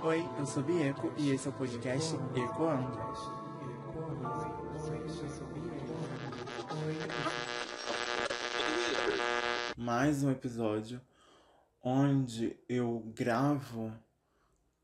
Oi, 0.00 0.24
eu 0.38 0.46
sou 0.46 0.62
Bieco 0.62 1.12
e 1.18 1.30
esse 1.30 1.48
é 1.48 1.50
o 1.50 1.54
podcast 1.54 2.14
Ecoando. 2.34 2.96
Mais 9.76 10.22
um 10.22 10.30
episódio 10.30 11.00
onde 11.82 12.56
eu 12.68 13.02
gravo 13.12 13.92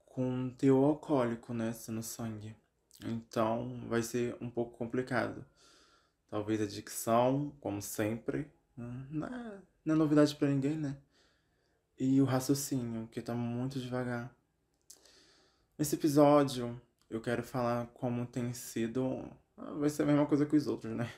com 0.05 0.51
teor 0.51 0.85
alcoólico, 0.85 1.55
né, 1.55 1.73
no 1.89 2.03
sangue. 2.03 2.57
Então 3.05 3.87
vai 3.89 4.03
ser 4.03 4.37
um 4.41 4.51
pouco 4.51 4.77
complicado. 4.77 5.47
Talvez 6.29 6.61
a 6.61 6.67
dicção, 6.67 7.55
como 7.61 7.81
sempre, 7.81 8.51
não 8.77 9.29
é, 9.29 9.63
não 9.85 9.95
é 9.95 9.99
novidade 9.99 10.35
para 10.35 10.49
ninguém, 10.49 10.77
né? 10.77 10.97
E 11.97 12.21
o 12.21 12.25
raciocínio, 12.25 13.07
que 13.07 13.23
tá 13.23 13.33
muito 13.33 13.79
devagar. 13.79 14.35
Nesse 15.77 15.97
episódio, 15.97 16.81
eu 17.11 17.21
quero 17.21 17.43
falar 17.43 17.89
como 17.95 18.25
tem 18.27 18.53
sido. 18.53 19.29
Vai 19.57 19.91
ser 19.91 20.05
a 20.05 20.07
mesma 20.07 20.25
coisa 20.25 20.47
que 20.47 20.55
os 20.55 20.69
outros, 20.69 20.95
né? 20.95 21.13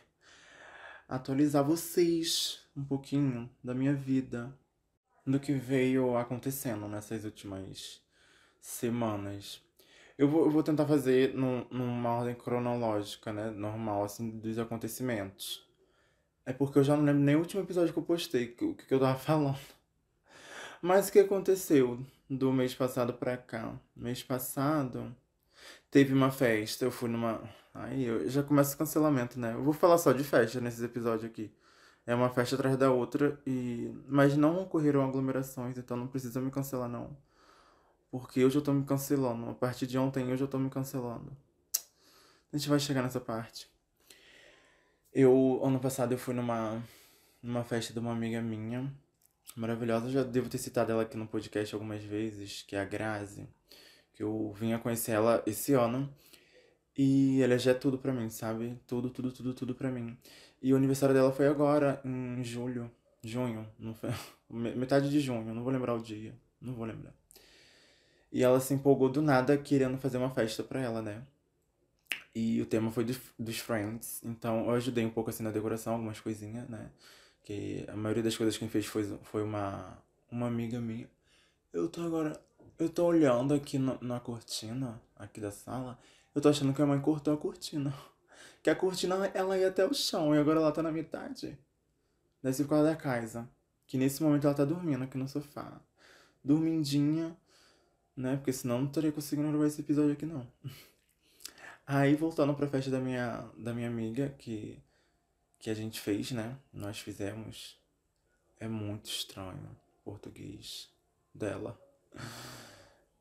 Atualizar 1.07 1.63
vocês 1.63 2.67
um 2.75 2.83
pouquinho 2.83 3.51
da 3.63 3.75
minha 3.75 3.93
vida, 3.93 4.51
do 5.27 5.39
que 5.39 5.53
veio 5.53 6.17
acontecendo 6.17 6.89
nessas 6.89 7.27
últimas 7.27 8.01
semanas. 8.59 9.61
Eu 10.17 10.27
vou, 10.27 10.47
eu 10.47 10.51
vou 10.51 10.63
tentar 10.63 10.87
fazer 10.87 11.35
num, 11.35 11.67
numa 11.71 12.15
ordem 12.15 12.35
cronológica, 12.35 13.35
né? 13.35 13.51
Normal, 13.51 14.05
assim, 14.05 14.39
dos 14.39 14.59
acontecimentos. 14.59 15.69
É 16.47 16.55
porque 16.55 16.79
eu 16.79 16.85
já 16.85 16.97
não 16.97 17.05
lembro 17.05 17.23
nem 17.23 17.37
o 17.37 17.41
último 17.41 17.63
episódio 17.63 17.93
que 17.93 17.99
eu 17.99 18.05
postei, 18.05 18.57
o 18.63 18.75
que, 18.75 18.87
que 18.87 18.95
eu 18.95 19.01
tava 19.01 19.19
falando. 19.21 19.59
Mas 20.81 21.09
o 21.09 21.13
que 21.13 21.19
aconteceu 21.19 22.03
do 22.29 22.53
mês 22.53 22.75
passado 22.75 23.13
pra 23.15 23.37
cá? 23.37 23.79
Mês 23.95 24.23
passado 24.23 25.15
teve 25.91 26.13
uma 26.13 26.31
festa, 26.31 26.85
eu 26.85 26.91
fui 26.91 27.09
numa. 27.09 27.43
Aí 27.75 28.05
eu 28.05 28.29
já 28.29 28.43
começa 28.43 28.75
o 28.75 28.79
cancelamento, 28.79 29.39
né? 29.39 29.55
Eu 29.55 29.63
vou 29.63 29.73
falar 29.73 29.99
só 29.99 30.13
de 30.13 30.25
festa 30.25 30.61
nesses 30.61 30.83
episódios 30.83 31.25
aqui. 31.25 31.53
É 32.07 32.15
uma 32.15 32.31
festa 32.31 32.55
atrás 32.55 32.77
da 32.77 32.91
outra 32.91 33.41
e. 33.47 33.93
Mas 34.09 34.37
não 34.37 34.63
ocorreram 34.63 35.05
aglomerações, 35.05 35.77
então 35.79 35.97
não 35.97 36.07
precisa 36.07 36.41
me 36.41 36.51
cancelar, 36.51 36.89
não. 36.89 37.17
Porque 38.11 38.41
eu 38.41 38.51
já 38.51 38.61
tô 38.61 38.73
me 38.73 38.85
cancelando. 38.85 39.51
A 39.51 39.55
partir 39.55 39.87
de 39.87 39.99
ontem 39.99 40.31
eu 40.31 40.37
já 40.37 40.47
tô 40.47 40.59
me 40.59 40.71
cancelando. 40.71 41.37
A 42.53 42.57
gente 42.57 42.69
vai 42.69 42.79
chegar 42.79 43.03
nessa 43.03 43.21
parte. 43.21 43.71
Eu, 45.13 45.61
ano 45.65 45.81
passado, 45.81 46.13
eu 46.13 46.19
fui 46.19 46.35
numa, 46.35 46.83
numa 47.43 47.65
festa 47.65 47.93
de 47.93 47.99
uma 47.99 48.13
amiga 48.13 48.41
minha 48.41 48.93
maravilhosa. 49.55 50.11
Já 50.11 50.23
devo 50.23 50.49
ter 50.49 50.59
citado 50.59 50.93
ela 50.93 51.03
aqui 51.03 51.17
no 51.17 51.27
podcast 51.27 51.75
algumas 51.75 52.03
vezes, 52.03 52.63
que 52.63 52.75
é 52.75 52.81
a 52.81 52.85
Grazi. 52.85 53.49
Que 54.13 54.23
eu 54.23 54.53
vim 54.59 54.73
a 54.73 54.79
conhecer 54.79 55.13
ela 55.13 55.43
esse 55.47 55.75
ano. 55.75 56.13
E 56.97 57.43
ela 57.43 57.59
já 57.59 57.73
é 57.73 57.75
tudo 57.75 57.99
pra 57.99 58.13
mim, 58.13 58.31
sabe? 58.31 58.81
Tudo, 58.87 59.11
tudo, 59.11 59.31
tudo, 59.31 59.53
tudo 59.53 59.75
pra 59.75 59.91
mim. 59.91 60.17
E 60.63 60.73
o 60.73 60.77
aniversário 60.77 61.15
dela 61.15 61.31
foi 61.31 61.47
agora, 61.47 62.01
em 62.05 62.43
julho. 62.43 62.91
Junho. 63.23 63.69
Não 63.79 63.95
foi... 63.95 64.11
Metade 64.49 65.11
de 65.11 65.21
junho, 65.21 65.55
não 65.55 65.63
vou 65.63 65.73
lembrar 65.73 65.95
o 65.95 66.03
dia. 66.03 66.35
Não 66.61 66.75
vou 66.75 66.87
lembrar. 66.87 67.13
E 68.33 68.43
ela 68.43 68.61
se 68.61 68.75
empolgou 68.75 69.09
do 69.09 69.23
nada 69.23 69.57
querendo 69.57 69.99
fazer 69.99 70.17
uma 70.19 70.31
festa 70.31 70.63
pra 70.63 70.81
ela, 70.81 71.03
né? 71.03 71.23
E 72.35 72.61
o 72.61 72.67
tema 72.67 72.91
foi 72.91 73.05
dos, 73.05 73.19
dos 73.39 73.59
Friends. 73.59 74.23
Então 74.25 74.67
eu 74.67 74.71
ajudei 74.73 75.05
um 75.05 75.11
pouco 75.11 75.31
assim 75.31 75.43
na 75.43 75.51
decoração, 75.51 75.95
algumas 75.95 76.21
coisinhas, 76.21 76.69
né? 76.69 76.91
Que 77.47 77.87
a 77.87 77.95
maioria 77.95 78.25
das 78.25 78.37
coisas 78.37 78.59
quem 78.59 78.69
fez 78.69 78.87
foi, 78.87 79.05
foi 79.23 79.41
uma, 79.41 79.97
uma 80.29 80.49
amiga 80.49 80.81
minha. 80.81 81.09
Eu 81.73 81.89
tô 81.89 82.03
agora. 82.03 82.43
Eu 82.77 82.89
tô 82.89 83.07
olhando 83.07 83.55
aqui 83.55 83.79
na, 83.79 83.97
na 84.01 84.19
cortina, 84.19 85.01
aqui 85.15 85.41
da 85.41 85.53
sala. 85.53 85.97
Eu 86.35 86.43
tô 86.43 86.49
achando 86.49 86.75
que 86.75 86.83
a 86.83 86.87
mãe 86.87 87.01
cortou 87.01 87.33
a 87.33 87.37
cortina. 87.37 87.95
Que 88.63 88.71
a 88.71 88.75
cortina 88.75 89.31
ela 89.33 89.57
ia 89.57 89.69
até 89.69 89.87
o 89.87 89.95
chão 89.95 90.35
e 90.35 90.39
agora 90.39 90.59
ela 90.59 90.73
tá 90.73 90.83
na 90.83 90.91
metade. 90.91 91.57
Por 92.43 92.69
causa 92.69 92.83
da 92.83 92.97
casa. 92.97 93.49
Que 93.87 93.97
nesse 93.97 94.21
momento 94.21 94.45
ela 94.45 94.57
tá 94.57 94.65
dormindo 94.65 95.05
aqui 95.05 95.17
no 95.17 95.29
sofá. 95.29 95.81
Dormindinha, 96.43 97.37
né? 98.17 98.35
Porque 98.39 98.53
senão 98.53 98.81
não 98.81 98.89
teria 98.89 99.13
conseguido 99.13 99.49
gravar 99.49 99.69
esse 99.69 99.81
episódio 99.81 100.15
aqui 100.15 100.27
não. 100.27 100.45
Aí 101.87 102.17
voltando 102.17 102.53
pra 102.55 102.67
festa 102.67 102.91
da 102.91 102.99
minha, 102.99 103.49
da 103.57 103.73
minha 103.73 103.87
amiga, 103.87 104.35
que 104.37 104.83
que 105.59 105.71
a 105.71 105.75
gente 105.75 106.01
fez, 106.01 106.33
né? 106.33 106.57
Nós 106.73 106.99
fizemos. 106.99 107.79
É 108.59 108.67
muito 108.67 109.07
estranho 109.07 109.77
o 110.01 110.05
português 110.05 110.89
dela. 111.35 111.79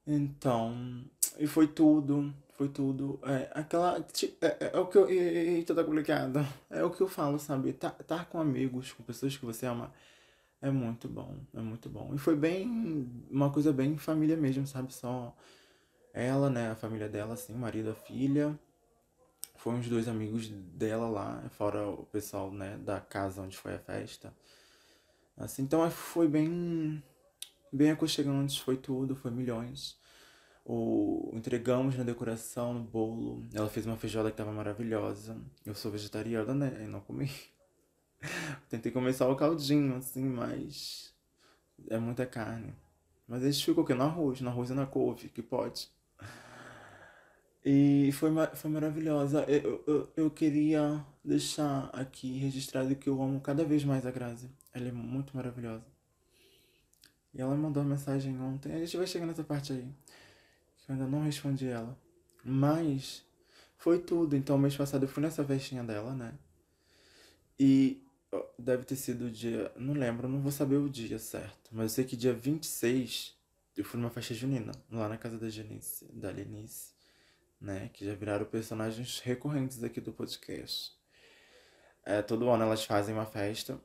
Então, 0.07 1.03
e 1.37 1.47
foi 1.47 1.67
tudo, 1.67 2.33
foi 2.53 2.69
tudo. 2.69 3.19
É, 3.23 3.49
aquela. 3.53 3.97
É, 4.41 4.45
é, 4.45 4.71
é 4.73 4.79
o 4.79 4.87
que 4.87 4.97
eu. 4.97 5.09
Eita, 5.09 5.75
tá 5.75 5.83
complicado. 5.83 6.39
É 6.69 6.83
o 6.83 6.89
que 6.89 7.01
eu 7.01 7.07
falo, 7.07 7.37
sabe? 7.39 7.73
Tá, 7.73 7.89
tá 7.89 8.23
com 8.23 8.39
amigos, 8.39 8.93
com 8.93 9.03
pessoas 9.03 9.35
que 9.35 9.45
você 9.45 9.65
ama. 9.65 9.91
É 10.61 10.71
muito 10.71 11.07
bom, 11.07 11.35
é 11.53 11.59
muito 11.59 11.89
bom. 11.89 12.13
E 12.15 12.17
foi 12.17 12.35
bem. 12.35 13.09
Uma 13.29 13.51
coisa 13.51 13.73
bem 13.73 13.97
família 13.97 14.37
mesmo, 14.37 14.65
sabe? 14.65 14.93
Só 14.93 15.35
ela, 16.13 16.49
né? 16.49 16.71
A 16.71 16.75
família 16.75 17.09
dela, 17.09 17.33
assim, 17.33 17.53
marido, 17.53 17.89
a 17.91 17.95
filha 17.95 18.57
foi 19.57 19.73
uns 19.73 19.87
dois 19.87 20.07
amigos 20.07 20.47
dela 20.47 21.07
lá, 21.09 21.43
fora 21.51 21.87
o 21.87 22.05
pessoal, 22.05 22.51
né, 22.51 22.77
da 22.77 22.99
casa 22.99 23.41
onde 23.41 23.57
foi 23.57 23.75
a 23.75 23.79
festa. 23.79 24.33
Assim, 25.37 25.63
então 25.63 25.89
foi 25.91 26.27
bem 26.27 27.03
bem 27.71 27.91
aconchegante, 27.91 28.61
foi 28.61 28.77
tudo, 28.77 29.15
foi 29.15 29.31
milhões. 29.31 29.97
O, 30.65 31.29
entregamos 31.33 31.95
na 31.97 32.03
decoração, 32.03 32.73
no 32.73 32.79
bolo. 32.83 33.43
Ela 33.53 33.69
fez 33.69 33.85
uma 33.85 33.97
feijoada 33.97 34.31
que 34.31 34.37
tava 34.37 34.51
maravilhosa. 34.51 35.37
Eu 35.65 35.75
sou 35.75 35.91
vegetariana, 35.91 36.53
né? 36.53 36.83
E 36.83 36.87
não 36.87 37.01
comi. 37.01 37.29
Tentei 38.69 38.91
comer 38.91 39.13
só 39.13 39.31
o 39.31 39.35
caldinho, 39.35 39.95
assim, 39.97 40.23
mas 40.23 41.13
é 41.89 41.99
muita 41.99 42.25
carne. 42.25 42.73
Mas 43.27 43.43
a 43.43 43.51
gente 43.51 43.63
ficou 43.63 43.83
o 43.83 43.87
quê? 43.87 43.93
No 43.93 44.03
arroz, 44.03 44.41
no 44.41 44.49
arroz 44.49 44.69
e 44.69 44.73
na 44.73 44.85
couve, 44.85 45.29
que 45.29 45.41
pode. 45.41 45.89
E 47.67 48.11
foi, 48.11 48.29
foi 48.53 48.69
maravilhosa. 48.69 49.43
Eu, 49.45 49.83
eu, 49.87 50.13
eu 50.15 50.29
queria 50.29 51.03
deixar 51.23 51.89
aqui 51.91 52.37
registrado 52.37 52.95
que 52.95 53.09
eu 53.09 53.19
amo 53.19 53.41
cada 53.41 53.65
vez 53.65 53.83
mais 53.83 54.05
a 54.05 54.11
Grazi. 54.11 54.51
Ela 54.71 54.89
é 54.89 54.91
muito 54.91 55.35
maravilhosa. 55.35 55.83
E 57.33 57.41
ela 57.41 57.55
mandou 57.55 57.81
uma 57.81 57.89
mensagem 57.95 58.39
ontem. 58.39 58.71
A 58.71 58.77
gente 58.77 58.95
vai 58.95 59.07
chegar 59.07 59.25
nessa 59.25 59.43
parte 59.43 59.73
aí. 59.73 59.87
Que 60.77 60.91
eu 60.91 60.93
ainda 60.93 61.07
não 61.07 61.23
respondi 61.23 61.65
ela. 61.65 61.97
Mas 62.43 63.25
foi 63.79 63.97
tudo. 63.97 64.35
Então, 64.35 64.59
mês 64.59 64.75
passado 64.77 65.03
eu 65.03 65.09
fui 65.09 65.23
nessa 65.23 65.43
festinha 65.43 65.83
dela, 65.83 66.13
né? 66.13 66.35
E 67.59 67.99
deve 68.59 68.83
ter 68.83 68.95
sido 68.95 69.25
o 69.25 69.31
dia. 69.31 69.71
Não 69.75 69.95
lembro, 69.95 70.29
não 70.29 70.39
vou 70.39 70.51
saber 70.51 70.75
o 70.75 70.87
dia 70.87 71.17
certo. 71.17 71.71
Mas 71.71 71.85
eu 71.85 71.89
sei 71.95 72.05
que 72.05 72.15
dia 72.15 72.31
26 72.31 73.35
eu 73.75 73.83
fui 73.83 73.99
numa 73.99 74.11
festa 74.11 74.35
junina. 74.35 74.71
Lá 74.91 75.09
na 75.09 75.17
casa 75.17 75.39
da 75.39 75.49
Janice, 75.49 76.05
da 76.13 76.29
Lenice 76.29 76.94
né? 77.65 77.89
Que 77.91 78.05
já 78.05 78.13
viraram 78.13 78.45
personagens 78.45 79.19
recorrentes 79.19 79.83
aqui 79.83 79.99
do 79.99 80.13
podcast. 80.13 80.93
É, 82.05 82.21
todo 82.21 82.49
ano 82.49 82.63
elas 82.63 82.85
fazem 82.85 83.13
uma 83.13 83.25
festa. 83.25 83.81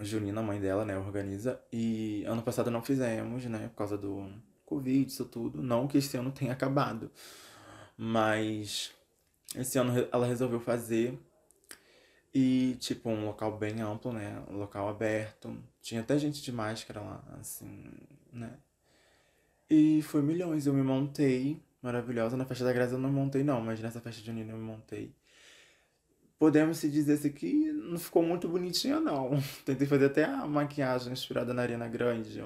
Junina, 0.00 0.40
a 0.40 0.44
mãe 0.44 0.60
dela, 0.60 0.84
né, 0.84 0.96
organiza. 0.96 1.60
E 1.72 2.24
ano 2.24 2.42
passado 2.42 2.70
não 2.70 2.82
fizemos, 2.82 3.44
né, 3.46 3.68
por 3.68 3.76
causa 3.76 3.98
do 3.98 4.32
Covid, 4.64 5.10
isso 5.10 5.24
tudo. 5.24 5.60
Não 5.60 5.88
que 5.88 5.98
esse 5.98 6.16
ano 6.16 6.30
tenha 6.30 6.52
acabado. 6.52 7.10
Mas 7.96 8.92
esse 9.56 9.78
ano 9.78 10.08
ela 10.12 10.26
resolveu 10.26 10.60
fazer. 10.60 11.18
E, 12.34 12.76
tipo, 12.80 13.10
um 13.10 13.26
local 13.26 13.58
bem 13.58 13.82
amplo, 13.82 14.12
né? 14.12 14.42
Um 14.48 14.56
local 14.56 14.88
aberto. 14.88 15.54
Tinha 15.82 16.00
até 16.00 16.16
gente 16.18 16.40
de 16.40 16.50
máscara 16.50 17.00
lá, 17.00 17.22
assim, 17.38 17.84
né? 18.32 18.56
E 19.68 20.00
foi 20.02 20.22
milhões. 20.22 20.66
Eu 20.66 20.72
me 20.72 20.82
montei 20.82 21.60
maravilhosa. 21.82 22.36
Na 22.36 22.44
festa 22.44 22.64
da 22.64 22.72
Graça 22.72 22.94
eu 22.94 22.98
não 22.98 23.12
montei, 23.12 23.42
não, 23.42 23.60
mas 23.60 23.80
nessa 23.80 24.00
festa 24.00 24.20
de 24.20 24.26
junina 24.26 24.52
eu 24.52 24.58
montei. 24.58 25.14
Podemos 26.38 26.78
se 26.78 26.90
dizer 26.90 27.14
assim 27.14 27.32
que 27.32 27.72
não 27.72 27.98
ficou 27.98 28.22
muito 28.22 28.48
bonitinha, 28.48 29.00
não. 29.00 29.30
Tentei 29.66 29.86
fazer 29.86 30.06
até 30.06 30.24
a 30.24 30.46
maquiagem 30.46 31.12
inspirada 31.12 31.52
na 31.52 31.62
Ariana 31.62 31.88
Grande, 31.88 32.42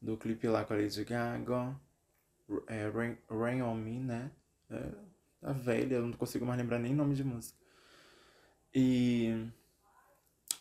do 0.00 0.16
clipe 0.16 0.48
lá 0.48 0.64
com 0.64 0.74
a 0.74 0.76
Lady 0.76 1.04
Gaga. 1.04 1.76
É, 2.66 2.88
Rain, 2.88 3.16
Rain 3.28 3.62
on 3.62 3.74
Me, 3.74 4.00
né? 4.00 4.30
É, 4.70 4.90
a 5.42 5.52
velha, 5.52 5.96
eu 5.96 6.06
não 6.06 6.12
consigo 6.12 6.44
mais 6.44 6.58
lembrar 6.58 6.78
nem 6.78 6.94
nome 6.94 7.14
de 7.14 7.24
música. 7.24 7.56
E. 8.74 9.46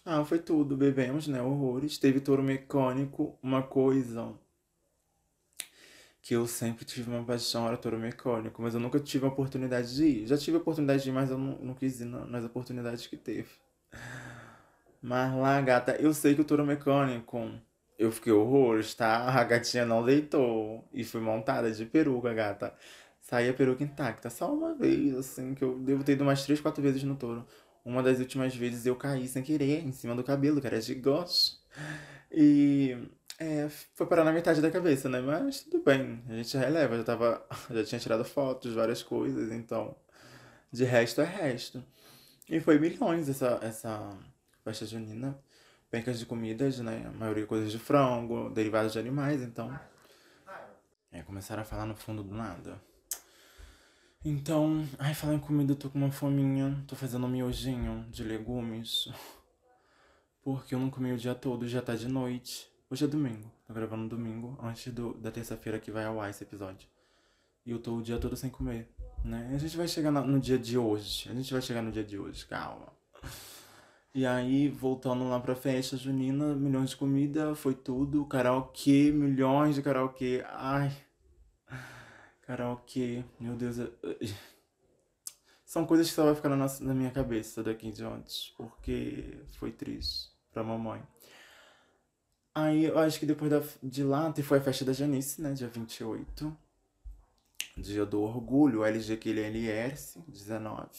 Ah, 0.05 0.23
foi 0.23 0.39
tudo. 0.39 0.77
Bebemos, 0.77 1.27
né? 1.27 1.41
Horrores. 1.41 1.97
Teve 1.97 2.19
touro 2.19 2.43
mecânico, 2.43 3.37
uma 3.41 3.63
coisa 3.63 4.35
que 6.21 6.35
eu 6.35 6.45
sempre 6.47 6.85
tive 6.85 7.09
uma 7.09 7.23
paixão 7.23 7.67
era 7.67 7.77
touro 7.77 7.97
mecânico, 7.97 8.61
mas 8.61 8.73
eu 8.73 8.79
nunca 8.79 8.99
tive 8.99 9.25
a 9.25 9.29
oportunidade 9.29 9.95
de 9.95 10.05
ir. 10.05 10.27
Já 10.27 10.37
tive 10.37 10.57
a 10.57 10.59
oportunidade 10.59 11.03
de 11.03 11.09
ir, 11.09 11.13
mas 11.13 11.29
eu 11.29 11.37
não, 11.37 11.57
não 11.59 11.73
quis 11.73 12.01
ir 12.01 12.05
nas 12.05 12.43
oportunidades 12.43 13.07
que 13.07 13.17
teve. 13.17 13.49
Mas 15.01 15.33
lá, 15.35 15.61
gata, 15.61 15.95
eu 15.95 16.13
sei 16.13 16.35
que 16.35 16.41
o 16.41 16.43
touro 16.43 16.65
mecânico 16.65 17.39
eu 17.99 18.11
fiquei 18.13 18.31
horrores, 18.31 18.93
tá? 18.95 19.25
A 19.25 19.43
gatinha 19.43 19.85
não 19.85 20.03
deitou. 20.05 20.87
E 20.93 21.03
fui 21.03 21.19
montada 21.19 21.69
de 21.69 21.85
peruca, 21.85 22.33
gata. 22.33 22.73
Saí 23.19 23.49
a 23.49 23.53
peruca 23.53 23.83
intacta. 23.83 24.29
Só 24.29 24.53
uma 24.53 24.73
vez, 24.73 25.15
assim, 25.15 25.53
que 25.53 25.63
eu 25.63 25.77
devo 25.79 26.03
ter 26.03 26.13
ido 26.13 26.23
umas 26.23 26.43
três, 26.45 26.61
quatro 26.61 26.81
vezes 26.81 27.03
no 27.03 27.15
touro. 27.15 27.45
Uma 27.83 28.01
das 28.01 28.19
últimas 28.19 28.55
vezes 28.55 28.85
eu 28.85 28.95
caí 28.95 29.27
sem 29.27 29.43
querer, 29.43 29.85
em 29.85 29.91
cima 29.91 30.15
do 30.15 30.23
cabelo, 30.23 30.61
que 30.61 30.67
era 30.67 30.79
gigante. 30.79 31.57
E 32.31 32.97
é, 33.39 33.69
foi 33.69 34.05
parar 34.05 34.23
na 34.23 34.33
metade 34.33 34.61
da 34.61 34.69
cabeça, 34.69 35.07
né? 35.07 35.21
Mas 35.21 35.63
tudo 35.63 35.83
bem, 35.83 36.23
a 36.27 36.33
gente 36.33 36.57
releva. 36.57 36.97
Já 36.97 37.03
tava. 37.03 37.47
Já 37.71 37.83
tinha 37.83 37.99
tirado 37.99 38.25
fotos, 38.25 38.73
várias 38.73 39.01
coisas, 39.01 39.51
então. 39.51 39.95
De 40.71 40.83
resto 40.83 41.21
é 41.21 41.25
resto. 41.25 41.83
E 42.47 42.59
foi 42.59 42.77
milhões 42.77 43.29
essa, 43.29 43.59
essa 43.61 44.17
festa 44.63 44.85
junina 44.85 45.39
pencas 45.89 46.19
de 46.19 46.25
comidas, 46.25 46.79
né? 46.79 47.05
A 47.07 47.11
maioria 47.11 47.45
coisas 47.45 47.71
de 47.71 47.79
frango, 47.79 48.49
derivados 48.49 48.93
de 48.93 48.99
animais, 48.99 49.41
então. 49.41 49.77
É, 51.11 51.23
começaram 51.23 51.63
a 51.63 51.65
falar 51.65 51.85
no 51.85 51.95
fundo 51.95 52.23
do 52.23 52.35
nada. 52.35 52.79
Então, 54.23 54.87
ai, 54.99 55.13
falar 55.13 55.33
em 55.33 55.39
comida, 55.39 55.71
eu 55.71 55.75
tô 55.75 55.89
com 55.89 55.97
uma 55.97 56.11
fominha. 56.11 56.83
Tô 56.87 56.95
fazendo 56.95 57.25
um 57.25 57.29
miojinho 57.29 58.05
de 58.11 58.23
legumes. 58.23 59.09
Porque 60.43 60.75
eu 60.75 60.79
não 60.79 60.89
comi 60.89 61.11
o 61.11 61.17
dia 61.17 61.33
todo, 61.33 61.67
já 61.67 61.81
tá 61.81 61.95
de 61.95 62.07
noite. 62.07 62.69
Hoje 62.91 63.05
é 63.05 63.07
domingo. 63.07 63.51
Tô 63.67 63.73
gravando 63.73 64.09
domingo, 64.09 64.57
antes 64.59 64.91
do, 64.91 65.13
da 65.13 65.29
terça-feira 65.29 65.77
que 65.77 65.91
vai 65.91 66.05
ao 66.05 66.19
ar 66.19 66.31
esse 66.31 66.43
episódio. 66.43 66.89
E 67.63 67.69
eu 67.69 67.77
tô 67.77 67.95
o 67.95 68.01
dia 68.01 68.17
todo 68.17 68.35
sem 68.35 68.49
comer, 68.49 68.89
né? 69.23 69.51
A 69.53 69.59
gente 69.59 69.77
vai 69.77 69.87
chegar 69.87 70.09
no, 70.09 70.25
no 70.25 70.39
dia 70.39 70.57
de 70.57 70.75
hoje. 70.75 71.29
A 71.29 71.35
gente 71.35 71.53
vai 71.53 71.61
chegar 71.61 71.83
no 71.83 71.91
dia 71.91 72.03
de 72.03 72.17
hoje, 72.17 72.47
calma. 72.47 72.91
E 74.11 74.25
aí, 74.25 74.69
voltando 74.69 75.29
lá 75.29 75.39
pra 75.39 75.53
festa 75.53 75.97
junina, 75.97 76.55
milhões 76.55 76.89
de 76.89 76.97
comida, 76.97 77.53
foi 77.53 77.75
tudo. 77.75 78.25
Karaokê, 78.25 79.11
milhões 79.11 79.75
de 79.75 79.83
karaokê. 79.83 80.43
Ai. 80.47 80.91
Karaokê, 82.41 83.23
meu 83.39 83.55
Deus. 83.55 83.77
São 85.63 85.85
coisas 85.85 86.09
que 86.09 86.15
só 86.15 86.25
vai 86.25 86.33
ficar 86.33 86.49
na, 86.49 86.55
nossa, 86.55 86.83
na 86.83 86.95
minha 86.95 87.11
cabeça 87.11 87.61
daqui 87.61 87.87
em 87.87 87.91
diante. 87.91 88.51
Porque 88.57 89.43
foi 89.59 89.71
triste 89.71 90.31
pra 90.51 90.63
mamãe. 90.63 91.03
Aí 92.53 92.85
eu 92.85 92.97
acho 92.97 93.19
que 93.19 93.25
depois 93.25 93.51
da, 93.51 93.61
de 93.81 94.03
lá 94.03 94.33
foi 94.43 94.57
a 94.57 94.61
festa 94.61 94.83
da 94.83 94.93
Janice, 94.93 95.41
né? 95.41 95.53
Dia 95.53 95.67
28. 95.67 96.57
Dia 97.77 98.05
do 98.05 98.21
Orgulho, 98.21 98.83
LGQLLS, 98.83 100.19
19 100.27 100.89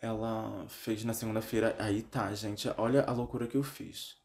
ela 0.00 0.66
fez 0.68 1.04
na 1.04 1.12
segunda-feira. 1.12 1.74
Aí 1.78 2.02
tá, 2.02 2.32
gente, 2.34 2.68
olha 2.76 3.02
a 3.04 3.12
loucura 3.12 3.46
que 3.46 3.56
eu 3.56 3.62
fiz. 3.62 4.16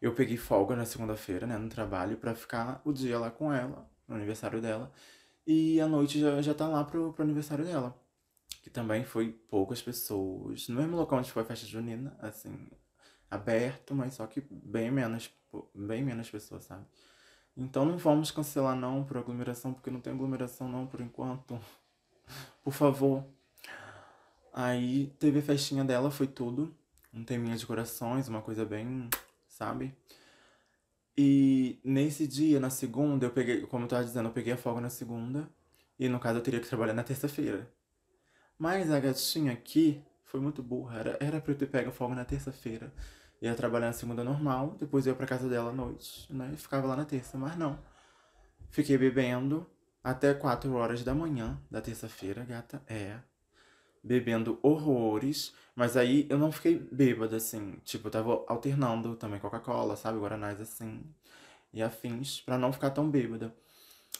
Eu 0.00 0.14
peguei 0.14 0.36
folga 0.36 0.76
na 0.76 0.84
segunda-feira, 0.84 1.46
né, 1.46 1.56
no 1.58 1.68
trabalho, 1.68 2.16
para 2.16 2.34
ficar 2.34 2.80
o 2.84 2.92
dia 2.92 3.18
lá 3.18 3.30
com 3.30 3.52
ela, 3.52 3.88
no 4.06 4.14
aniversário 4.14 4.60
dela. 4.60 4.92
E 5.46 5.80
a 5.80 5.86
noite 5.88 6.20
já, 6.20 6.40
já 6.42 6.54
tá 6.54 6.68
lá 6.68 6.84
pro, 6.84 7.12
pro 7.12 7.24
aniversário 7.24 7.64
dela. 7.64 7.96
Que 8.62 8.70
também 8.70 9.04
foi 9.04 9.32
poucas 9.32 9.80
pessoas. 9.80 10.68
No 10.68 10.76
mesmo 10.76 10.96
local 10.96 11.18
onde 11.18 11.30
foi 11.30 11.42
a 11.42 11.46
festa 11.46 11.66
junina, 11.66 12.16
assim, 12.20 12.68
aberto, 13.30 13.94
mas 13.94 14.14
só 14.14 14.26
que 14.26 14.40
bem 14.50 14.90
menos, 14.90 15.30
bem 15.74 16.02
menos 16.02 16.30
pessoas, 16.30 16.64
sabe? 16.64 16.84
Então 17.56 17.84
não 17.84 17.96
vamos 17.98 18.30
cancelar 18.30 18.76
não 18.76 19.04
por 19.04 19.16
aglomeração, 19.18 19.72
porque 19.72 19.90
não 19.90 20.00
tem 20.00 20.12
aglomeração 20.12 20.68
não 20.68 20.86
por 20.86 21.00
enquanto. 21.00 21.58
Por 22.64 22.72
favor, 22.72 23.24
Aí 24.56 25.12
teve 25.18 25.40
a 25.40 25.42
festinha 25.42 25.84
dela, 25.84 26.10
foi 26.10 26.26
tudo. 26.26 26.74
Um 27.12 27.22
teminha 27.22 27.54
de 27.56 27.66
corações, 27.66 28.26
uma 28.26 28.40
coisa 28.40 28.64
bem, 28.64 29.10
sabe? 29.46 29.94
E 31.16 31.78
nesse 31.84 32.26
dia, 32.26 32.58
na 32.58 32.70
segunda, 32.70 33.26
eu 33.26 33.30
peguei, 33.30 33.66
como 33.66 33.84
eu 33.84 33.88
tava 33.88 34.02
dizendo, 34.04 34.30
eu 34.30 34.32
peguei 34.32 34.54
a 34.54 34.56
folga 34.56 34.80
na 34.80 34.88
segunda. 34.88 35.46
E 35.98 36.08
no 36.08 36.18
caso 36.18 36.38
eu 36.38 36.42
teria 36.42 36.58
que 36.58 36.68
trabalhar 36.68 36.94
na 36.94 37.02
terça-feira. 37.04 37.70
Mas 38.58 38.90
a 38.90 38.98
gatinha 38.98 39.52
aqui 39.52 40.02
foi 40.26 40.40
muito 40.40 40.62
burra. 40.62 40.98
Era, 40.98 41.16
era 41.20 41.40
pra 41.40 41.52
eu 41.52 41.56
ter 41.58 41.66
pego 41.66 41.90
folga 41.90 42.14
na 42.14 42.24
terça-feira. 42.24 42.92
Ia 43.40 43.54
trabalhar 43.54 43.86
na 43.86 43.92
segunda 43.92 44.24
normal, 44.24 44.76
depois 44.78 45.06
eu 45.06 45.12
ia 45.12 45.16
pra 45.16 45.26
casa 45.26 45.48
dela 45.48 45.70
à 45.70 45.72
noite, 45.72 46.32
né? 46.32 46.50
E 46.54 46.56
ficava 46.56 46.86
lá 46.86 46.96
na 46.96 47.04
terça, 47.04 47.36
mas 47.36 47.56
não. 47.56 47.78
Fiquei 48.70 48.96
bebendo 48.96 49.66
até 50.02 50.32
4 50.32 50.72
horas 50.74 51.02
da 51.02 51.14
manhã 51.14 51.60
da 51.70 51.80
terça-feira, 51.80 52.44
gata. 52.44 52.82
É, 52.86 53.18
bebendo 54.02 54.58
horrores, 54.62 55.52
mas 55.74 55.96
aí 55.96 56.26
eu 56.30 56.38
não 56.38 56.52
fiquei 56.52 56.78
bêbada, 56.78 57.36
assim. 57.36 57.78
Tipo, 57.84 58.06
eu 58.08 58.12
tava 58.12 58.44
alternando 58.48 59.16
também 59.16 59.40
Coca-Cola, 59.40 59.96
sabe? 59.96 60.18
Guaranás, 60.18 60.60
assim, 60.60 61.02
e 61.72 61.82
afins, 61.82 62.40
para 62.40 62.56
não 62.56 62.72
ficar 62.72 62.90
tão 62.90 63.10
bêbada. 63.10 63.54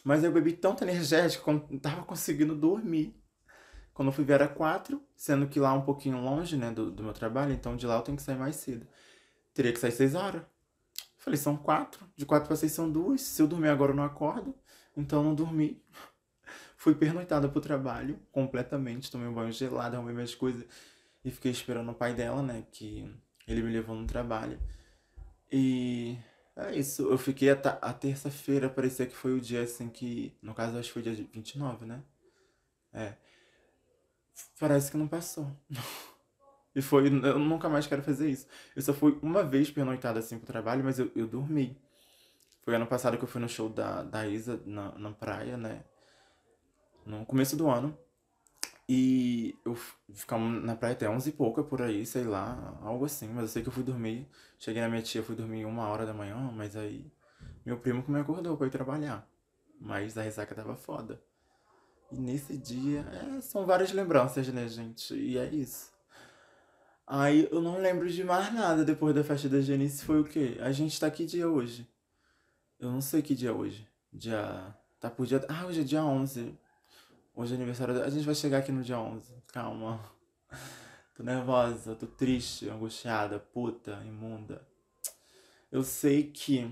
Mas 0.04 0.24
eu 0.24 0.32
bebi 0.32 0.52
tanto 0.52 0.84
energético 0.84 1.44
que 1.44 1.50
eu 1.50 1.66
não 1.70 1.78
tava 1.78 2.02
conseguindo 2.04 2.54
dormir. 2.54 3.14
Quando 3.96 4.08
eu 4.08 4.12
fui 4.12 4.26
ver 4.26 4.34
era 4.34 4.46
quatro, 4.46 5.02
sendo 5.16 5.48
que 5.48 5.58
lá 5.58 5.72
um 5.72 5.80
pouquinho 5.80 6.20
longe, 6.20 6.54
né, 6.54 6.70
do, 6.70 6.90
do 6.90 7.02
meu 7.02 7.14
trabalho, 7.14 7.54
então 7.54 7.74
de 7.74 7.86
lá 7.86 7.96
eu 7.96 8.02
tenho 8.02 8.14
que 8.14 8.22
sair 8.22 8.36
mais 8.36 8.56
cedo. 8.56 8.86
Teria 9.54 9.72
que 9.72 9.80
sair 9.80 9.90
seis 9.90 10.14
horas. 10.14 10.42
Falei, 11.16 11.38
são 11.38 11.56
quatro. 11.56 12.06
De 12.14 12.26
quatro 12.26 12.46
para 12.46 12.56
seis 12.56 12.72
são 12.72 12.92
duas. 12.92 13.22
Se 13.22 13.40
eu 13.40 13.48
dormir 13.48 13.68
agora 13.68 13.92
eu 13.92 13.96
não 13.96 14.04
acordo. 14.04 14.54
Então 14.94 15.22
não 15.24 15.34
dormi. 15.34 15.82
Fui 16.76 16.94
pernoitada 16.94 17.48
pro 17.48 17.58
trabalho 17.58 18.20
completamente, 18.30 19.10
tomei 19.10 19.26
um 19.28 19.32
banho 19.32 19.50
gelado, 19.50 19.96
arrumei 19.96 20.14
minhas 20.14 20.34
coisas 20.34 20.66
e 21.24 21.30
fiquei 21.30 21.50
esperando 21.50 21.90
o 21.90 21.94
pai 21.94 22.12
dela, 22.12 22.42
né? 22.42 22.66
Que 22.70 23.10
ele 23.48 23.62
me 23.62 23.72
levou 23.72 23.96
no 23.96 24.06
trabalho. 24.06 24.60
E 25.50 26.18
é 26.54 26.76
isso, 26.76 27.08
eu 27.08 27.16
fiquei 27.16 27.48
a, 27.50 27.54
a 27.54 27.94
terça-feira, 27.94 28.68
parecia 28.68 29.06
que 29.06 29.16
foi 29.16 29.32
o 29.32 29.40
dia 29.40 29.62
assim 29.62 29.88
que. 29.88 30.36
No 30.42 30.54
caso, 30.54 30.76
acho 30.76 30.88
que 30.88 30.92
foi 30.92 31.02
dia 31.02 31.14
29, 31.32 31.86
né? 31.86 32.02
É. 32.92 33.14
Parece 34.58 34.90
que 34.90 34.96
não 34.96 35.08
passou. 35.08 35.50
e 36.74 36.82
foi. 36.82 37.06
Eu 37.08 37.38
nunca 37.38 37.68
mais 37.68 37.86
quero 37.86 38.02
fazer 38.02 38.28
isso. 38.30 38.46
Eu 38.74 38.82
só 38.82 38.92
fui 38.94 39.18
uma 39.22 39.42
vez 39.42 39.70
pernoitada 39.70 40.18
assim 40.18 40.38
pro 40.38 40.46
trabalho, 40.46 40.84
mas 40.84 40.98
eu, 40.98 41.10
eu 41.14 41.26
dormi. 41.26 41.76
Foi 42.62 42.74
ano 42.74 42.86
passado 42.86 43.16
que 43.16 43.24
eu 43.24 43.28
fui 43.28 43.40
no 43.40 43.48
show 43.48 43.68
da, 43.68 44.02
da 44.02 44.26
Isa 44.26 44.60
na, 44.66 44.92
na 44.98 45.12
praia, 45.12 45.56
né? 45.56 45.84
no 47.06 47.24
começo 47.24 47.56
do 47.56 47.70
ano. 47.70 47.96
E 48.88 49.58
eu 49.64 49.74
ficamos 50.14 50.62
na 50.62 50.76
praia 50.76 50.94
até 50.94 51.08
11 51.08 51.30
e 51.30 51.32
pouca 51.32 51.62
por 51.62 51.82
aí, 51.82 52.06
sei 52.06 52.24
lá, 52.24 52.78
algo 52.82 53.04
assim. 53.04 53.28
Mas 53.28 53.42
eu 53.42 53.48
sei 53.48 53.62
que 53.62 53.68
eu 53.68 53.72
fui 53.72 53.82
dormir. 53.82 54.28
Cheguei 54.58 54.82
na 54.82 54.88
minha 54.88 55.02
tia, 55.02 55.22
fui 55.22 55.34
dormir 55.34 55.64
uma 55.64 55.88
hora 55.88 56.06
da 56.06 56.14
manhã, 56.14 56.36
mas 56.52 56.76
aí 56.76 57.10
meu 57.64 57.78
primo 57.78 58.02
que 58.02 58.10
me 58.10 58.20
acordou 58.20 58.56
pra 58.56 58.66
ir 58.66 58.70
trabalhar. 58.70 59.28
Mas 59.80 60.16
a 60.16 60.22
ressaca 60.22 60.54
tava 60.54 60.76
foda. 60.76 61.20
E 62.10 62.16
nesse 62.16 62.56
dia, 62.56 63.00
é, 63.00 63.40
são 63.40 63.66
várias 63.66 63.92
lembranças, 63.92 64.46
né, 64.48 64.68
gente? 64.68 65.14
E 65.14 65.36
é 65.36 65.46
isso. 65.46 65.92
Aí 67.06 67.48
eu 67.50 67.60
não 67.60 67.78
lembro 67.78 68.10
de 68.10 68.24
mais 68.24 68.52
nada 68.52 68.84
depois 68.84 69.14
da 69.14 69.22
festa 69.22 69.48
da 69.48 69.60
Genice. 69.60 70.04
Foi 70.04 70.20
o 70.20 70.24
quê? 70.24 70.56
A 70.60 70.72
gente 70.72 70.98
tá 70.98 71.10
que 71.10 71.24
dia 71.24 71.48
hoje? 71.48 71.88
Eu 72.80 72.90
não 72.90 73.00
sei 73.00 73.22
que 73.22 73.34
dia 73.34 73.50
é 73.50 73.52
hoje. 73.52 73.88
Dia. 74.12 74.74
Tá 75.00 75.08
por 75.08 75.26
dia. 75.26 75.44
Ah, 75.48 75.66
hoje 75.66 75.80
é 75.80 75.84
dia 75.84 76.04
11. 76.04 76.56
Hoje 77.34 77.52
é 77.52 77.56
aniversário. 77.56 78.02
A 78.02 78.10
gente 78.10 78.24
vai 78.24 78.34
chegar 78.34 78.58
aqui 78.58 78.72
no 78.72 78.82
dia 78.82 78.98
11. 78.98 79.32
Calma. 79.52 80.00
Tô 81.14 81.22
nervosa, 81.22 81.94
tô 81.94 82.06
triste, 82.06 82.68
angustiada, 82.68 83.38
puta, 83.38 84.02
imunda. 84.04 84.68
Eu 85.72 85.82
sei 85.82 86.30
que 86.30 86.70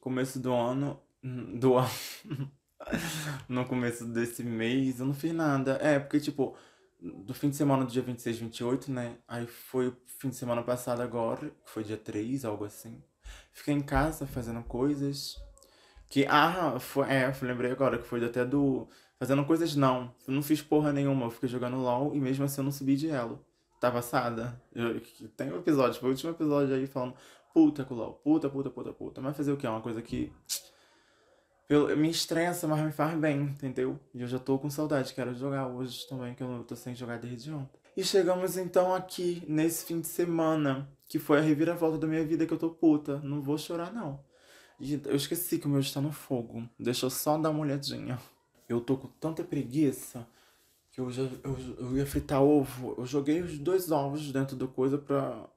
começo 0.00 0.40
do 0.40 0.52
ano. 0.52 1.00
Do 1.22 1.76
ano. 1.76 2.50
no 3.48 3.64
começo 3.64 4.04
desse 4.06 4.42
mês 4.42 5.00
eu 5.00 5.06
não 5.06 5.14
fiz 5.14 5.32
nada. 5.32 5.78
É, 5.80 5.98
porque 5.98 6.20
tipo, 6.20 6.56
do 7.00 7.34
fim 7.34 7.50
de 7.50 7.56
semana 7.56 7.84
do 7.84 7.90
dia 7.90 8.02
26, 8.02 8.38
28, 8.38 8.90
né? 8.90 9.16
Aí 9.26 9.46
foi 9.46 9.88
o 9.88 9.96
fim 10.18 10.28
de 10.28 10.36
semana 10.36 10.62
passado 10.62 11.00
agora, 11.02 11.50
que 11.64 11.70
foi 11.70 11.84
dia 11.84 11.96
3, 11.96 12.44
algo 12.44 12.64
assim. 12.64 13.02
Fiquei 13.52 13.74
em 13.74 13.80
casa 13.80 14.26
fazendo 14.26 14.62
coisas. 14.62 15.36
Que, 16.08 16.26
ah, 16.28 16.78
foi, 16.80 17.08
é, 17.08 17.32
lembrei 17.42 17.70
agora 17.70 17.96
que 17.96 18.06
foi 18.06 18.24
até 18.24 18.44
do 18.44 18.88
Fazendo 19.20 19.44
coisas 19.44 19.76
não. 19.76 20.14
Eu 20.26 20.32
não 20.32 20.42
fiz 20.42 20.62
porra 20.62 20.94
nenhuma. 20.94 21.26
Eu 21.26 21.30
fiquei 21.30 21.46
jogando 21.46 21.76
LOL 21.76 22.14
e 22.14 22.18
mesmo 22.18 22.42
assim 22.42 22.62
eu 22.62 22.64
não 22.64 22.72
subi 22.72 22.96
de 22.96 23.10
elo. 23.10 23.44
Tá 23.78 23.90
passada? 23.90 24.58
Eu, 24.74 24.98
tem 25.36 25.52
um 25.52 25.58
episódio, 25.58 26.00
foi 26.00 26.08
o 26.08 26.12
último 26.12 26.30
episódio 26.32 26.74
aí 26.74 26.86
falando 26.86 27.14
puta 27.52 27.84
com 27.84 27.94
LOL. 27.94 28.14
Puta, 28.14 28.48
puta, 28.48 28.70
puta, 28.70 28.92
puta. 28.94 29.20
Mas 29.20 29.36
fazer 29.36 29.52
o 29.52 29.58
que? 29.58 29.66
É 29.66 29.70
uma 29.70 29.82
coisa 29.82 30.00
que. 30.00 30.32
Eu, 31.70 31.96
me 31.96 32.10
estressa, 32.10 32.66
mas 32.66 32.84
me 32.84 32.92
faz 32.92 33.16
bem, 33.18 33.42
entendeu? 33.42 33.98
E 34.12 34.20
eu 34.20 34.26
já 34.26 34.38
tô 34.38 34.58
com 34.58 34.68
saudade. 34.68 35.14
Quero 35.14 35.34
jogar 35.34 35.68
hoje 35.68 36.06
também, 36.06 36.34
que 36.34 36.42
eu 36.42 36.64
tô 36.64 36.76
sem 36.76 36.94
jogar 36.94 37.18
desde 37.18 37.50
ontem. 37.52 37.80
E 37.96 38.04
chegamos 38.04 38.58
então 38.58 38.94
aqui, 38.94 39.42
nesse 39.48 39.86
fim 39.86 40.00
de 40.00 40.08
semana, 40.08 40.86
que 41.08 41.18
foi 41.18 41.38
a 41.38 41.42
reviravolta 41.42 41.96
da 41.96 42.06
minha 42.06 42.24
vida 42.24 42.44
que 42.44 42.52
eu 42.52 42.58
tô 42.58 42.70
puta. 42.70 43.20
Não 43.20 43.40
vou 43.40 43.56
chorar, 43.56 43.92
não. 43.92 44.20
Eu 45.06 45.16
esqueci 45.16 45.58
que 45.58 45.66
o 45.66 45.70
meu 45.70 45.80
está 45.80 46.00
no 46.00 46.12
fogo. 46.12 46.68
Deixa 46.78 47.06
eu 47.06 47.10
só 47.10 47.38
dar 47.38 47.50
uma 47.50 47.60
olhadinha 47.60 48.18
eu 48.72 48.80
tô 48.80 48.96
com 48.96 49.08
tanta 49.08 49.42
preguiça 49.42 50.26
que 50.92 51.00
eu 51.00 51.10
já 51.10 51.22
eu, 51.22 51.58
eu 51.78 51.96
ia 51.96 52.06
fritar 52.06 52.42
ovo. 52.42 52.94
Eu 52.98 53.04
joguei 53.04 53.40
os 53.42 53.58
dois 53.58 53.90
ovos 53.90 54.32
dentro 54.32 54.56
da 54.56 54.66
coisa 54.66 54.96
pra, 54.96 55.48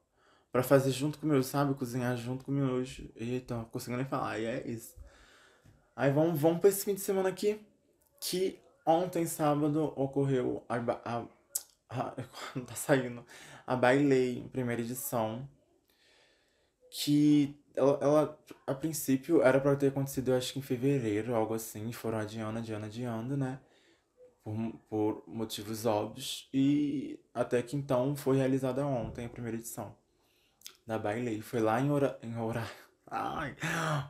Pra 0.50 0.62
fazer 0.62 0.92
junto 0.92 1.18
com 1.18 1.26
o 1.26 1.28
meu, 1.28 1.42
sabe? 1.42 1.74
Cozinhar 1.74 2.16
junto 2.16 2.44
com 2.44 2.52
o 2.52 2.54
meu. 2.54 2.84
Eita, 3.16 3.56
não 3.56 3.64
consigo 3.64 3.96
nem 3.96 4.04
falar. 4.06 4.38
E 4.38 4.44
é 4.44 4.68
isso. 4.68 4.94
Aí 5.96 6.10
vamos, 6.10 6.40
vamos 6.40 6.60
pra 6.60 6.68
esse 6.68 6.84
fim 6.84 6.94
de 6.94 7.00
semana 7.00 7.28
aqui. 7.28 7.60
Que 8.20 8.58
ontem, 8.84 9.26
sábado, 9.26 9.92
ocorreu 9.96 10.64
a. 10.68 10.76
a, 11.04 11.24
a 11.90 12.14
não 12.54 12.64
tá 12.64 12.74
saindo. 12.74 13.24
A 13.66 13.76
Bailei, 13.76 14.48
primeira 14.52 14.82
edição. 14.82 15.48
Que 16.90 17.56
ela, 17.74 17.98
ela, 18.00 18.38
a 18.66 18.74
princípio, 18.74 19.42
era 19.42 19.60
pra 19.60 19.74
ter 19.76 19.88
acontecido, 19.88 20.30
eu 20.30 20.36
acho 20.36 20.52
que 20.52 20.58
em 20.58 20.62
fevereiro, 20.62 21.34
algo 21.34 21.54
assim. 21.54 21.92
Foram 21.92 22.18
adiando, 22.18 22.58
adiando, 22.58 22.86
adiando, 22.86 23.36
né? 23.36 23.60
Por, 24.42 24.54
por 24.88 25.22
motivos 25.26 25.86
óbvios. 25.86 26.48
E 26.52 27.18
até 27.32 27.62
que 27.62 27.76
então 27.76 28.14
foi 28.16 28.36
realizada 28.36 28.86
ontem 28.86 29.26
a 29.26 29.28
primeira 29.28 29.56
edição 29.56 29.94
da 30.86 30.98
Bailei. 30.98 31.40
Foi 31.40 31.60
lá 31.60 31.80
em 31.80 31.90
Ora... 31.90 32.18
Em 32.22 32.36
Ora... 32.36 32.64
Ai, 33.06 33.54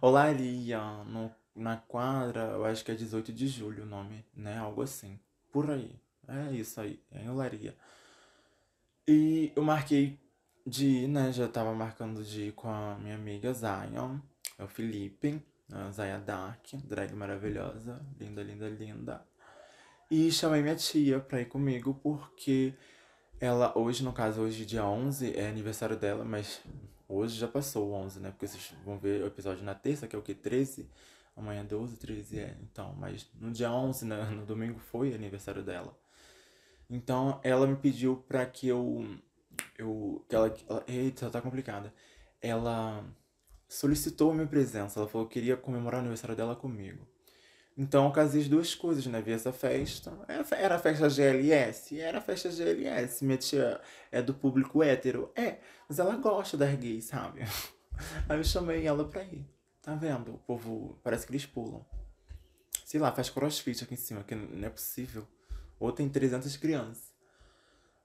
Olaria, 0.00 0.80
no, 1.04 1.30
na 1.54 1.76
quadra, 1.76 2.42
eu 2.52 2.64
acho 2.64 2.84
que 2.84 2.90
é 2.90 2.94
18 2.94 3.32
de 3.32 3.46
julho 3.46 3.84
o 3.84 3.86
nome, 3.86 4.24
né? 4.34 4.58
Algo 4.58 4.82
assim. 4.82 5.18
Por 5.52 5.70
aí. 5.70 5.94
É 6.26 6.52
isso 6.52 6.80
aí, 6.80 7.00
é 7.12 7.22
em 7.22 7.28
Olaria. 7.28 7.76
E 9.06 9.52
eu 9.54 9.62
marquei 9.62 10.18
de 10.66 10.86
ir, 10.86 11.08
né? 11.08 11.32
Já 11.32 11.46
tava 11.46 11.74
marcando 11.74 12.24
de 12.24 12.48
ir 12.48 12.52
com 12.52 12.68
a 12.68 12.96
minha 12.96 13.14
amiga 13.14 13.52
Zion, 13.52 14.18
é 14.58 14.64
o 14.64 14.68
Felipe, 14.68 15.42
a 15.70 15.90
Zaya 15.90 16.18
Dark, 16.18 16.66
drag 16.84 17.12
maravilhosa, 17.12 18.00
linda, 18.18 18.42
linda, 18.42 18.68
linda. 18.68 19.26
E 20.10 20.30
chamei 20.30 20.62
minha 20.62 20.76
tia 20.76 21.20
pra 21.20 21.40
ir 21.40 21.46
comigo, 21.46 21.98
porque 22.02 22.74
ela, 23.40 23.76
hoje, 23.76 24.02
no 24.02 24.12
caso, 24.12 24.40
hoje, 24.40 24.64
dia 24.64 24.84
11, 24.84 25.36
é 25.36 25.48
aniversário 25.48 25.96
dela, 25.96 26.24
mas 26.24 26.60
hoje 27.08 27.38
já 27.38 27.48
passou 27.48 27.90
o 27.90 27.92
11, 27.92 28.20
né? 28.20 28.30
Porque 28.30 28.46
vocês 28.46 28.74
vão 28.84 28.98
ver 28.98 29.22
o 29.22 29.26
episódio 29.26 29.64
na 29.64 29.74
terça, 29.74 30.06
que 30.06 30.16
é 30.16 30.18
o 30.18 30.22
que? 30.22 30.34
13? 30.34 30.88
Amanhã 31.36 31.64
12, 31.64 31.96
13 31.96 32.38
é. 32.38 32.56
Então, 32.62 32.94
mas 32.98 33.28
no 33.40 33.50
dia 33.50 33.70
11, 33.70 34.04
né? 34.04 34.24
no 34.30 34.46
domingo, 34.46 34.78
foi 34.78 35.14
aniversário 35.14 35.62
dela. 35.62 35.96
Então, 36.88 37.40
ela 37.42 37.66
me 37.66 37.76
pediu 37.76 38.24
pra 38.28 38.46
que 38.46 38.68
eu. 38.68 39.18
eu 39.78 40.24
que 40.28 40.36
ela, 40.36 40.54
ela. 40.68 40.84
Eita, 40.86 41.30
tá 41.30 41.40
complicada. 41.40 41.92
Ela 42.40 43.04
solicitou 43.68 44.30
a 44.30 44.34
minha 44.34 44.46
presença. 44.46 45.00
Ela 45.00 45.08
falou 45.08 45.26
que 45.26 45.34
queria 45.34 45.56
comemorar 45.56 45.98
o 45.98 46.00
aniversário 46.00 46.36
dela 46.36 46.54
comigo. 46.54 47.06
Então 47.76 48.04
eu 48.06 48.12
casei 48.12 48.42
as 48.42 48.48
duas 48.48 48.74
coisas, 48.74 49.04
né? 49.06 49.20
Vi 49.20 49.32
essa 49.32 49.52
festa. 49.52 50.12
Era 50.52 50.76
a 50.76 50.78
festa 50.78 51.08
GLS? 51.08 51.98
Era 51.98 52.18
a 52.18 52.20
festa 52.20 52.48
GLS. 52.50 53.24
Minha 53.24 53.38
tia 53.38 53.80
é 54.12 54.22
do 54.22 54.32
público 54.32 54.82
hétero. 54.82 55.32
É, 55.34 55.58
mas 55.88 55.98
ela 55.98 56.16
gosta 56.16 56.56
das 56.56 56.72
gays, 56.76 57.06
sabe? 57.06 57.40
Aí 58.28 58.38
eu 58.38 58.44
chamei 58.44 58.86
ela 58.86 59.04
pra 59.04 59.24
ir. 59.24 59.44
Tá 59.84 59.94
vendo? 59.94 60.34
O 60.34 60.38
povo, 60.38 60.98
parece 61.02 61.26
que 61.26 61.32
eles 61.32 61.44
pulam. 61.44 61.84
Sei 62.86 62.98
lá, 62.98 63.12
faz 63.12 63.28
crossfit 63.28 63.84
aqui 63.84 63.92
em 63.92 63.98
cima, 63.98 64.24
que 64.24 64.34
não 64.34 64.66
é 64.66 64.70
possível. 64.70 65.28
Ou 65.78 65.92
tem 65.92 66.08
300 66.08 66.56
crianças. 66.56 67.12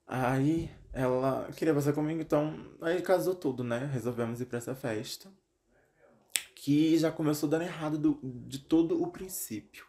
Aí 0.05 0.69
ela 0.91 1.49
queria 1.55 1.73
passar 1.73 1.93
comigo, 1.93 2.19
então 2.19 2.75
aí 2.81 3.01
casou 3.01 3.33
tudo, 3.33 3.63
né? 3.63 3.89
Resolvemos 3.93 4.41
ir 4.41 4.47
pra 4.47 4.57
essa 4.57 4.75
festa 4.75 5.31
que 6.53 6.97
já 6.97 7.09
começou 7.09 7.47
dando 7.47 7.61
errado 7.61 7.97
do, 7.97 8.19
de 8.21 8.59
todo 8.59 9.01
o 9.01 9.07
princípio. 9.07 9.85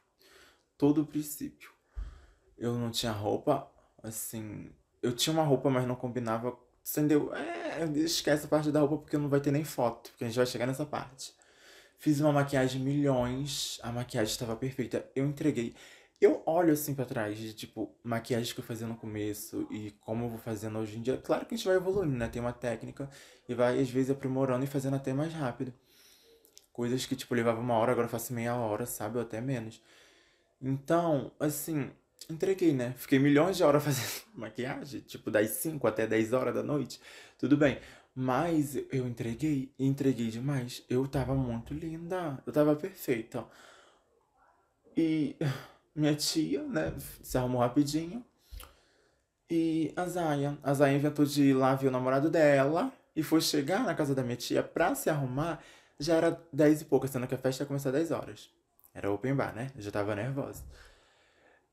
Todo 0.78 1.02
o 1.02 1.06
princípio. 1.06 1.73
Eu 2.56 2.75
não 2.78 2.92
tinha 2.92 3.11
roupa, 3.11 3.68
assim. 4.00 4.70
Eu 5.02 5.12
tinha 5.12 5.32
uma 5.32 5.42
roupa, 5.42 5.68
mas 5.68 5.88
não 5.88 5.97
combinava. 5.97 6.56
Entendeu? 6.88 7.35
É, 7.35 7.85
esquece 7.97 8.44
a 8.44 8.49
parte 8.49 8.70
da 8.70 8.80
roupa 8.80 8.99
porque 8.99 9.18
não 9.18 9.28
vai 9.28 9.40
ter 9.40 9.50
nem 9.50 9.64
foto, 9.64 10.11
porque 10.11 10.23
a 10.23 10.26
gente 10.28 10.37
vai 10.37 10.47
chegar 10.47 10.66
nessa 10.66 10.87
parte. 10.87 11.39
Fiz 12.00 12.19
uma 12.19 12.33
maquiagem 12.33 12.80
milhões, 12.80 13.78
a 13.83 13.92
maquiagem 13.92 14.33
estava 14.33 14.57
perfeita. 14.57 15.07
Eu 15.14 15.26
entreguei. 15.26 15.75
Eu 16.19 16.42
olho 16.47 16.73
assim 16.73 16.95
para 16.95 17.04
trás 17.04 17.37
de 17.37 17.52
tipo, 17.52 17.95
maquiagem 18.02 18.54
que 18.54 18.61
eu 18.61 18.64
fazia 18.64 18.87
no 18.87 18.97
começo 18.97 19.69
e 19.71 19.90
como 20.00 20.25
eu 20.25 20.30
vou 20.30 20.38
fazendo 20.38 20.78
hoje 20.78 20.97
em 20.97 21.02
dia. 21.02 21.19
Claro 21.19 21.45
que 21.45 21.54
a 21.54 21.59
gente 21.59 21.66
vai 21.66 21.76
evoluindo, 21.76 22.16
né? 22.16 22.26
Tem 22.26 22.40
uma 22.40 22.54
técnica 22.54 23.11
e 23.47 23.54
vai 23.54 23.78
às 23.78 23.90
vezes 23.90 24.11
aprimorando 24.11 24.64
e 24.64 24.66
fazendo 24.66 24.97
até 24.97 25.12
mais 25.12 25.35
rápido. 25.35 25.75
Coisas 26.73 27.04
que, 27.04 27.14
tipo, 27.14 27.35
levava 27.35 27.61
uma 27.61 27.75
hora, 27.75 27.92
agora 27.92 28.07
eu 28.07 28.11
faço 28.11 28.33
meia 28.33 28.57
hora, 28.57 28.87
sabe? 28.87 29.19
Ou 29.19 29.23
até 29.23 29.38
menos. 29.38 29.83
Então, 30.59 31.30
assim, 31.38 31.90
entreguei, 32.30 32.73
né? 32.73 32.95
Fiquei 32.97 33.19
milhões 33.19 33.59
de 33.59 33.62
horas 33.62 33.85
fazendo 33.85 34.23
maquiagem, 34.35 35.00
tipo, 35.00 35.30
das 35.30 35.50
5 35.50 35.87
até 35.87 36.07
10 36.07 36.33
horas 36.33 36.54
da 36.54 36.62
noite. 36.62 36.99
Tudo 37.38 37.59
bem. 37.59 37.78
Mas 38.14 38.76
eu 38.90 39.06
entreguei, 39.06 39.72
entreguei 39.78 40.28
demais. 40.28 40.84
Eu 40.88 41.06
tava 41.06 41.34
muito 41.34 41.72
linda, 41.72 42.42
eu 42.46 42.52
tava 42.52 42.74
perfeita. 42.76 43.44
E 44.96 45.36
minha 45.94 46.14
tia, 46.14 46.62
né, 46.64 46.94
se 47.22 47.38
arrumou 47.38 47.60
rapidinho. 47.60 48.24
E 49.48 49.92
a 49.96 50.06
Zaya, 50.06 50.58
a 50.62 50.74
Zaya 50.74 50.96
inventou 50.96 51.24
de 51.24 51.42
ir 51.42 51.54
lá 51.54 51.74
ver 51.74 51.88
o 51.88 51.90
namorado 51.90 52.30
dela 52.30 52.92
e 53.16 53.22
foi 53.22 53.40
chegar 53.40 53.84
na 53.84 53.94
casa 53.94 54.14
da 54.14 54.22
minha 54.22 54.36
tia 54.36 54.62
pra 54.62 54.94
se 54.94 55.10
arrumar 55.10 55.60
já 56.00 56.14
era 56.14 56.42
10 56.52 56.80
e 56.80 56.84
pouco, 56.86 57.06
sendo 57.06 57.26
que 57.26 57.34
a 57.34 57.38
festa 57.38 57.62
ia 57.62 57.66
começar 57.66 57.90
às 57.90 57.94
10 57.94 58.10
horas. 58.10 58.50
Era 58.94 59.10
open 59.10 59.34
bar, 59.34 59.54
né? 59.54 59.70
Eu 59.76 59.82
já 59.82 59.90
tava 59.90 60.14
nervosa. 60.14 60.64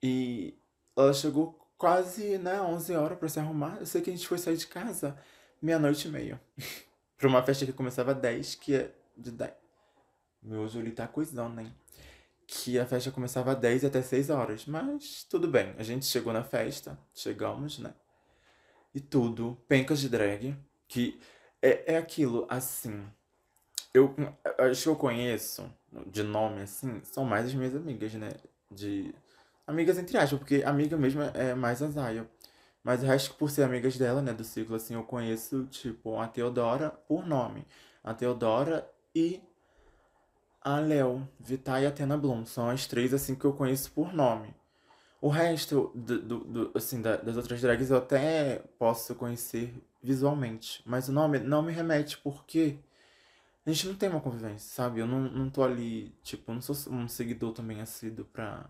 E 0.03 0.59
ela 0.95 1.13
chegou 1.13 1.57
quase, 1.77 2.37
né, 2.37 2.61
11 2.61 2.93
horas 2.95 3.17
pra 3.17 3.29
se 3.29 3.39
arrumar. 3.39 3.77
Eu 3.79 3.85
sei 3.85 4.01
que 4.01 4.09
a 4.09 4.13
gente 4.13 4.27
foi 4.27 4.37
sair 4.37 4.57
de 4.57 4.67
casa 4.67 5.17
meia-noite 5.61 6.07
e 6.07 6.11
meia. 6.11 6.41
pra 7.17 7.27
uma 7.27 7.43
festa 7.43 7.65
que 7.65 7.73
começava 7.73 8.11
às 8.11 8.17
10, 8.19 8.55
que 8.55 8.75
é 8.75 8.91
de 9.15 9.31
10. 9.31 9.51
Meu 10.43 10.67
Júlio 10.67 10.93
tá 10.93 11.07
coisando, 11.07 11.59
hein? 11.59 11.73
Que 12.45 12.79
a 12.79 12.85
festa 12.85 13.11
começava 13.11 13.51
às 13.51 13.59
10 13.59 13.85
até 13.85 14.01
6 14.01 14.29
horas. 14.29 14.65
Mas 14.65 15.25
tudo 15.29 15.47
bem. 15.47 15.73
A 15.77 15.83
gente 15.83 16.05
chegou 16.05 16.31
na 16.31 16.43
festa. 16.43 16.97
Chegamos, 17.13 17.79
né? 17.79 17.93
E 18.93 19.01
tudo. 19.01 19.57
Pencas 19.67 19.99
de 19.99 20.07
drag. 20.07 20.55
Que 20.87 21.19
é, 21.61 21.95
é 21.95 21.97
aquilo, 21.97 22.45
assim. 22.49 23.03
Eu 23.93 24.13
acho 24.59 24.83
que 24.83 24.89
eu 24.89 24.95
conheço, 24.95 25.71
de 26.05 26.21
nome 26.21 26.61
assim, 26.61 27.01
são 27.03 27.25
mais 27.25 27.47
as 27.47 27.53
minhas 27.53 27.75
amigas, 27.75 28.13
né? 28.13 28.29
De. 28.69 29.13
Amigas 29.65 29.97
entre 29.97 30.17
aspas, 30.17 30.39
porque 30.39 30.63
amiga 30.63 30.95
mesmo 30.95 31.21
é 31.33 31.53
mais 31.55 31.81
a 31.81 31.89
Zaya. 31.89 32.29
Mas 32.87 33.03
o 33.03 33.05
resto, 33.05 33.35
por 33.35 33.49
ser 33.49 33.63
amigas 33.63 33.97
dela, 33.97 34.21
né, 34.21 34.31
do 34.31 34.45
ciclo, 34.45 34.73
assim, 34.73 34.93
eu 34.93 35.03
conheço, 35.03 35.65
tipo, 35.65 36.17
a 36.17 36.25
Teodora 36.25 36.89
por 36.89 37.27
nome. 37.27 37.67
A 38.01 38.13
Teodora 38.13 38.89
e 39.13 39.41
a 40.61 40.79
Léo, 40.79 41.27
Vitar 41.37 41.83
e 41.83 41.85
a 41.85 41.91
Tena 41.91 42.17
Bloom. 42.17 42.45
São 42.45 42.69
as 42.69 42.87
três, 42.87 43.13
assim, 43.13 43.35
que 43.35 43.43
eu 43.43 43.51
conheço 43.51 43.91
por 43.91 44.13
nome. 44.13 44.55
O 45.19 45.27
resto, 45.27 45.91
do, 45.93 46.17
do, 46.21 46.39
do 46.45 46.71
assim, 46.75 47.01
da, 47.01 47.17
das 47.17 47.35
outras 47.35 47.59
drags 47.59 47.91
eu 47.91 47.97
até 47.97 48.63
posso 48.79 49.13
conhecer 49.15 49.73
visualmente. 50.01 50.81
Mas 50.85 51.09
o 51.09 51.11
nome 51.11 51.39
não 51.39 51.61
me 51.61 51.73
remete, 51.73 52.17
porque 52.17 52.79
a 53.65 53.69
gente 53.69 53.85
não 53.85 53.95
tem 53.95 54.07
uma 54.07 54.21
convivência, 54.21 54.73
sabe? 54.73 55.01
Eu 55.01 55.07
não, 55.07 55.23
não 55.23 55.49
tô 55.49 55.61
ali, 55.61 56.15
tipo, 56.23 56.53
não 56.53 56.61
sou 56.61 56.93
um 56.93 57.09
seguidor 57.09 57.51
também 57.51 57.81
assíduo 57.81 58.23
pra. 58.23 58.69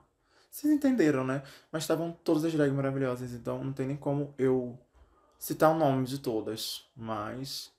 Vocês 0.57 0.73
entenderam, 0.73 1.23
né? 1.23 1.43
Mas 1.71 1.83
estavam 1.83 2.11
todas 2.23 2.43
as 2.43 2.51
drags 2.51 2.75
maravilhosas, 2.75 3.31
então 3.31 3.63
não 3.63 3.71
tem 3.71 3.85
nem 3.85 3.95
como 3.95 4.33
eu 4.39 4.75
citar 5.37 5.69
o 5.69 5.77
nome 5.77 6.07
de 6.07 6.17
todas. 6.17 6.83
Mas. 6.95 7.71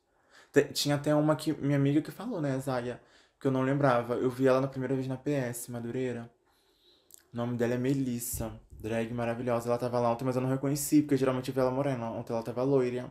Tinha 0.72 0.94
até 0.94 1.12
uma 1.12 1.34
que 1.34 1.52
minha 1.54 1.76
amiga 1.76 2.00
que 2.00 2.12
falou, 2.12 2.40
né, 2.40 2.56
Zaya? 2.60 3.02
Que 3.40 3.48
eu 3.48 3.50
não 3.50 3.62
lembrava. 3.62 4.14
Eu 4.14 4.30
vi 4.30 4.46
ela 4.46 4.60
na 4.60 4.68
primeira 4.68 4.94
vez 4.94 5.08
na 5.08 5.16
PS, 5.16 5.66
Madureira. 5.70 6.30
O 7.34 7.36
nome 7.36 7.56
dela 7.56 7.74
é 7.74 7.78
Melissa. 7.78 8.52
Drag 8.70 9.12
maravilhosa. 9.12 9.68
Ela 9.68 9.78
tava 9.78 9.98
lá 9.98 10.12
ontem, 10.12 10.24
mas 10.24 10.36
eu 10.36 10.42
não 10.42 10.48
reconheci, 10.48 11.02
porque 11.02 11.16
geralmente 11.16 11.48
eu 11.48 11.54
vi 11.54 11.60
ela 11.60 11.72
morena. 11.72 12.12
Ontem 12.12 12.32
ela 12.32 12.44
tava 12.44 12.62
loira. 12.62 13.10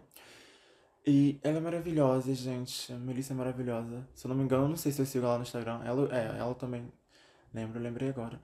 E 1.06 1.42
ela 1.44 1.58
é 1.58 1.62
maravilhosa, 1.62 2.34
gente. 2.34 2.94
A 2.94 2.98
Melissa 2.98 3.34
é 3.34 3.36
maravilhosa. 3.36 4.08
Se 4.16 4.26
eu 4.26 4.30
não 4.30 4.36
me 4.38 4.44
engano, 4.46 4.70
não 4.70 4.78
sei 4.78 4.94
se 4.94 5.02
eu 5.02 5.06
sigo 5.06 5.26
ela 5.26 5.36
no 5.36 5.44
Instagram. 5.44 5.82
Ela, 5.84 6.18
é, 6.18 6.40
ela 6.40 6.56
também. 6.56 6.90
Lembro, 7.54 7.82
lembrei 7.82 8.08
agora. 8.08 8.40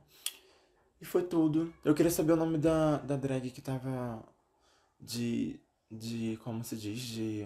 E 1.04 1.06
foi 1.06 1.22
tudo. 1.22 1.74
Eu 1.84 1.94
queria 1.94 2.10
saber 2.10 2.32
o 2.32 2.38
nome 2.38 2.58
da, 2.58 2.96
da 3.00 3.18
drag 3.18 3.52
que 3.52 3.60
tava 3.60 4.24
de. 4.98 5.60
de. 5.92 6.40
como 6.46 6.64
se 6.64 6.78
diz? 6.78 6.98
De 6.98 7.46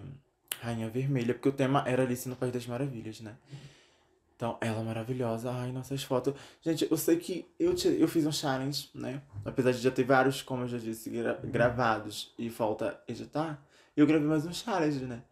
Rainha 0.62 0.88
Vermelha. 0.88 1.34
Porque 1.34 1.50
o 1.50 1.52
tema 1.52 1.84
era 1.88 2.04
Alice 2.04 2.30
no 2.30 2.36
País 2.36 2.54
das 2.54 2.68
Maravilhas, 2.68 3.20
né? 3.20 3.36
Então, 4.36 4.60
ela 4.62 4.82
é 4.82 4.84
maravilhosa. 4.84 5.52
Ai, 5.52 5.72
nossas 5.72 6.04
fotos. 6.04 6.36
Gente, 6.62 6.88
eu 6.88 6.96
sei 6.98 7.18
que 7.18 7.48
eu, 7.60 7.74
eu 7.98 8.08
fiz 8.08 8.28
um 8.28 8.32
challenge, 8.32 8.92
né? 8.94 9.24
Apesar 9.44 9.72
de 9.72 9.80
já 9.80 9.90
ter 9.90 10.04
vários, 10.04 10.44
como 10.44 10.62
eu 10.66 10.68
já 10.68 10.78
disse, 10.78 11.10
gra 11.10 11.34
gravados 11.44 12.36
e 12.38 12.52
falta 12.52 13.02
editar. 13.08 13.60
Eu 13.96 14.06
gravei 14.06 14.28
mais 14.28 14.46
um 14.46 14.54
challenge, 14.54 15.04
né? 15.04 15.24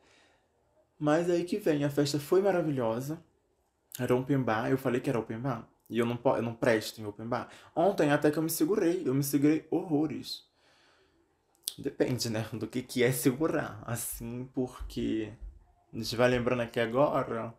Mas 0.97 1.29
aí 1.29 1.43
que 1.43 1.59
vem, 1.59 1.83
a 1.83 1.91
festa 1.91 2.19
foi 2.19 2.41
maravilhosa. 2.41 3.21
Era 3.99 4.15
open 4.15 4.41
bar, 4.41 4.71
eu 4.71 4.79
falei 4.79 4.99
que 4.99 5.11
era 5.11 5.19
open 5.19 5.37
bar. 5.37 5.69
E 5.89 5.99
eu 5.99 6.05
não, 6.05 6.19
eu 6.35 6.41
não 6.41 6.53
presto 6.55 6.99
em 6.99 7.05
open 7.05 7.27
bar. 7.27 7.49
Ontem 7.75 8.11
até 8.11 8.31
que 8.31 8.37
eu 8.37 8.43
me 8.43 8.49
segurei, 8.49 9.03
eu 9.05 9.13
me 9.13 9.23
segurei 9.23 9.67
horrores. 9.69 10.43
Depende, 11.77 12.29
né, 12.29 12.47
do 12.53 12.67
que, 12.67 12.81
que 12.81 13.03
é 13.03 13.11
segurar. 13.11 13.83
Assim, 13.85 14.49
porque 14.53 15.33
A 15.93 15.97
gente 15.97 16.15
vai 16.15 16.29
lembrando 16.29 16.61
aqui 16.61 16.79
agora. 16.79 17.53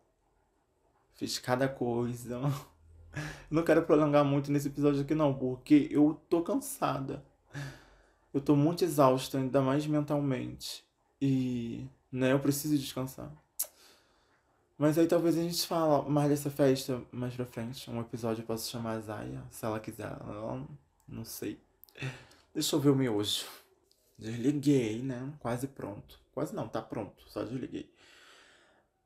Fiz 1.14 1.38
cada 1.38 1.68
coisa. 1.68 2.40
Não 3.50 3.62
quero 3.62 3.82
prolongar 3.84 4.24
muito 4.24 4.52
nesse 4.52 4.68
episódio 4.68 5.00
aqui 5.02 5.14
não, 5.14 5.32
porque 5.32 5.88
eu 5.90 6.20
tô 6.28 6.42
cansada. 6.42 7.24
Eu 8.32 8.40
tô 8.42 8.54
muito 8.54 8.84
exausta, 8.84 9.38
ainda 9.38 9.62
mais 9.62 9.86
mentalmente. 9.86 10.84
E, 11.20 11.88
né, 12.12 12.32
eu 12.32 12.40
preciso 12.40 12.76
descansar. 12.76 13.32
Mas 14.78 14.98
aí 14.98 15.06
talvez 15.06 15.38
a 15.38 15.42
gente 15.42 15.66
fala 15.66 16.06
mais 16.08 16.28
dessa 16.28 16.50
festa 16.50 17.02
mais 17.10 17.34
pra 17.34 17.46
frente. 17.46 17.90
Um 17.90 18.00
episódio 18.00 18.42
eu 18.42 18.46
posso 18.46 18.70
chamar 18.70 18.92
a 18.92 19.00
Zaya, 19.00 19.42
se 19.50 19.64
ela 19.64 19.80
quiser. 19.80 20.10
Não, 20.24 20.68
não 21.08 21.24
sei. 21.24 21.58
Deixa 22.54 22.76
eu 22.76 22.80
ver 22.80 22.90
o 22.90 22.96
miojo. 22.96 23.46
Desliguei, 24.18 25.02
né? 25.02 25.32
Quase 25.40 25.66
pronto. 25.66 26.18
Quase 26.32 26.54
não, 26.54 26.68
tá 26.68 26.82
pronto. 26.82 27.24
Só 27.28 27.42
desliguei. 27.42 27.90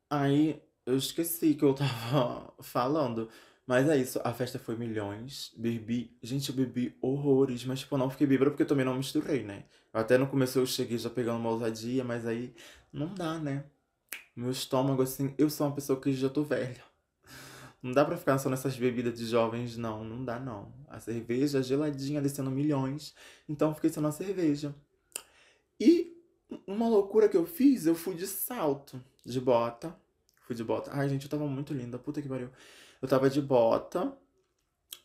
Aí 0.09 0.61
eu 0.85 0.97
esqueci 0.97 1.55
que 1.55 1.65
eu 1.65 1.75
tava 1.75 2.53
falando. 2.63 3.29
Mas 3.67 3.89
é 3.89 3.97
isso, 3.97 4.21
a 4.25 4.33
festa 4.35 4.59
foi 4.59 4.75
milhões. 4.75 5.53
Bebi. 5.57 6.17
Gente, 6.21 6.49
eu 6.49 6.57
bebi 6.57 6.97
horrores, 7.01 7.65
mas 7.65 7.81
tipo, 7.81 7.97
não 7.97 8.11
fiquei 8.11 8.27
bêbada 8.27 8.51
porque 8.51 8.65
eu 8.65 8.67
também 8.67 8.85
não 8.85 8.97
misturei, 8.97 9.45
né? 9.45 9.65
Até 9.93 10.19
no 10.19 10.27
começo 10.27 10.59
eu 10.59 10.67
cheguei 10.67 10.99
já 10.99 11.09
pegando 11.09 11.39
uma 11.39 11.51
ousadia, 11.51 12.03
mas 12.03 12.27
aí 12.27 12.53
não 12.93 13.15
dá, 13.15 13.39
né? 13.39 13.65
Meu 14.35 14.51
estômago, 14.51 15.03
assim, 15.03 15.35
eu 15.37 15.51
sou 15.51 15.67
uma 15.67 15.75
pessoa 15.75 16.01
que 16.01 16.13
já 16.13 16.29
tô 16.29 16.43
velha. 16.43 16.83
Não 17.83 17.93
dá 17.93 18.05
pra 18.05 18.17
ficar 18.17 18.39
só 18.39 18.51
nessas 18.51 18.77
bebidas 18.77 19.19
de 19.19 19.27
jovens, 19.27 19.77
não. 19.77 20.05
Não 20.05 20.25
dá, 20.25 20.39
não. 20.39 20.73
A 20.89 21.01
cerveja 21.01 21.63
geladinha 21.63 22.21
descendo 22.21 22.51
milhões. 22.51 23.15
Então 23.49 23.75
fiquei 23.75 23.91
só 23.91 24.01
na 24.01 24.13
cerveja. 24.13 24.75
E 25.81 26.15
uma 26.67 26.89
loucura 26.89 27.29
que 27.29 27.37
eu 27.37 27.47
fiz, 27.47 27.87
eu 27.87 27.95
fui 27.95 28.15
de 28.15 28.27
salto, 28.27 29.03
de 29.25 29.41
bota. 29.41 29.97
Fui 30.43 30.55
de 30.55 30.63
bota. 30.63 30.91
Ai, 30.93 31.09
gente, 31.09 31.25
eu 31.25 31.31
tava 31.31 31.47
muito 31.47 31.73
linda. 31.73 31.99
Puta 31.99 32.21
que 32.21 32.29
pariu. 32.29 32.51
Eu 33.01 33.09
tava 33.09 33.31
de 33.31 33.41
bota. 33.41 34.17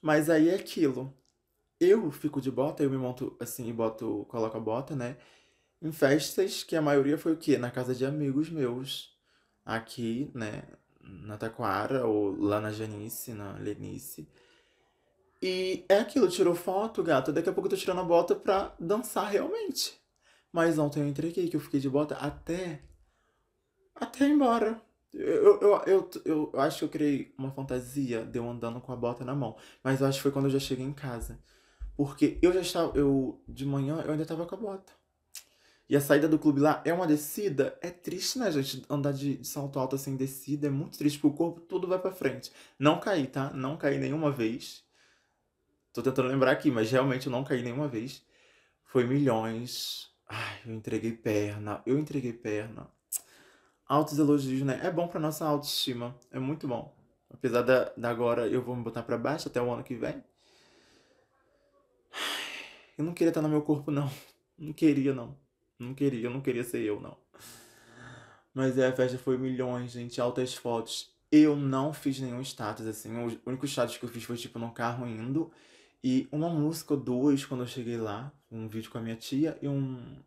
Mas 0.02 0.30
aí 0.30 0.50
é 0.50 0.56
aquilo. 0.56 1.14
Eu 1.80 2.12
fico 2.12 2.42
de 2.42 2.52
bota, 2.52 2.84
eu 2.84 2.90
me 2.90 2.98
monto 2.98 3.36
assim 3.40 3.68
e 3.70 3.74
boto, 3.74 4.26
coloco 4.30 4.56
a 4.58 4.60
bota, 4.60 4.96
né? 4.96 5.18
Em 5.82 5.92
festas 5.92 6.64
que 6.64 6.76
a 6.76 6.82
maioria 6.82 7.18
foi 7.18 7.34
o 7.34 7.38
quê? 7.38 7.58
Na 7.58 7.72
casa 7.72 7.94
de 7.96 8.06
amigos 8.06 8.50
meus. 8.50 9.15
Aqui, 9.66 10.32
né? 10.34 10.64
Na 11.02 11.38
Taquara, 11.38 12.06
ou 12.06 12.36
lá 12.40 12.62
na 12.62 12.72
Janice, 12.72 13.34
na 13.34 13.54
Lenice. 13.54 14.28
E 15.42 15.86
é 15.90 16.00
aquilo, 16.00 16.30
tirou 16.30 16.56
foto, 16.56 17.04
gato. 17.04 17.32
Daqui 17.32 17.50
a 17.50 17.54
pouco 17.54 17.68
eu 17.68 17.72
tô 17.72 17.78
tirando 17.78 18.02
a 18.02 18.04
bota 18.04 18.36
pra 18.36 18.74
dançar 18.80 19.30
realmente. 19.30 20.00
Mas 20.52 20.80
ontem 20.80 21.02
eu 21.02 21.08
entreguei 21.08 21.50
que 21.50 21.56
eu 21.56 21.60
fiquei 21.60 21.80
de 21.80 21.90
bota 21.90 22.16
até. 22.16 22.82
Até 23.96 24.26
ir 24.26 24.32
embora. 24.32 24.82
Eu, 25.14 25.60
eu, 25.60 25.84
eu, 25.86 26.10
eu, 26.26 26.52
eu 26.54 26.60
acho 26.60 26.80
que 26.80 26.86
eu 26.86 26.90
criei 26.90 27.34
uma 27.38 27.52
fantasia 27.52 28.26
de 28.26 28.40
eu 28.40 28.50
andando 28.50 28.82
com 28.82 28.92
a 28.92 28.96
bota 28.96 29.24
na 29.24 29.36
mão. 29.36 29.56
Mas 29.84 30.02
eu 30.02 30.08
acho 30.08 30.18
que 30.18 30.24
foi 30.24 30.32
quando 30.32 30.46
eu 30.46 30.52
já 30.52 30.60
cheguei 30.60 30.86
em 30.86 30.94
casa. 30.94 31.40
Porque 31.96 32.38
eu 32.42 32.52
já 32.52 32.62
estava. 32.62 32.98
Eu, 32.98 33.42
de 33.48 33.66
manhã, 33.66 34.02
eu 34.06 34.12
ainda 34.12 34.26
tava 34.26 34.46
com 34.46 34.56
a 34.56 34.58
bota. 34.58 34.94
E 35.88 35.96
a 35.96 36.02
saída 36.02 36.28
do 36.28 36.40
clube 36.40 36.60
lá 36.60 36.82
é 36.84 36.92
uma 36.92 37.06
descida. 37.06 37.78
É 37.82 37.92
triste, 37.92 38.40
né, 38.40 38.52
gente? 38.52 38.84
Andar 38.90 39.14
de, 39.14 39.38
de 39.38 39.48
salto 39.48 39.80
alto 39.80 39.96
assim, 39.96 40.16
descida. 40.16 40.68
É 40.68 40.70
muito 40.70 40.98
triste, 40.98 41.20
porque 41.20 41.34
o 41.34 41.38
corpo 41.38 41.62
tudo 41.62 41.88
vai 41.88 42.00
pra 42.00 42.12
frente. 42.12 42.52
Não 42.80 43.00
caí, 43.00 43.28
tá? 43.28 43.52
Não 43.52 43.78
caí 43.78 44.00
nenhuma 44.00 44.32
vez. 44.32 44.84
Tô 45.94 46.02
tentando 46.02 46.28
lembrar 46.28 46.52
aqui, 46.52 46.72
mas 46.72 46.92
realmente 46.92 47.28
eu 47.28 47.32
não 47.32 47.44
caí 47.44 47.62
nenhuma 47.62 47.88
vez. 47.88 48.24
Foi 48.84 49.06
milhões. 49.06 50.10
Ai, 50.28 50.62
eu 50.66 50.74
entreguei 50.74 51.12
perna. 51.12 51.82
Eu 51.86 52.00
entreguei 52.00 52.34
perna. 52.34 52.90
Altos 53.88 54.18
elogios, 54.18 54.64
né? 54.64 54.80
É 54.84 54.90
bom 54.90 55.08
pra 55.08 55.20
nossa 55.20 55.46
autoestima. 55.46 56.16
É 56.32 56.40
muito 56.40 56.68
bom. 56.68 56.96
Apesar 57.30 57.62
da, 57.62 57.92
da 57.96 58.10
agora 58.10 58.48
eu 58.48 58.64
vou 58.64 58.76
me 58.76 58.84
botar 58.84 59.04
pra 59.04 59.18
baixo 59.18 59.48
até 59.48 59.62
o 59.62 59.72
ano 59.72 59.84
que 59.84 59.96
vem. 59.96 60.24
Eu 62.98 63.04
não 63.06 63.14
queria 63.14 63.30
estar 63.30 63.42
no 63.42 63.50
meu 63.50 63.62
corpo, 63.62 63.92
não. 63.92 64.10
Não 64.58 64.74
queria, 64.74 65.14
não. 65.14 65.38
Não 65.78 65.94
queria, 65.94 66.28
eu 66.28 66.32
não 66.32 66.42
queria 66.42 66.64
ser 66.64 66.82
eu, 66.82 67.00
não. 67.02 67.18
Mas 68.54 68.78
é, 68.78 68.88
a 68.88 68.96
festa 68.96 69.18
foi 69.18 69.38
milhões, 69.38 69.92
gente, 69.92 70.22
altas 70.22 70.54
fotos. 70.54 71.14
Eu 71.30 71.56
não 71.56 71.92
fiz 71.92 72.20
nenhum 72.20 72.42
status, 72.42 72.88
assim. 72.88 73.14
O 73.18 73.42
único 73.46 73.66
status 73.66 73.98
que 73.98 74.06
eu 74.06 74.10
fiz 74.10 74.24
foi, 74.24 74.38
tipo, 74.38 74.58
no 74.58 74.72
carro 74.72 75.06
indo. 75.06 75.52
E 76.02 76.28
uma 76.32 76.50
música 76.50 76.94
ou 76.94 77.00
duas 77.00 77.44
quando 77.44 77.62
eu 77.62 77.68
cheguei 77.68 77.98
lá. 77.98 78.32
Um 78.50 78.68
vídeo 78.68 78.90
com 78.90 78.98
a 78.98 79.02
minha 79.02 79.18
tia 79.18 79.58
e 79.62 79.68
um, 79.68 80.24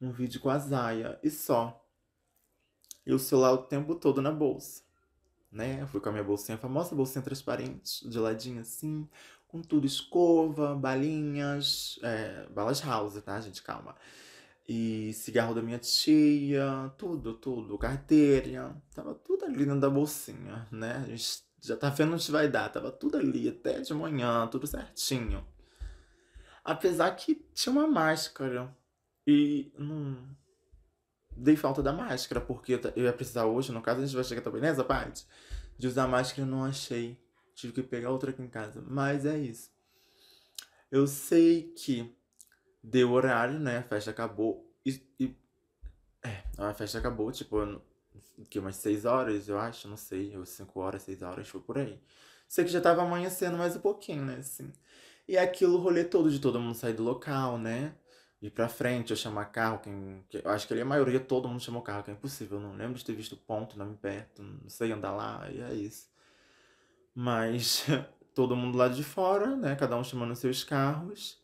um 0.00 0.10
vídeo 0.10 0.40
com 0.40 0.48
a 0.48 0.58
Zaya. 0.58 1.18
E 1.22 1.30
só. 1.30 1.84
E 3.04 3.12
o 3.12 3.18
celular 3.18 3.52
o 3.52 3.58
tempo 3.58 3.94
todo 3.94 4.22
na 4.22 4.30
bolsa. 4.32 4.82
Né? 5.50 5.82
Eu 5.82 5.86
fui 5.86 6.00
com 6.00 6.08
a 6.08 6.12
minha 6.12 6.24
bolsinha, 6.24 6.56
a 6.56 6.58
famosa 6.58 6.94
bolsinha 6.94 7.22
transparente, 7.22 8.08
de 8.08 8.18
ladinho 8.18 8.62
assim, 8.62 9.06
com 9.46 9.60
tudo 9.60 9.86
escova, 9.86 10.74
balinhas, 10.74 11.98
é, 12.02 12.46
balas 12.48 12.80
house, 12.80 13.20
tá, 13.22 13.38
gente? 13.38 13.62
Calma. 13.62 13.94
E 14.74 15.12
cigarro 15.12 15.54
da 15.54 15.60
minha 15.60 15.78
tia, 15.78 16.90
tudo, 16.96 17.34
tudo, 17.34 17.76
carteira, 17.76 18.74
tava 18.94 19.14
tudo 19.14 19.44
ali 19.44 19.66
dentro 19.66 19.80
da 19.80 19.90
bolsinha, 19.90 20.66
né? 20.72 21.04
A 21.04 21.10
gente 21.10 21.42
já 21.60 21.76
tá 21.76 21.90
vendo 21.90 22.14
onde 22.14 22.32
vai 22.32 22.48
dar, 22.48 22.70
tava 22.70 22.90
tudo 22.90 23.18
ali 23.18 23.50
até 23.50 23.82
de 23.82 23.92
manhã, 23.92 24.46
tudo 24.46 24.66
certinho. 24.66 25.46
Apesar 26.64 27.10
que 27.14 27.34
tinha 27.52 27.70
uma 27.70 27.86
máscara 27.86 28.74
e 29.26 29.70
não 29.76 30.26
dei 31.36 31.54
falta 31.54 31.82
da 31.82 31.92
máscara, 31.92 32.40
porque 32.40 32.80
eu 32.96 33.04
ia 33.04 33.12
precisar 33.12 33.44
hoje, 33.44 33.72
no 33.72 33.82
caso 33.82 34.00
a 34.00 34.06
gente 34.06 34.14
vai 34.14 34.24
chegar 34.24 34.40
também 34.40 34.62
nessa 34.62 34.82
parte, 34.82 35.26
de 35.76 35.86
usar 35.86 36.08
máscara 36.08 36.48
não 36.48 36.64
achei. 36.64 37.20
Tive 37.54 37.74
que 37.74 37.82
pegar 37.82 38.08
outra 38.08 38.30
aqui 38.30 38.40
em 38.40 38.48
casa, 38.48 38.82
mas 38.88 39.26
é 39.26 39.36
isso. 39.36 39.70
Eu 40.90 41.06
sei 41.06 41.74
que 41.76 42.16
deu 42.82 43.12
horário, 43.12 43.58
né? 43.58 43.78
A 43.78 43.82
festa 43.82 44.10
acabou. 44.10 44.68
E, 44.84 45.00
e, 45.20 45.36
é, 46.22 46.42
a 46.58 46.74
festa 46.74 46.98
acabou, 46.98 47.30
tipo, 47.30 47.56
que 48.50 48.58
umas 48.58 48.76
6 48.76 49.04
horas, 49.04 49.48
eu 49.48 49.58
acho, 49.58 49.88
não 49.88 49.96
sei, 49.96 50.36
ou 50.36 50.44
5 50.44 50.80
horas, 50.80 51.02
6 51.02 51.22
horas, 51.22 51.48
foi 51.48 51.60
por 51.60 51.78
aí. 51.78 52.00
Sei 52.48 52.64
que 52.64 52.70
já 52.70 52.80
tava 52.80 53.02
amanhecendo 53.02 53.56
mais 53.56 53.76
um 53.76 53.80
pouquinho, 53.80 54.24
né, 54.24 54.36
assim. 54.36 54.72
E 55.26 55.38
aquilo, 55.38 55.78
o 55.78 55.80
rolê 55.80 56.04
todo 56.04 56.30
de 56.30 56.38
todo 56.40 56.60
mundo 56.60 56.74
sair 56.74 56.94
do 56.94 57.02
local, 57.02 57.58
né? 57.58 57.94
Ir 58.40 58.50
pra 58.50 58.68
frente, 58.68 59.10
eu 59.12 59.16
chamar 59.16 59.46
carro, 59.46 59.78
quem. 59.78 60.24
Eu 60.32 60.50
acho 60.50 60.66
que 60.66 60.72
ali 60.74 60.82
a 60.82 60.84
maioria, 60.84 61.20
todo 61.20 61.48
mundo 61.48 61.60
chamou 61.62 61.80
carro, 61.82 62.02
que 62.02 62.10
é 62.10 62.14
impossível. 62.14 62.58
Eu 62.58 62.62
não 62.64 62.74
lembro 62.74 62.98
de 62.98 63.04
ter 63.04 63.14
visto 63.14 63.36
ponto, 63.36 63.78
não 63.78 63.86
me 63.86 63.96
perto, 63.96 64.42
não 64.42 64.68
sei 64.68 64.92
andar 64.92 65.12
lá, 65.12 65.48
e 65.50 65.60
é 65.60 65.72
isso. 65.74 66.10
Mas 67.14 67.86
todo 68.34 68.56
mundo 68.56 68.76
lá 68.76 68.88
de 68.88 69.04
fora, 69.04 69.56
né? 69.56 69.76
Cada 69.76 69.96
um 69.96 70.04
chamando 70.04 70.34
seus 70.34 70.64
carros. 70.64 71.41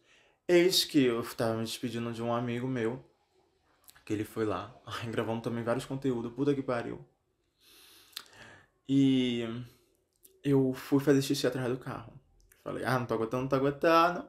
Eis 0.51 0.83
que 0.83 1.05
eu 1.05 1.23
tava 1.35 1.59
me 1.59 1.65
despedindo 1.65 2.11
de 2.11 2.23
um 2.23 2.33
amigo 2.33 2.67
meu. 2.67 3.05
Que 4.03 4.15
ele 4.15 4.25
foi 4.25 4.47
lá. 4.47 4.75
Gravando 5.13 5.43
também 5.43 5.63
vários 5.63 5.85
conteúdos. 5.85 6.33
Puta 6.33 6.55
que 6.55 6.63
pariu. 6.63 7.05
E 8.89 9.45
eu 10.43 10.73
fui 10.73 11.01
fazer 11.01 11.21
xixi 11.21 11.47
atrás 11.47 11.69
do 11.69 11.77
carro. 11.77 12.19
Falei, 12.65 12.83
ah, 12.83 12.99
não 12.99 13.05
tô 13.05 13.13
aguentando, 13.13 13.43
não 13.43 13.49
tô 13.49 13.57
aguentando. 13.57 14.27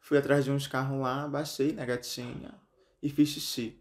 Fui 0.00 0.18
atrás 0.18 0.44
de 0.44 0.50
uns 0.50 0.66
carros 0.66 1.00
lá, 1.00 1.28
baixei, 1.28 1.72
né, 1.72 1.86
gatinha, 1.86 2.52
e 3.00 3.08
fiz 3.08 3.28
xixi. 3.28 3.80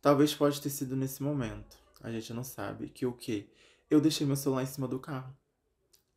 Talvez 0.00 0.34
pode 0.34 0.58
ter 0.62 0.70
sido 0.70 0.96
nesse 0.96 1.22
momento. 1.22 1.76
A 2.00 2.10
gente 2.10 2.32
não 2.32 2.42
sabe 2.42 2.88
que 2.88 3.04
o 3.04 3.12
quê? 3.12 3.50
Eu 3.90 4.00
deixei 4.00 4.26
meu 4.26 4.36
celular 4.36 4.62
em 4.62 4.66
cima 4.66 4.88
do 4.88 4.98
carro. 4.98 5.36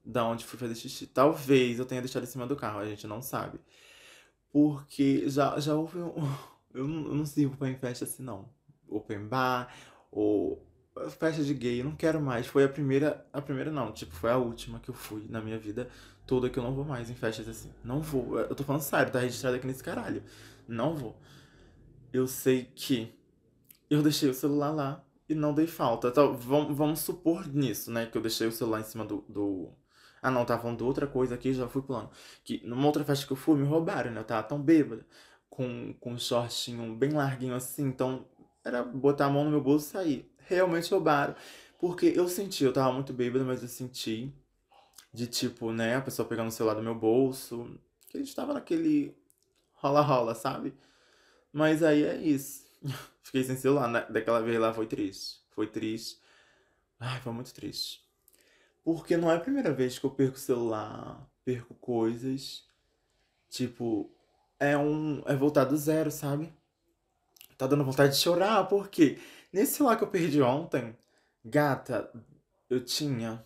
Da 0.06 0.26
onde 0.26 0.45
fui 0.45 0.58
fazer 0.58 0.76
xixi. 0.76 1.08
Talvez 1.08 1.80
eu 1.80 1.86
tenha 1.86 2.02
deixado 2.02 2.24
em 2.24 2.28
cima 2.28 2.47
do 2.47 2.56
carro, 2.56 2.80
a 2.80 2.86
gente 2.86 3.06
não 3.06 3.21
sabe. 3.21 3.60
Porque 4.51 5.29
já, 5.29 5.59
já 5.59 5.75
houve 5.75 5.99
um. 5.99 6.13
Eu 6.73 6.87
não, 6.87 7.15
não 7.15 7.25
sirvo 7.25 7.57
pra 7.57 7.69
ir 7.69 7.73
em 7.73 7.77
festa 7.77 8.05
assim, 8.05 8.23
não. 8.23 8.47
Open 8.87 9.27
bar, 9.27 9.73
ou 10.09 10.65
festa 11.09 11.43
de 11.43 11.53
gay, 11.53 11.81
eu 11.81 11.83
não 11.83 11.95
quero 11.97 12.21
mais. 12.21 12.47
Foi 12.47 12.63
a 12.63 12.69
primeira. 12.69 13.25
A 13.33 13.41
primeira 13.41 13.69
não, 13.69 13.91
tipo, 13.91 14.15
foi 14.15 14.31
a 14.31 14.37
última 14.37 14.79
que 14.79 14.89
eu 14.89 14.93
fui 14.93 15.25
na 15.29 15.41
minha 15.41 15.59
vida 15.59 15.89
toda 16.25 16.49
que 16.49 16.57
eu 16.57 16.63
não 16.63 16.73
vou 16.73 16.85
mais 16.85 17.09
em 17.09 17.13
festas 17.13 17.47
assim. 17.47 17.69
Não 17.83 18.01
vou. 18.01 18.39
Eu 18.39 18.55
tô 18.55 18.63
falando 18.63 18.81
sério, 18.81 19.11
tá 19.11 19.19
registrado 19.19 19.57
aqui 19.57 19.67
nesse 19.67 19.83
caralho. 19.83 20.23
Não 20.67 20.95
vou. 20.95 21.19
Eu 22.13 22.27
sei 22.27 22.65
que 22.73 23.13
eu 23.89 24.01
deixei 24.01 24.29
o 24.29 24.33
celular 24.33 24.71
lá 24.71 25.03
e 25.27 25.35
não 25.35 25.53
dei 25.53 25.67
falta. 25.67 26.07
Então, 26.07 26.33
vamos, 26.35 26.75
vamos 26.77 26.99
supor 27.01 27.47
nisso, 27.47 27.91
né? 27.91 28.05
Que 28.05 28.17
eu 28.17 28.21
deixei 28.21 28.47
o 28.47 28.51
celular 28.51 28.79
em 28.79 28.85
cima 28.85 29.03
do, 29.03 29.25
do 29.27 29.69
ah, 30.21 30.29
não, 30.29 30.45
tava 30.45 30.62
falando 30.62 30.77
de 30.77 30.84
outra 30.84 31.07
coisa 31.07 31.36
aqui, 31.36 31.53
já 31.53 31.67
fui 31.67 31.81
pulando. 31.81 32.10
Que 32.43 32.62
numa 32.65 32.86
outra 32.86 33.03
festa 33.03 33.25
que 33.25 33.34
eu 33.34 33.38
fui, 33.38 33.57
me 33.60 33.65
roubaram, 33.65 34.12
né? 34.12 34.19
Eu 34.21 34.25
tava 34.25 34.43
tão 34.43 34.62
bêbada, 34.62 35.05
com, 35.49 35.93
com 35.99 36.13
um 36.13 36.19
shortinho 36.19 36.95
bem 36.95 37.12
larguinho 37.12 37.55
assim, 37.55 37.84
então 37.88 38.25
era 38.63 38.84
botar 38.84 39.25
a 39.25 39.29
mão 39.29 39.43
no 39.43 39.51
meu 39.51 39.62
bolso 39.62 39.88
e 39.88 39.91
sair. 39.91 40.31
Realmente 40.47 40.91
roubaram. 40.91 41.36
Porque 41.79 42.13
eu 42.15 42.27
senti, 42.27 42.63
eu 42.63 42.73
tava 42.73 42.93
muito 42.93 43.13
bêbada, 43.13 43.43
mas 43.43 43.63
eu 43.63 43.67
senti 43.67 44.34
de 45.13 45.27
tipo, 45.27 45.71
né, 45.71 45.95
a 45.95 46.01
pessoa 46.01 46.27
pegando 46.27 46.49
o 46.49 46.51
celular 46.51 46.75
do 46.75 46.84
meu 46.84 46.95
bolso. 46.95 47.79
Que 48.10 48.17
a 48.17 48.19
gente 48.19 48.36
tava 48.36 48.53
naquele 48.53 49.15
rola-rola, 49.73 50.36
sabe? 50.36 50.73
Mas 51.51 51.84
aí 51.84 52.03
é 52.03 52.17
isso. 52.17 52.65
Fiquei 53.23 53.43
sem 53.43 53.55
celular. 53.55 53.88
Né? 53.88 54.05
Daquela 54.10 54.41
vez 54.41 54.60
lá 54.60 54.73
foi 54.73 54.86
triste. 54.86 55.41
Foi 55.51 55.67
triste. 55.67 56.19
Ai, 56.99 57.19
foi 57.21 57.34
muito 57.34 57.53
triste. 57.53 58.00
Porque 58.83 59.15
não 59.15 59.31
é 59.31 59.35
a 59.35 59.39
primeira 59.39 59.73
vez 59.73 59.99
que 59.99 60.05
eu 60.05 60.11
perco 60.11 60.37
celular, 60.37 61.29
perco 61.45 61.73
coisas. 61.75 62.65
Tipo, 63.49 64.11
é 64.59 64.77
um. 64.77 65.21
É 65.25 65.35
voltar 65.35 65.65
do 65.65 65.77
zero, 65.77 66.09
sabe? 66.09 66.51
Tá 67.57 67.67
dando 67.67 67.85
vontade 67.85 68.13
de 68.13 68.19
chorar, 68.19 68.67
porque 68.67 69.19
nesse 69.53 69.73
celular 69.73 69.95
que 69.95 70.03
eu 70.03 70.09
perdi 70.09 70.41
ontem, 70.41 70.97
gata, 71.45 72.11
eu 72.69 72.83
tinha 72.83 73.45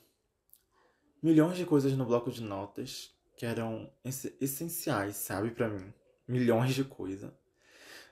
milhões 1.21 1.57
de 1.57 1.65
coisas 1.65 1.91
no 1.93 2.05
bloco 2.05 2.31
de 2.31 2.41
notas 2.41 3.13
que 3.35 3.45
eram 3.45 3.91
essenciais, 4.39 5.17
sabe, 5.17 5.51
para 5.51 5.67
mim. 5.67 5.93
Milhões 6.27 6.73
de 6.73 6.83
coisas. 6.83 7.31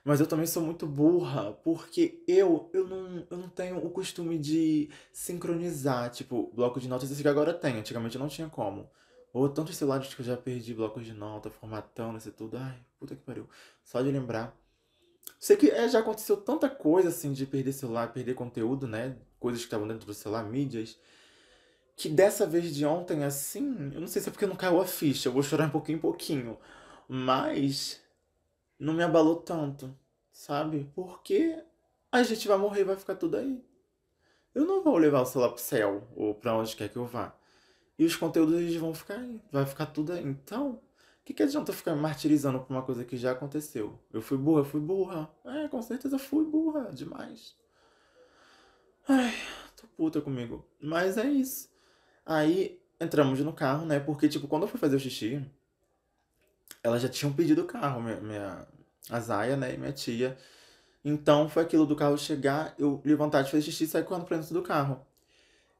Mas 0.04 0.20
eu 0.20 0.26
também 0.26 0.46
sou 0.46 0.62
muito 0.62 0.86
burra, 0.86 1.52
porque 1.64 2.22
eu, 2.28 2.68
eu, 2.74 2.86
não, 2.86 3.26
eu 3.30 3.38
não 3.38 3.48
tenho 3.48 3.78
o 3.78 3.90
costume 3.90 4.38
de 4.38 4.90
sincronizar, 5.10 6.10
tipo, 6.10 6.52
bloco 6.54 6.78
de 6.78 6.86
notas, 6.86 7.10
esse 7.10 7.22
que 7.22 7.28
agora 7.28 7.54
tem, 7.54 7.78
antigamente 7.78 8.16
eu 8.16 8.20
não 8.20 8.28
tinha 8.28 8.48
como. 8.50 8.90
Ou 9.32 9.48
tantos 9.48 9.76
celulares 9.76 10.12
que 10.14 10.20
eu 10.20 10.26
já 10.26 10.36
perdi 10.36 10.74
blocos 10.74 11.04
de 11.06 11.14
nota, 11.14 11.50
formatando, 11.50 12.18
isso 12.18 12.30
tudo. 12.30 12.56
Ai, 12.56 12.76
puta 13.00 13.16
que 13.16 13.22
pariu. 13.22 13.48
Só 13.82 14.00
de 14.02 14.10
lembrar. 14.10 14.54
Sei 15.40 15.56
que 15.56 15.70
é, 15.70 15.88
já 15.88 16.00
aconteceu 16.00 16.36
tanta 16.36 16.68
coisa, 16.68 17.08
assim, 17.08 17.32
de 17.32 17.44
perder 17.46 17.72
celular, 17.72 18.12
perder 18.12 18.34
conteúdo, 18.34 18.86
né? 18.86 19.16
Coisas 19.40 19.62
que 19.62 19.66
estavam 19.66 19.88
dentro 19.88 20.06
do 20.06 20.14
celular, 20.14 20.44
mídias. 20.44 20.98
Que 21.96 22.08
dessa 22.08 22.46
vez 22.46 22.72
de 22.74 22.84
ontem, 22.86 23.24
assim, 23.24 23.90
eu 23.92 24.00
não 24.00 24.06
sei 24.06 24.22
se 24.22 24.28
é 24.28 24.32
porque 24.32 24.46
não 24.46 24.54
caiu 24.54 24.80
a 24.80 24.86
ficha, 24.86 25.28
eu 25.28 25.32
vou 25.32 25.42
chorar 25.42 25.66
um 25.66 25.70
pouquinho 25.70 25.96
em 25.96 26.00
pouquinho. 26.00 26.58
Mas 27.08 28.00
não 28.78 28.94
me 28.94 29.02
abalou 29.02 29.36
tanto, 29.36 29.96
sabe? 30.32 30.90
Porque 30.94 31.62
a 32.10 32.22
gente 32.22 32.46
vai 32.48 32.58
morrer 32.58 32.80
e 32.80 32.84
vai 32.84 32.96
ficar 32.96 33.16
tudo 33.16 33.36
aí. 33.36 33.64
Eu 34.54 34.64
não 34.64 34.82
vou 34.82 34.96
levar 34.96 35.22
o 35.22 35.26
celular 35.26 35.50
pro 35.50 35.60
céu 35.60 36.06
ou 36.14 36.34
pra 36.34 36.56
onde 36.56 36.76
quer 36.76 36.88
que 36.88 36.96
eu 36.96 37.06
vá. 37.06 37.34
E 37.98 38.04
os 38.04 38.16
conteúdos 38.16 38.60
eles 38.60 38.76
vão 38.76 38.94
ficar 38.94 39.18
aí, 39.18 39.40
vai 39.50 39.66
ficar 39.66 39.86
tudo 39.86 40.12
aí. 40.12 40.22
Então, 40.22 40.72
o 40.72 40.80
que, 41.24 41.34
que 41.34 41.42
adianta 41.42 41.70
eu 41.70 41.74
ficar 41.74 41.94
martirizando 41.94 42.60
por 42.60 42.72
uma 42.72 42.82
coisa 42.82 43.04
que 43.04 43.16
já 43.16 43.32
aconteceu? 43.32 43.98
Eu 44.12 44.20
fui 44.20 44.36
burra, 44.36 44.60
eu 44.60 44.64
fui 44.64 44.80
burra. 44.80 45.30
É, 45.44 45.68
com 45.68 45.80
certeza 45.80 46.18
fui 46.18 46.44
burra 46.44 46.90
demais. 46.92 47.56
Ai, 49.08 49.34
tô 49.76 49.86
puta 49.96 50.20
comigo. 50.20 50.64
Mas 50.80 51.16
é 51.16 51.26
isso. 51.26 51.68
Aí 52.24 52.80
entramos 53.00 53.40
no 53.40 53.52
carro, 53.52 53.86
né? 53.86 54.00
Porque, 54.00 54.28
tipo, 54.28 54.48
quando 54.48 54.62
eu 54.62 54.68
fui 54.68 54.78
fazer 54.78 54.96
o 54.96 55.00
xixi, 55.00 55.44
elas 56.84 57.02
já 57.02 57.08
tinham 57.08 57.32
pedido 57.32 57.62
o 57.62 57.66
carro, 57.66 58.00
minha, 58.02 58.20
minha, 58.20 58.68
a 59.10 59.18
Zaya, 59.18 59.56
né, 59.56 59.74
e 59.74 59.78
minha 59.78 59.92
tia. 59.92 60.36
Então 61.04 61.48
foi 61.48 61.62
aquilo 61.62 61.86
do 61.86 61.96
carro 61.96 62.18
chegar, 62.18 62.74
eu 62.78 63.00
levantar 63.04 63.42
de 63.42 63.50
fazer 63.50 63.62
xixi 63.62 63.84
e 63.84 63.86
sair 63.88 64.04
correndo 64.04 64.26
pra 64.26 64.36
dentro 64.36 64.54
do 64.54 64.62
carro. 64.62 65.04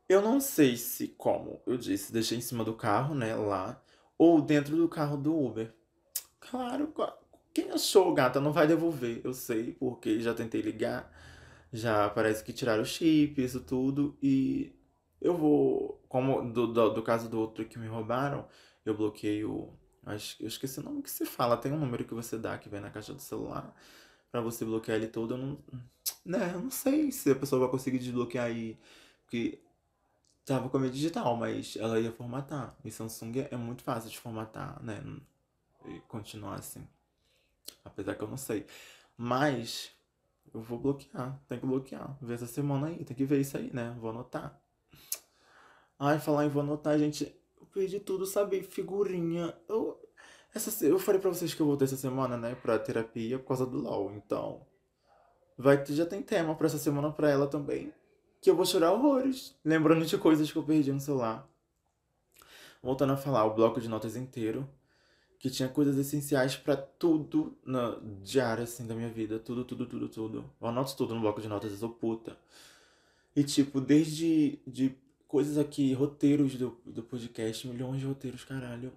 Eu 0.08 0.22
não 0.22 0.40
sei 0.40 0.76
se, 0.76 1.08
como 1.08 1.60
eu 1.66 1.76
disse, 1.76 2.12
deixei 2.12 2.38
em 2.38 2.40
cima 2.40 2.64
do 2.64 2.74
carro, 2.74 3.14
né, 3.14 3.34
lá, 3.34 3.82
ou 4.18 4.40
dentro 4.40 4.76
do 4.76 4.88
carro 4.88 5.16
do 5.16 5.38
Uber. 5.38 5.72
Claro, 6.40 6.92
quem 7.52 7.70
achou, 7.70 8.12
gata, 8.14 8.40
não 8.40 8.52
vai 8.52 8.66
devolver, 8.66 9.20
eu 9.24 9.34
sei, 9.34 9.72
porque 9.72 10.20
já 10.20 10.34
tentei 10.34 10.60
ligar, 10.62 11.10
já 11.72 12.08
parece 12.10 12.42
que 12.44 12.52
tiraram 12.52 12.82
o 12.82 12.86
chip, 12.86 13.42
isso 13.42 13.60
tudo, 13.60 14.16
e 14.22 14.74
eu 15.20 15.36
vou, 15.36 16.02
como 16.08 16.50
do, 16.52 16.66
do, 16.66 16.90
do 16.90 17.02
caso 17.02 17.28
do 17.28 17.38
outro 17.40 17.64
que 17.64 17.78
me 17.78 17.86
roubaram, 17.86 18.46
eu 18.84 18.96
bloqueio 18.96 19.72
Acho, 20.06 20.42
eu 20.42 20.48
esqueci 20.48 20.80
o 20.80 20.82
nome 20.82 21.02
que 21.02 21.10
se 21.10 21.24
fala. 21.24 21.56
Tem 21.56 21.72
um 21.72 21.78
número 21.78 22.04
que 22.04 22.14
você 22.14 22.38
dá 22.38 22.58
que 22.58 22.68
vem 22.68 22.80
na 22.80 22.90
caixa 22.90 23.12
do 23.12 23.20
celular 23.20 23.74
para 24.30 24.40
você 24.40 24.64
bloquear 24.64 24.96
ele 24.96 25.06
todo. 25.08 25.34
Eu 25.34 25.38
não, 25.38 25.58
né, 26.24 26.52
eu 26.54 26.60
não 26.60 26.70
sei 26.70 27.10
se 27.12 27.30
a 27.30 27.36
pessoa 27.36 27.60
vai 27.60 27.70
conseguir 27.70 27.98
desbloquear 27.98 28.46
aí. 28.46 28.78
Porque 29.24 29.60
tava 30.44 30.68
com 30.68 30.76
a 30.76 30.80
minha 30.80 30.92
digital, 30.92 31.36
mas 31.36 31.76
ela 31.76 31.98
ia 31.98 32.12
formatar. 32.12 32.76
E 32.84 32.90
Samsung 32.90 33.46
é 33.50 33.56
muito 33.56 33.82
fácil 33.82 34.10
de 34.10 34.18
formatar, 34.18 34.82
né? 34.82 35.02
E 35.86 36.00
continuar 36.08 36.56
assim. 36.56 36.86
Apesar 37.84 38.14
que 38.14 38.22
eu 38.22 38.28
não 38.28 38.36
sei. 38.36 38.66
Mas 39.16 39.90
eu 40.52 40.60
vou 40.60 40.78
bloquear. 40.78 41.40
Tem 41.48 41.58
que 41.58 41.66
bloquear. 41.66 42.16
Ver 42.20 42.34
essa 42.34 42.46
semana 42.46 42.88
aí. 42.88 43.04
Tem 43.04 43.16
que 43.16 43.24
ver 43.24 43.40
isso 43.40 43.56
aí, 43.56 43.70
né? 43.72 43.94
Vou 43.98 44.10
anotar. 44.10 44.60
Ai, 45.98 46.18
falar 46.18 46.44
em 46.44 46.48
vou 46.48 46.62
anotar, 46.62 46.98
gente 46.98 47.34
perdi 47.74 47.98
tudo, 47.98 48.24
sabe? 48.24 48.62
Figurinha. 48.62 49.54
Eu, 49.68 50.00
essa, 50.54 50.86
eu 50.86 50.98
falei 50.98 51.20
pra 51.20 51.30
vocês 51.30 51.52
que 51.52 51.60
eu 51.60 51.66
voltei 51.66 51.84
essa 51.84 51.96
semana, 51.96 52.36
né? 52.36 52.54
Pra 52.54 52.78
terapia 52.78 53.38
por 53.38 53.48
causa 53.48 53.66
do 53.66 53.78
LOL. 53.78 54.12
Então. 54.12 54.64
Vai, 55.58 55.84
já 55.86 56.06
tem 56.06 56.22
tema 56.22 56.54
pra 56.54 56.68
essa 56.68 56.78
semana 56.78 57.10
pra 57.10 57.28
ela 57.28 57.46
também. 57.46 57.92
Que 58.40 58.48
eu 58.48 58.56
vou 58.56 58.64
chorar 58.64 58.92
horrores. 58.92 59.56
Lembrando 59.64 60.06
de 60.06 60.16
coisas 60.16 60.50
que 60.50 60.56
eu 60.56 60.62
perdi 60.62 60.92
no 60.92 61.00
celular. 61.00 61.48
Voltando 62.82 63.14
a 63.14 63.16
falar, 63.16 63.44
o 63.44 63.54
bloco 63.54 63.80
de 63.80 63.88
notas 63.88 64.14
inteiro. 64.16 64.68
Que 65.38 65.50
tinha 65.50 65.68
coisas 65.68 65.96
essenciais 65.98 66.56
para 66.56 66.76
tudo 66.76 67.56
na 67.64 67.98
diária, 68.22 68.64
assim, 68.64 68.86
da 68.86 68.94
minha 68.94 69.10
vida. 69.10 69.38
Tudo, 69.38 69.64
tudo, 69.64 69.86
tudo, 69.86 70.08
tudo. 70.08 70.50
Eu 70.60 70.68
anoto 70.68 70.96
tudo 70.96 71.14
no 71.14 71.20
bloco 71.20 71.40
de 71.40 71.48
notas, 71.48 71.72
eu 71.72 71.78
sou 71.78 71.90
puta. 71.90 72.38
E, 73.36 73.42
tipo, 73.42 73.80
desde 73.80 74.58
de 74.66 74.96
coisas 75.34 75.58
aqui, 75.58 75.92
roteiros 75.92 76.54
do, 76.54 76.80
do 76.86 77.02
podcast, 77.02 77.66
milhões 77.66 77.98
de 77.98 78.06
roteiros, 78.06 78.44
caralho. 78.44 78.92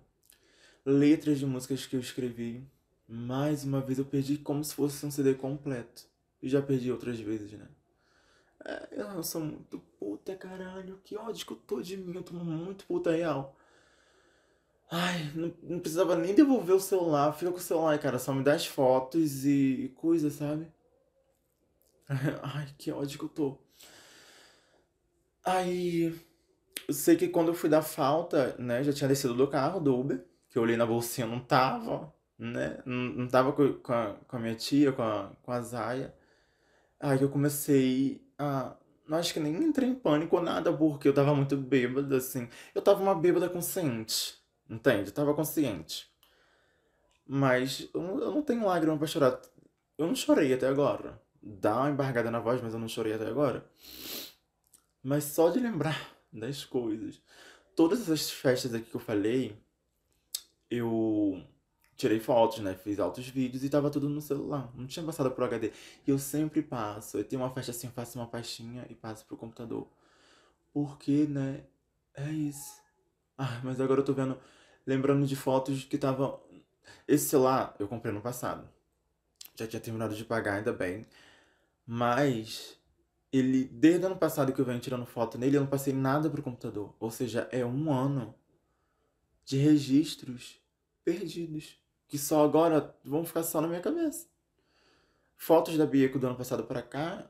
Letras 0.86 1.40
de 1.40 1.48
músicas 1.48 1.88
que 1.88 1.96
eu 1.96 2.00
escrevi. 2.00 2.64
Mais 3.08 3.64
uma 3.64 3.82
vez 3.82 3.98
eu 3.98 4.06
perdi 4.06 4.38
como 4.38 4.64
se 4.64 4.76
fosse 4.76 5.04
um 5.04 5.10
CD 5.10 5.34
completo. 5.34 6.04
E 6.40 6.48
já 6.48 6.62
perdi 6.62 6.92
outras 6.92 7.20
vezes, 7.20 7.54
né? 7.54 7.68
É, 8.64 8.88
eu 9.16 9.24
sou 9.24 9.42
muito 9.42 9.80
puta, 10.00 10.36
caralho. 10.36 11.02
Que 11.04 11.18
ódio 11.18 11.44
que 11.44 11.54
eu 11.54 11.58
tô 11.58 11.82
de 11.82 11.98
mim. 11.98 12.14
Eu 12.14 12.22
tô 12.22 12.36
muito 12.36 12.86
puta 12.86 13.10
real. 13.10 13.58
Ai, 14.92 15.32
não, 15.34 15.52
não 15.64 15.80
precisava 15.80 16.16
nem 16.16 16.36
devolver 16.36 16.76
o 16.76 16.80
celular. 16.80 17.34
Fica 17.34 17.50
com 17.50 17.58
o 17.58 17.60
celular, 17.60 17.98
cara. 17.98 18.20
Só 18.20 18.32
me 18.32 18.44
dá 18.44 18.54
as 18.54 18.68
fotos 18.68 19.44
e, 19.44 19.86
e 19.86 19.90
coisa, 19.90 20.30
sabe? 20.30 20.72
Ai, 22.44 22.68
que 22.78 22.92
ódio 22.92 23.18
que 23.18 23.26
eu 23.26 23.30
tô. 23.30 23.58
Aí 25.44 26.27
eu 26.88 26.94
sei 26.94 27.16
que 27.16 27.28
quando 27.28 27.50
eu 27.50 27.54
fui 27.54 27.70
dar 27.70 27.82
falta, 27.82 28.56
né, 28.58 28.84
já 28.84 28.92
tinha 28.92 29.08
descido 29.08 29.34
do 29.34 29.48
carro, 29.48 29.80
do 29.80 29.98
Uber, 29.98 30.26
que 30.50 30.58
eu 30.58 30.62
olhei 30.62 30.76
na 30.76 30.86
bolsinha, 30.86 31.28
não 31.28 31.40
tava, 31.40 32.14
né, 32.38 32.80
não, 32.86 32.96
não 32.96 33.28
tava 33.28 33.54
com, 33.54 33.74
com, 33.76 33.94
a, 33.94 34.16
com 34.28 34.38
a 34.38 34.40
minha 34.40 34.56
tia, 34.56 34.92
com 34.92 35.02
a, 35.02 35.32
com 35.42 35.52
a 35.52 35.62
Zaya. 35.62 36.14
Aí 37.00 37.22
eu 37.22 37.30
comecei 37.30 38.22
a. 38.38 38.76
Não 39.08 39.18
acho 39.18 39.34
que 39.34 39.40
nem 39.40 39.54
entrei 39.56 39.88
em 39.88 39.96
pânico 39.96 40.36
ou 40.36 40.42
nada, 40.42 40.74
porque 40.74 41.08
eu 41.08 41.14
tava 41.14 41.34
muito 41.34 41.56
bêbada, 41.56 42.18
assim. 42.18 42.50
Eu 42.76 42.82
tava 42.82 43.02
uma 43.02 43.16
bêbada 43.16 43.48
consciente, 43.48 44.36
entende? 44.70 45.10
Eu 45.10 45.14
tava 45.14 45.34
consciente. 45.34 46.12
Mas 47.26 47.90
eu, 47.94 48.02
eu 48.02 48.32
não 48.32 48.42
tenho 48.42 48.66
lágrima 48.66 48.98
pra 48.98 49.08
chorar. 49.08 49.40
Eu 49.98 50.08
não 50.08 50.16
chorei 50.16 50.54
até 50.54 50.68
agora. 50.68 51.22
Dá 51.42 51.78
uma 51.78 51.90
embargada 51.90 52.30
na 52.32 52.40
voz, 52.40 52.62
mas 52.62 52.74
eu 52.74 52.80
não 52.80 52.88
chorei 52.88 53.14
até 53.14 53.28
agora. 53.28 53.66
Mas 55.04 55.24
só 55.26 55.50
de 55.50 55.60
lembrar 55.60 56.17
das 56.40 56.64
coisas. 56.66 57.22
Todas 57.76 58.02
essas 58.02 58.32
festas 58.32 58.74
aqui 58.74 58.90
que 58.90 58.96
eu 58.96 59.02
falei, 59.02 59.58
eu 60.70 61.44
tirei 61.96 62.20
fotos, 62.20 62.60
né? 62.60 62.76
Fiz 62.76 63.00
altos 63.00 63.28
vídeos 63.28 63.64
e 63.64 63.70
tava 63.70 63.90
tudo 63.90 64.08
no 64.08 64.22
celular. 64.22 64.72
Não 64.76 64.86
tinha 64.88 65.06
passado 65.06 65.32
pro 65.32 65.46
HD. 65.46 65.72
E 66.06 66.12
eu 66.12 66.20
sempre 66.20 66.62
passo. 66.62 67.18
Eu 67.18 67.24
tenho 67.24 67.42
uma 67.42 67.52
festa 67.52 67.72
assim, 67.72 67.90
faço 67.90 68.20
uma 68.20 68.28
pastinha 68.28 68.86
e 68.90 68.96
passo 68.96 69.26
pro 69.26 69.38
computador. 69.38 69.88
Porque, 70.74 71.26
né? 71.28 71.64
É 72.14 72.30
isso. 72.32 72.82
Ah, 73.38 73.62
mas 73.64 73.82
agora 73.82 74.02
eu 74.02 74.06
tô 74.06 74.14
vendo. 74.14 74.40
Lembrando 74.86 75.26
de 75.26 75.36
fotos 75.36 75.84
que 75.84 75.98
tava. 75.98 76.40
Esse 77.08 77.30
celular 77.30 77.76
eu 77.80 77.88
comprei 77.88 78.14
no 78.14 78.22
passado. 78.22 78.68
Já 79.56 79.68
tinha 79.68 79.80
terminado 79.80 80.16
de 80.16 80.24
pagar, 80.24 80.56
ainda 80.56 80.72
bem. 80.72 81.06
Mas 81.86 82.77
ele, 83.32 83.66
desde 83.66 84.04
o 84.04 84.08
ano 84.08 84.18
passado 84.18 84.54
que 84.54 84.60
eu 84.60 84.66
venho 84.66 84.80
tirando 84.80 85.06
foto 85.06 85.38
nele, 85.38 85.58
eu 85.58 85.62
não 85.62 85.68
passei 85.68 85.94
nada 85.94 86.30
pro 86.30 86.44
computador. 86.44 86.96
Ou 87.00 87.12
seja, 87.12 87.48
é 87.52 87.66
um 87.66 87.92
ano 87.92 88.34
de 89.46 89.58
registros 89.58 90.60
perdidos. 91.04 91.78
Que 92.08 92.18
só 92.18 92.44
agora 92.44 92.96
vão 93.04 93.26
ficar 93.26 93.44
só 93.44 93.60
na 93.60 93.68
minha 93.68 93.82
cabeça. 93.82 94.28
Fotos 95.36 95.78
da 95.78 95.86
Bieco 95.86 96.18
do 96.18 96.28
ano 96.28 96.38
passado 96.38 96.64
para 96.64 96.82
cá, 96.82 97.30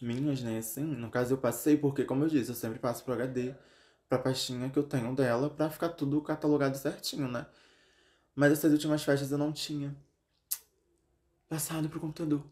minhas, 0.00 0.42
né? 0.42 0.58
Assim, 0.58 0.84
no 0.84 1.10
caso 1.10 1.34
eu 1.34 1.38
passei 1.38 1.76
porque, 1.76 2.04
como 2.04 2.24
eu 2.24 2.28
disse, 2.28 2.50
eu 2.50 2.54
sempre 2.54 2.78
passo 2.78 3.02
pro 3.02 3.14
HD, 3.14 3.54
pra 4.08 4.18
pastinha 4.18 4.70
que 4.70 4.78
eu 4.78 4.82
tenho 4.82 5.14
dela, 5.14 5.50
pra 5.50 5.70
ficar 5.70 5.88
tudo 5.90 6.20
catalogado 6.22 6.76
certinho, 6.76 7.28
né? 7.28 7.46
Mas 8.34 8.52
essas 8.52 8.72
últimas 8.72 9.02
festas 9.02 9.32
eu 9.32 9.38
não 9.38 9.52
tinha 9.52 9.96
passado 11.48 11.88
pro 11.88 11.98
computador. 11.98 12.44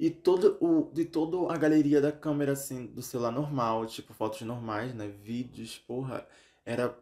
E 0.00 0.08
todo 0.08 0.56
o, 0.62 0.90
de 0.94 1.04
toda 1.04 1.52
a 1.52 1.58
galeria 1.58 2.00
da 2.00 2.10
câmera, 2.10 2.52
assim, 2.52 2.86
do 2.86 3.02
celular 3.02 3.30
normal, 3.30 3.84
tipo, 3.84 4.14
fotos 4.14 4.40
normais, 4.40 4.94
né? 4.94 5.08
Vídeos, 5.08 5.76
porra, 5.76 6.26
era. 6.64 6.98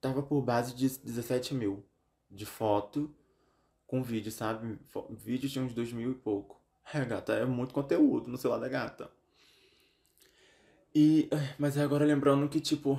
Tava 0.00 0.22
por 0.22 0.40
base 0.42 0.72
de 0.72 0.88
17 0.88 1.54
mil 1.54 1.84
de 2.30 2.46
foto 2.46 3.12
com 3.84 4.00
vídeo, 4.00 4.30
sabe? 4.30 4.78
Vídeo 5.10 5.50
tinha 5.50 5.64
uns 5.64 5.74
2 5.74 5.92
mil 5.92 6.12
e 6.12 6.14
pouco. 6.14 6.62
É, 6.94 7.04
gata, 7.04 7.32
é 7.32 7.44
muito 7.44 7.74
conteúdo 7.74 8.30
no 8.30 8.38
celular 8.38 8.60
da 8.60 8.68
gata. 8.68 9.10
E. 10.94 11.28
Mas 11.58 11.76
agora 11.76 12.04
lembrando 12.04 12.48
que, 12.48 12.60
tipo. 12.60 12.96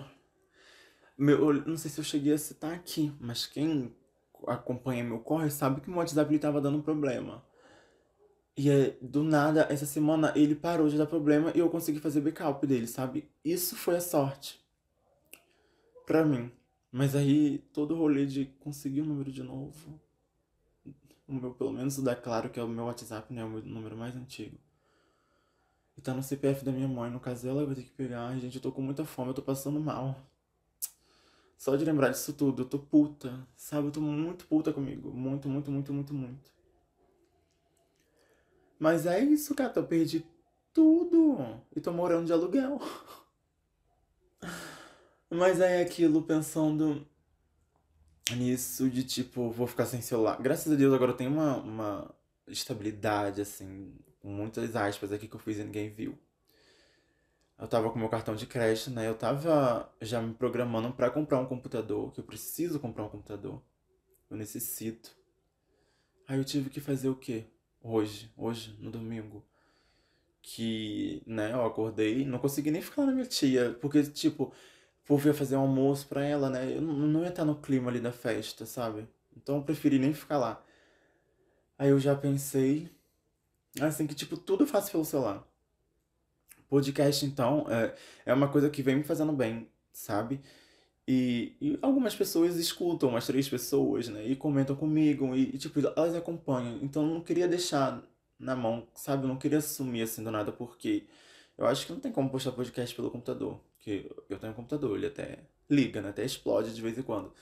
Meu, 1.17 1.53
não 1.65 1.77
sei 1.77 1.89
se 1.89 2.01
eu 2.01 2.03
cheguei 2.03 2.33
a 2.33 2.37
citar 2.37 2.73
aqui, 2.73 3.13
mas 3.17 3.45
quem 3.45 3.95
acompanha 4.45 5.05
meu 5.05 5.19
corre 5.19 5.49
sabe 5.49 5.79
que 5.79 5.89
meu 5.89 5.99
WhatsApp 5.99 6.29
ele 6.29 6.37
tava 6.37 6.59
dando 6.59 6.83
problema. 6.83 7.47
E 8.57 8.71
é, 8.71 8.97
do 8.99 9.23
nada, 9.23 9.67
essa 9.69 9.85
semana 9.85 10.33
ele 10.35 10.55
parou 10.55 10.89
de 10.89 10.97
dar 10.97 11.05
problema 11.05 11.51
e 11.53 11.59
eu 11.59 11.69
consegui 11.69 11.99
fazer 11.99 12.21
backup 12.21 12.65
dele, 12.65 12.87
sabe? 12.87 13.29
Isso 13.45 13.75
foi 13.75 13.97
a 13.97 14.01
sorte. 14.01 14.59
Pra 16.07 16.25
mim. 16.25 16.51
Mas 16.91 17.15
aí, 17.15 17.59
todo 17.71 17.93
o 17.93 17.97
rolê 17.97 18.25
de 18.25 18.45
conseguir 18.59 19.01
o 19.01 19.05
número 19.05 19.31
de 19.31 19.43
novo. 19.43 20.01
O 21.27 21.33
meu, 21.33 21.53
pelo 21.53 21.71
menos 21.71 21.99
o 21.99 22.01
da 22.01 22.15
Claro, 22.15 22.49
que 22.49 22.59
é 22.59 22.63
o 22.63 22.67
meu 22.67 22.85
WhatsApp, 22.85 23.31
né? 23.31 23.43
O 23.45 23.49
meu 23.49 23.61
número 23.61 23.95
mais 23.95 24.15
antigo. 24.15 24.57
E 25.95 26.01
tá 26.01 26.13
no 26.15 26.23
CPF 26.23 26.65
da 26.65 26.71
minha 26.71 26.87
mãe. 26.87 27.11
No 27.11 27.19
caso, 27.19 27.47
ela 27.47 27.63
vai 27.63 27.75
ter 27.75 27.83
que 27.83 27.91
pegar. 27.91 28.35
Gente, 28.39 28.55
eu 28.55 28.61
tô 28.61 28.71
com 28.71 28.81
muita 28.81 29.05
fome, 29.05 29.29
eu 29.29 29.35
tô 29.35 29.41
passando 29.43 29.79
mal. 29.79 30.15
Só 31.57 31.75
de 31.75 31.85
lembrar 31.85 32.09
disso 32.09 32.33
tudo, 32.33 32.63
eu 32.63 32.65
tô 32.65 32.79
puta. 32.79 33.47
Sabe? 33.55 33.87
Eu 33.87 33.91
tô 33.91 34.01
muito 34.01 34.47
puta 34.47 34.73
comigo. 34.73 35.11
Muito, 35.11 35.47
muito, 35.47 35.69
muito, 35.69 35.93
muito, 35.93 36.13
muito. 36.13 36.56
Mas 38.79 39.05
é 39.05 39.19
isso, 39.19 39.55
cara. 39.55 39.73
Eu 39.75 39.85
perdi 39.85 40.25
tudo. 40.73 41.61
E 41.75 41.81
tô 41.81 41.91
morando 41.91 42.25
de 42.25 42.33
aluguel. 42.33 42.79
Mas 45.29 45.59
é 45.59 45.81
aquilo 45.81 46.21
pensando 46.21 47.05
nisso 48.35 48.89
de 48.89 49.03
tipo, 49.03 49.49
vou 49.51 49.67
ficar 49.67 49.85
sem 49.85 50.01
celular. 50.01 50.41
Graças 50.41 50.71
a 50.71 50.75
Deus 50.75 50.93
agora 50.93 51.11
eu 51.11 51.17
tenho 51.17 51.31
uma, 51.31 51.57
uma 51.57 52.15
estabilidade, 52.47 53.41
assim, 53.41 53.93
com 54.19 54.29
muitas 54.29 54.75
aspas 54.75 55.11
aqui 55.11 55.27
que 55.27 55.35
eu 55.35 55.39
fiz 55.39 55.57
e 55.57 55.63
ninguém 55.63 55.89
viu. 55.89 56.17
Eu 57.59 57.67
tava 57.67 57.89
com 57.89 57.97
meu 57.97 58.09
cartão 58.09 58.35
de 58.35 58.45
crédito, 58.45 58.91
né? 58.91 59.07
Eu 59.07 59.15
tava 59.15 59.91
já 59.99 60.21
me 60.21 60.33
programando 60.33 60.93
para 60.93 61.09
comprar 61.09 61.39
um 61.39 61.45
computador, 61.45 62.13
que 62.13 62.19
eu 62.19 62.23
preciso 62.23 62.79
comprar 62.79 63.03
um 63.03 63.09
computador. 63.09 63.61
Eu 64.29 64.37
necessito. 64.37 65.15
Aí 66.27 66.37
eu 66.37 66.45
tive 66.45 66.69
que 66.69 66.79
fazer 66.79 67.09
o 67.09 67.15
quê? 67.15 67.45
Hoje, 67.81 68.31
hoje, 68.35 68.75
no 68.79 68.91
domingo. 68.91 69.45
Que, 70.41 71.21
né, 71.25 71.51
eu 71.51 71.65
acordei, 71.65 72.25
não 72.25 72.39
consegui 72.39 72.71
nem 72.71 72.81
ficar 72.81 73.05
na 73.05 73.11
minha 73.11 73.25
tia, 73.25 73.77
porque, 73.81 74.01
tipo, 74.03 74.53
vou 75.05 75.17
ver 75.17 75.33
fazer 75.33 75.57
um 75.57 75.61
almoço 75.61 76.07
pra 76.07 76.23
ela, 76.23 76.49
né? 76.49 76.77
Eu 76.77 76.81
não 76.81 77.23
ia 77.23 77.29
estar 77.29 77.43
no 77.45 77.55
clima 77.59 77.89
ali 77.89 77.99
da 77.99 78.11
festa, 78.13 78.65
sabe? 78.65 79.07
Então 79.35 79.57
eu 79.57 79.63
preferi 79.63 79.99
nem 79.99 80.13
ficar 80.13 80.37
lá. 80.37 80.63
Aí 81.77 81.89
eu 81.89 81.99
já 81.99 82.15
pensei, 82.15 82.89
assim, 83.81 84.07
que 84.07 84.15
tipo, 84.15 84.37
tudo 84.37 84.63
eu 84.63 84.67
faço 84.67 84.91
pelo 84.91 85.05
celular. 85.05 85.45
Podcast, 86.69 87.25
então, 87.25 87.65
é, 87.69 87.95
é 88.25 88.33
uma 88.33 88.49
coisa 88.49 88.69
que 88.69 88.81
vem 88.81 88.97
me 88.97 89.03
fazendo 89.03 89.31
bem, 89.33 89.69
sabe? 89.91 90.41
E, 91.07 91.55
e 91.61 91.79
algumas 91.81 92.15
pessoas 92.15 92.57
escutam, 92.57 93.09
umas 93.09 93.25
três 93.25 93.47
pessoas, 93.47 94.09
né? 94.09 94.25
E 94.27 94.35
comentam 94.35 94.75
comigo, 94.75 95.33
e, 95.35 95.55
e 95.55 95.57
tipo, 95.57 95.79
elas 95.79 96.15
acompanham. 96.15 96.79
Então 96.81 97.03
eu 97.03 97.13
não 97.13 97.21
queria 97.21 97.47
deixar 97.47 98.03
na 98.39 98.55
mão, 98.55 98.87
sabe? 98.93 99.23
Eu 99.23 99.29
não 99.29 99.37
queria 99.37 99.59
assumir 99.59 100.01
assim 100.01 100.23
do 100.23 100.31
nada, 100.31 100.51
porque 100.51 101.07
eu 101.57 101.65
acho 101.65 101.85
que 101.85 101.93
não 101.93 101.99
tem 101.99 102.11
como 102.11 102.29
postar 102.29 102.51
podcast 102.51 102.95
pelo 102.95 103.09
computador. 103.11 103.59
Porque 103.75 104.11
eu 104.29 104.37
tenho 104.37 104.51
um 104.53 104.55
computador, 104.55 104.97
ele 104.97 105.07
até 105.07 105.39
liga, 105.69 106.01
né? 106.01 106.09
Até 106.09 106.25
explode 106.25 106.73
de 106.75 106.81
vez 106.81 106.97
em 106.97 107.01
quando. 107.03 107.33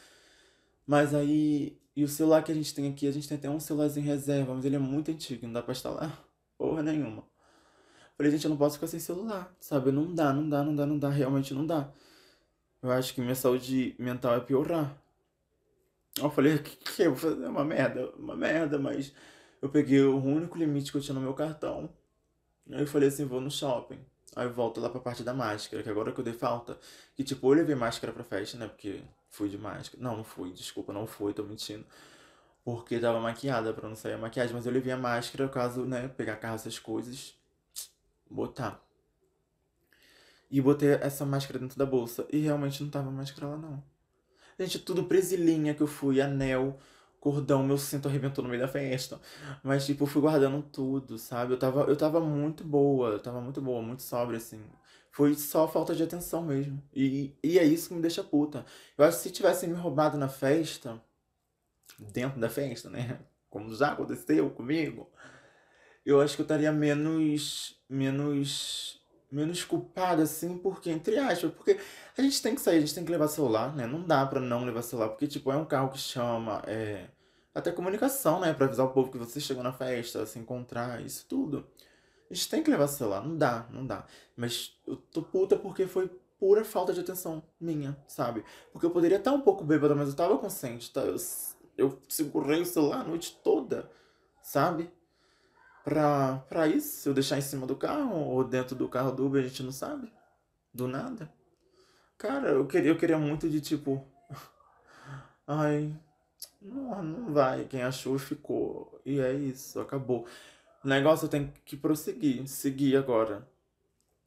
Mas 0.85 1.13
aí. 1.13 1.79
E 1.95 2.03
o 2.03 2.09
celular 2.09 2.43
que 2.43 2.51
a 2.51 2.55
gente 2.55 2.73
tem 2.75 2.89
aqui, 2.91 3.07
a 3.07 3.11
gente 3.11 3.27
tem 3.27 3.37
até 3.37 3.49
um 3.49 3.59
celularzinho 3.59 4.05
reserva, 4.05 4.53
mas 4.53 4.65
ele 4.65 4.75
é 4.75 4.79
muito 4.79 5.11
antigo, 5.11 5.45
não 5.47 5.53
dá 5.53 5.61
pra 5.63 5.71
instalar 5.71 6.25
porra 6.57 6.83
nenhuma. 6.83 7.23
Falei, 8.17 8.31
gente, 8.31 8.45
eu 8.45 8.49
não 8.49 8.57
posso 8.57 8.75
ficar 8.75 8.87
sem 8.87 8.99
celular, 8.99 9.55
sabe? 9.61 9.91
Não 9.91 10.13
dá, 10.13 10.33
não 10.33 10.47
dá, 10.49 10.63
não 10.63 10.75
dá, 10.75 10.85
não 10.85 10.99
dá, 10.99 11.09
realmente 11.09 11.53
não 11.53 11.65
dá. 11.65 11.91
Eu 12.85 12.91
acho 12.91 13.15
que 13.15 13.21
minha 13.21 13.33
saúde 13.33 13.95
mental 13.97 14.35
é 14.35 14.39
piorar. 14.39 14.95
Eu 16.21 16.29
falei, 16.29 16.59
que, 16.59 16.77
que 16.77 17.01
eu 17.01 17.15
vou 17.15 17.31
fazer? 17.31 17.47
Uma 17.47 17.65
merda, 17.65 18.11
uma 18.15 18.35
merda, 18.35 18.77
mas 18.77 19.11
eu 19.59 19.67
peguei 19.69 20.03
o 20.03 20.23
único 20.23 20.55
limite 20.55 20.91
que 20.91 20.97
eu 20.99 21.01
tinha 21.01 21.15
no 21.15 21.19
meu 21.19 21.33
cartão. 21.33 21.89
Aí 22.71 22.81
eu 22.81 22.87
falei 22.87 23.09
assim, 23.09 23.25
vou 23.25 23.41
no 23.41 23.49
shopping. 23.49 23.97
Aí 24.35 24.45
eu 24.45 24.53
volto 24.53 24.79
lá 24.79 24.87
pra 24.87 24.99
parte 25.01 25.23
da 25.23 25.33
máscara, 25.33 25.81
que 25.81 25.89
agora 25.89 26.11
que 26.11 26.19
eu 26.19 26.23
dei 26.23 26.33
falta. 26.33 26.77
Que 27.15 27.23
tipo, 27.23 27.51
eu 27.51 27.57
levei 27.57 27.73
máscara 27.73 28.13
pra 28.13 28.23
festa, 28.23 28.55
né? 28.55 28.67
Porque 28.67 29.01
fui 29.31 29.49
de 29.49 29.57
máscara. 29.57 30.03
Não, 30.03 30.17
não 30.17 30.23
fui, 30.23 30.51
desculpa, 30.51 30.93
não 30.93 31.07
fui, 31.07 31.33
tô 31.33 31.41
mentindo. 31.41 31.83
Porque 32.63 32.99
tava 32.99 33.19
maquiada 33.19 33.73
pra 33.73 33.89
não 33.89 33.95
sair 33.95 34.13
a 34.13 34.17
maquiagem, 34.19 34.55
mas 34.55 34.67
eu 34.67 34.71
levei 34.71 34.93
a 34.93 34.97
máscara 34.97 35.49
caso, 35.49 35.85
né, 35.85 36.07
pegar 36.07 36.35
carro, 36.35 36.55
essas 36.55 36.77
coisas. 36.77 37.33
Botar. 38.29 38.84
E 40.49 40.61
botei 40.61 40.89
essa 41.01 41.25
máscara 41.25 41.59
dentro 41.59 41.77
da 41.77 41.85
bolsa. 41.85 42.25
E 42.31 42.39
realmente 42.39 42.83
não 42.83 42.89
tava 42.89 43.11
máscara 43.11 43.47
lá, 43.47 43.57
não. 43.57 43.83
Gente, 44.59 44.79
tudo 44.79 45.03
presilinha 45.05 45.73
que 45.73 45.81
eu 45.81 45.87
fui, 45.87 46.21
anel 46.21 46.79
cordão, 47.25 47.63
meu 47.63 47.75
cinto 47.75 48.07
arrebentou 48.07 48.43
no 48.43 48.49
meio 48.51 48.61
da 48.61 48.67
festa. 48.67 49.19
Mas, 49.63 49.83
tipo, 49.83 50.03
eu 50.03 50.07
fui 50.07 50.21
guardando 50.21 50.61
tudo, 50.61 51.17
sabe? 51.17 51.53
Eu 51.53 51.57
tava, 51.57 51.81
eu 51.85 51.95
tava 51.97 52.19
muito 52.19 52.63
boa, 52.63 53.09
eu 53.09 53.19
tava 53.19 53.41
muito 53.41 53.59
boa, 53.59 53.81
muito 53.81 54.03
sóbria, 54.03 54.37
assim. 54.37 54.61
Foi 55.09 55.33
só 55.33 55.67
falta 55.67 55.95
de 55.95 56.03
atenção 56.03 56.43
mesmo. 56.43 56.79
E, 56.93 57.35
e 57.43 57.57
é 57.57 57.63
isso 57.63 57.89
que 57.89 57.95
me 57.95 58.01
deixa 58.01 58.23
puta. 58.23 58.63
Eu 58.95 59.05
acho 59.05 59.17
que 59.17 59.23
se 59.23 59.31
tivessem 59.31 59.69
me 59.69 59.75
roubado 59.75 60.19
na 60.19 60.29
festa, 60.29 61.01
dentro 61.97 62.39
da 62.39 62.47
festa, 62.47 62.91
né? 62.91 63.19
Como 63.49 63.73
já 63.73 63.93
aconteceu 63.93 64.49
comigo, 64.51 65.09
eu 66.05 66.21
acho 66.21 66.35
que 66.35 66.41
eu 66.41 66.45
estaria 66.45 66.71
menos. 66.71 67.81
menos. 67.89 69.01
Menos 69.31 69.63
culpada, 69.63 70.23
assim, 70.23 70.57
porque, 70.57 70.89
entre 70.89 71.17
aspas, 71.17 71.51
porque 71.51 71.79
a 72.17 72.21
gente 72.21 72.41
tem 72.41 72.55
que 72.55 72.61
sair, 72.61 72.77
a 72.77 72.79
gente 72.79 72.95
tem 72.95 73.05
que 73.05 73.11
levar 73.11 73.27
celular, 73.27 73.75
né? 73.75 73.85
Não 73.85 74.01
dá 74.01 74.25
pra 74.25 74.39
não 74.39 74.65
levar 74.65 74.81
celular, 74.81 75.09
porque, 75.09 75.27
tipo, 75.27 75.51
é 75.51 75.57
um 75.57 75.65
carro 75.65 75.89
que 75.89 75.97
chama, 75.97 76.61
é 76.67 77.07
até 77.53 77.71
comunicação, 77.71 78.39
né? 78.39 78.53
Pra 78.53 78.65
avisar 78.65 78.85
o 78.85 78.91
povo 78.91 79.11
que 79.11 79.17
você 79.17 79.39
chegou 79.39 79.63
na 79.63 79.71
festa, 79.71 80.25
se 80.25 80.37
encontrar, 80.37 81.01
isso 81.05 81.25
tudo. 81.27 81.65
A 82.29 82.33
gente 82.33 82.49
tem 82.49 82.63
que 82.63 82.69
levar 82.69 82.87
celular, 82.87 83.25
não 83.25 83.37
dá, 83.37 83.67
não 83.71 83.85
dá. 83.85 84.05
Mas 84.35 84.77
eu 84.85 84.97
tô 84.97 85.21
puta 85.21 85.55
porque 85.55 85.87
foi 85.87 86.09
pura 86.39 86.65
falta 86.65 86.93
de 86.93 86.99
atenção 86.99 87.43
minha, 87.59 87.97
sabe? 88.07 88.43
Porque 88.71 88.85
eu 88.85 88.91
poderia 88.91 89.17
estar 89.17 89.31
um 89.31 89.41
pouco 89.41 89.63
bêbada, 89.63 89.95
mas 89.95 90.09
eu 90.09 90.15
tava 90.15 90.37
consciente, 90.37 90.91
tá? 90.91 91.01
Eu, 91.01 91.15
eu 91.77 91.99
segurei 92.09 92.61
o 92.61 92.65
celular 92.65 93.01
a 93.01 93.03
noite 93.03 93.39
toda, 93.43 93.89
sabe? 94.41 94.91
Pra, 95.85 96.43
pra 96.49 96.67
isso, 96.67 97.01
se 97.01 97.07
eu 97.07 97.13
deixar 97.13 97.37
em 97.37 97.41
cima 97.41 97.67
do 97.67 97.75
carro 97.75 98.15
ou 98.15 98.43
dentro 98.43 98.75
do 98.75 98.89
carro 98.89 99.11
do 99.11 99.27
Uber, 99.27 99.43
a 99.43 99.47
gente 99.47 99.61
não 99.61 99.71
sabe. 99.71 100.11
Do 100.73 100.87
nada. 100.87 101.31
Cara, 102.17 102.49
eu 102.49 102.65
queria, 102.65 102.89
eu 102.89 102.97
queria 102.97 103.19
muito 103.19 103.47
de 103.47 103.61
tipo. 103.61 104.03
Ai, 105.45 105.95
não, 106.59 107.03
não 107.03 107.31
vai. 107.31 107.65
Quem 107.65 107.83
achou 107.83 108.17
ficou. 108.17 108.99
E 109.05 109.19
é 109.19 109.31
isso, 109.31 109.79
acabou. 109.79 110.25
O 110.83 110.87
negócio 110.87 111.27
tem 111.27 111.53
que 111.63 111.77
prosseguir, 111.77 112.47
seguir 112.47 112.97
agora. 112.97 113.47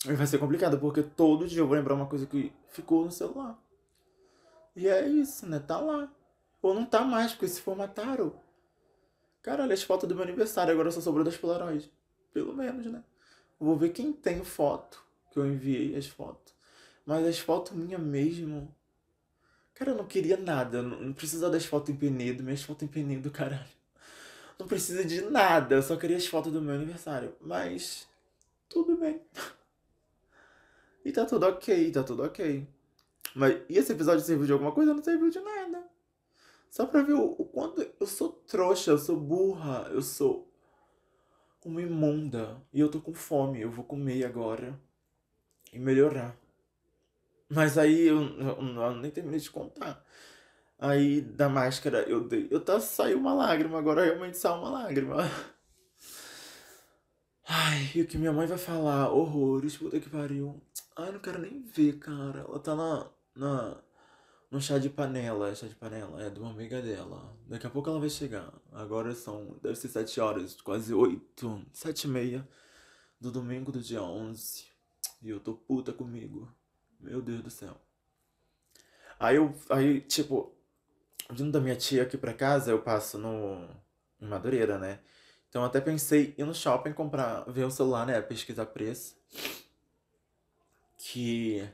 E 0.07 0.13
vai 0.13 0.29
ser 0.29 0.39
complicado, 0.39 0.79
porque 0.79 1.03
todo 1.03 1.49
dia 1.49 1.61
eu 1.61 1.67
vou 1.67 1.77
lembrar 1.77 1.95
uma 1.95 2.07
coisa 2.07 2.25
que 2.25 2.53
ficou 2.69 3.05
no 3.05 3.11
celular. 3.11 3.59
E 4.77 4.87
é 4.87 5.09
isso, 5.09 5.45
né? 5.45 5.59
Tá 5.59 5.81
lá. 5.81 6.09
Ou 6.63 6.73
não 6.73 6.87
tá 6.87 7.03
mais, 7.03 7.33
porque 7.33 7.49
se 7.49 7.61
formataram. 7.61 8.33
Cara, 9.43 9.63
olha 9.63 9.75
as 9.75 9.83
fotos 9.83 10.09
do 10.09 10.15
meu 10.15 10.25
aniversário, 10.25 10.73
agora 10.73 10.91
só 10.91 11.01
sobrou 11.01 11.25
das 11.25 11.37
Polaroid. 11.37 11.91
Pelo 12.33 12.55
menos, 12.55 12.87
né? 12.87 13.03
Vou 13.59 13.77
ver 13.77 13.91
quem 13.91 14.13
tem 14.13 14.45
foto, 14.45 15.03
que 15.31 15.39
eu 15.39 15.47
enviei 15.47 15.97
as 15.97 16.07
fotos. 16.07 16.55
Mas 17.07 17.27
as 17.27 17.39
fotos 17.39 17.73
minhas 17.73 18.01
mesmo, 18.01 18.73
Cara, 19.79 19.93
eu 19.93 19.97
não 19.97 20.07
queria 20.07 20.37
nada. 20.37 20.83
Não, 20.83 20.99
não 21.01 21.13
precisa 21.13 21.49
das 21.49 21.65
fotos 21.65 21.91
em 21.91 21.97
Penedo. 21.97 22.43
Minhas 22.43 22.63
fotos 22.63 22.83
em 22.83 22.89
Penedo, 22.89 23.31
caralho. 23.31 23.65
Não 24.59 24.67
precisa 24.67 25.05
de 25.05 25.21
nada. 25.23 25.77
Eu 25.77 25.83
só 25.83 25.97
queria 25.97 26.17
as 26.17 26.27
fotos 26.27 26.53
do 26.53 26.61
meu 26.61 26.75
aniversário. 26.75 27.33
Mas. 27.41 28.09
Tudo 28.69 28.97
bem. 28.97 29.21
E 31.05 31.13
tá 31.13 31.25
tudo 31.25 31.47
ok, 31.47 31.93
tá 31.93 32.03
tudo 32.03 32.25
ok. 32.25 32.67
Mas 33.35 33.63
e 33.69 33.79
esse 33.79 33.93
episódio 33.93 34.25
serviu 34.25 34.47
de 34.47 34.53
alguma 34.53 34.73
coisa? 34.73 34.93
Não 34.93 35.03
serviu 35.03 35.31
de 35.31 35.41
nada. 35.41 35.78
Só 36.71 36.87
pra 36.87 37.03
ver 37.03 37.15
o, 37.15 37.35
o 37.39 37.45
quanto 37.45 37.81
eu 37.99 38.07
sou 38.07 38.31
trouxa, 38.47 38.91
eu 38.91 38.99
sou 38.99 39.17
burra, 39.19 39.89
eu 39.91 40.03
sou 40.03 40.49
uma 41.69 41.83
imunda. 41.83 42.61
E 42.73 42.81
eu 42.81 42.91
tô 42.91 43.01
com 43.01 43.15
fome. 43.15 43.61
Eu 43.61 43.71
vou 43.71 43.85
comer 43.85 44.25
agora. 44.25 44.79
E 45.73 45.79
melhorar. 45.79 46.37
Mas 47.49 47.79
aí 47.79 48.07
eu, 48.07 48.21
eu, 48.39 48.59
eu, 48.61 48.95
nem 48.97 49.11
terminei 49.11 49.41
de 49.41 49.51
contar. 49.51 50.05
Aí 50.79 51.21
da 51.21 51.49
máscara 51.49 52.03
eu 52.03 52.27
dei. 52.27 52.49
Eu 52.51 52.61
tá, 52.61 52.81
saiu 52.81 53.19
uma 53.19 53.35
lágrima, 53.35 53.79
agora 53.79 54.05
realmente 54.05 54.39
saiu 54.39 54.57
uma 54.57 54.71
lágrima. 54.71 55.17
Ai, 57.49 57.91
e 57.95 58.03
o 58.03 58.07
que 58.07 58.19
minha 58.19 58.33
mãe 58.33 58.47
vai 58.47 58.59
falar? 58.59 59.11
Horrores, 59.11 59.77
puta 59.77 59.99
que 59.99 60.11
pariu. 60.11 60.63
Ai, 60.97 61.11
não 61.13 61.19
quero 61.21 61.41
nem 61.41 61.63
ver, 61.63 61.99
cara. 61.99 62.41
Ela 62.41 62.59
tá 62.61 62.75
na. 62.75 63.11
na 63.35 63.83
no 64.51 64.61
chá 64.61 64.79
de 64.79 64.89
panela. 64.91 65.55
Chá 65.55 65.67
de 65.67 65.75
panela, 65.75 66.23
é 66.23 66.31
de 66.31 66.39
uma 66.41 66.51
amiga 66.51 66.81
dela. 66.83 67.37
Daqui 67.47 67.67
a 67.67 67.71
pouco 67.71 67.89
ela 67.89 68.01
vai 68.01 68.11
chegar. 68.11 68.53
Agora 68.73 69.15
são. 69.15 69.59
Deve 69.63 69.77
ser 69.77 69.89
sete 69.89 70.21
horas, 70.21 70.61
quase 70.61 70.93
oito. 70.95 71.65
Sete 71.73 72.05
e 72.05 72.09
meia 72.09 72.47
do 73.21 73.31
domingo 73.31 73.73
do 73.73 73.81
dia 73.81 74.03
onze 74.03 74.67
E 75.23 75.29
eu 75.29 75.41
tô 75.41 75.55
puta 75.55 75.93
comigo. 75.93 76.53
Meu 77.01 77.21
Deus 77.23 77.43
do 77.43 77.51
céu. 77.51 77.81
Aí 79.21 79.37
eu, 79.37 79.55
aí, 79.71 80.01
tipo, 80.03 80.55
vindo 81.31 81.51
da 81.51 81.61
minha 81.61 81.77
tia 81.77 82.03
aqui 82.05 82.17
pra 82.17 82.33
casa, 82.33 82.71
eu 82.71 82.81
passo 82.83 83.19
no, 83.19 83.69
em 84.21 84.27
Madureira, 84.27 84.79
né? 84.79 85.01
Então 85.49 85.65
até 85.65 85.81
pensei 85.81 86.35
ir 86.39 86.45
no 86.45 86.55
shopping 86.55 86.93
comprar, 86.93 87.45
ver 87.51 87.65
o 87.65 87.71
celular, 87.71 88.07
né? 88.07 88.21
Pesquisar 88.21 88.67
preço. 88.67 89.17
Que. 90.97 91.69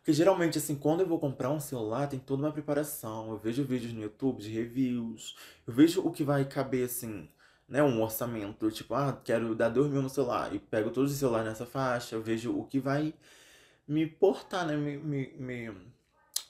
Porque 0.00 0.12
geralmente, 0.12 0.58
assim, 0.58 0.74
quando 0.74 1.00
eu 1.00 1.06
vou 1.06 1.18
comprar 1.18 1.50
um 1.50 1.60
celular, 1.60 2.08
tem 2.08 2.18
toda 2.18 2.42
uma 2.42 2.52
preparação. 2.52 3.30
Eu 3.30 3.38
vejo 3.38 3.62
vídeos 3.64 3.92
no 3.92 4.02
YouTube 4.02 4.42
de 4.42 4.50
reviews. 4.50 5.36
Eu 5.66 5.72
vejo 5.72 6.00
o 6.02 6.10
que 6.10 6.24
vai 6.24 6.44
caber, 6.44 6.86
assim, 6.86 7.28
né? 7.68 7.82
Um 7.82 8.02
orçamento. 8.02 8.70
Tipo, 8.70 8.94
ah, 8.94 9.20
quero 9.24 9.54
dar 9.54 9.68
2 9.68 9.90
mil 9.90 10.02
no 10.02 10.08
celular. 10.08 10.54
E 10.54 10.58
pego 10.58 10.90
todos 10.90 11.12
os 11.12 11.18
celulares 11.18 11.48
nessa 11.48 11.66
faixa. 11.66 12.16
Eu 12.16 12.22
vejo 12.22 12.56
o 12.58 12.64
que 12.64 12.80
vai 12.80 13.14
me 13.86 14.06
portar, 14.06 14.66
né? 14.66 14.76
Me, 14.76 14.96
me, 14.96 15.32
me... 15.38 15.90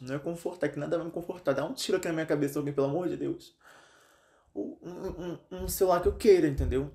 Não 0.01 0.15
é 0.15 0.19
confortar, 0.19 0.69
que 0.69 0.79
nada 0.79 0.97
vai 0.97 1.07
me 1.07 1.13
confortar. 1.13 1.53
Dá 1.53 1.65
um 1.65 1.75
tiro 1.75 1.99
aqui 1.99 2.09
na 2.09 2.15
minha 2.15 2.27
cabeça, 2.27 2.59
alguém, 2.59 2.73
pelo 2.73 2.87
amor 2.87 3.09
de 3.09 3.17
Deus 3.17 3.55
um, 4.55 5.39
um, 5.53 5.63
um 5.63 5.69
celular 5.69 6.03
que 6.03 6.09
eu 6.09 6.17
queira, 6.17 6.49
entendeu? 6.49 6.91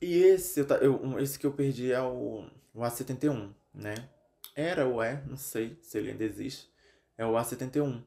E 0.00 0.14
esse, 0.14 0.60
eu, 0.60 1.18
esse 1.20 1.38
que 1.38 1.46
eu 1.46 1.52
perdi 1.52 1.92
é 1.92 2.00
o, 2.00 2.44
o 2.74 2.80
A71, 2.80 3.52
né? 3.72 3.94
Era 4.54 4.86
ou 4.86 5.02
é, 5.02 5.22
não 5.26 5.36
sei 5.36 5.78
se 5.82 5.98
ele 5.98 6.10
ainda 6.10 6.24
existe. 6.24 6.70
É 7.16 7.24
o 7.24 7.32
A71. 7.32 8.02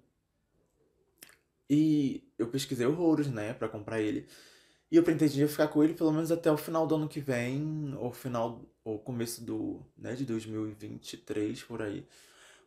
E 1.69 2.23
eu 2.37 2.47
pesquisei 2.47 2.85
horrores, 2.85 3.27
né, 3.27 3.53
pra 3.53 3.67
comprar 3.67 3.99
ele. 3.99 4.27
E 4.91 4.97
eu 4.97 5.03
pretendia 5.03 5.47
ficar 5.47 5.67
com 5.67 5.83
ele 5.83 5.93
pelo 5.93 6.11
menos 6.11 6.31
até 6.31 6.51
o 6.51 6.57
final 6.57 6.85
do 6.85 6.95
ano 6.95 7.07
que 7.07 7.19
vem, 7.19 7.95
ou 7.97 8.11
final, 8.11 8.61
ou 8.83 8.99
começo 8.99 9.43
do, 9.43 9.81
né, 9.97 10.13
de 10.15 10.25
2023, 10.25 11.63
por 11.63 11.81
aí. 11.81 12.05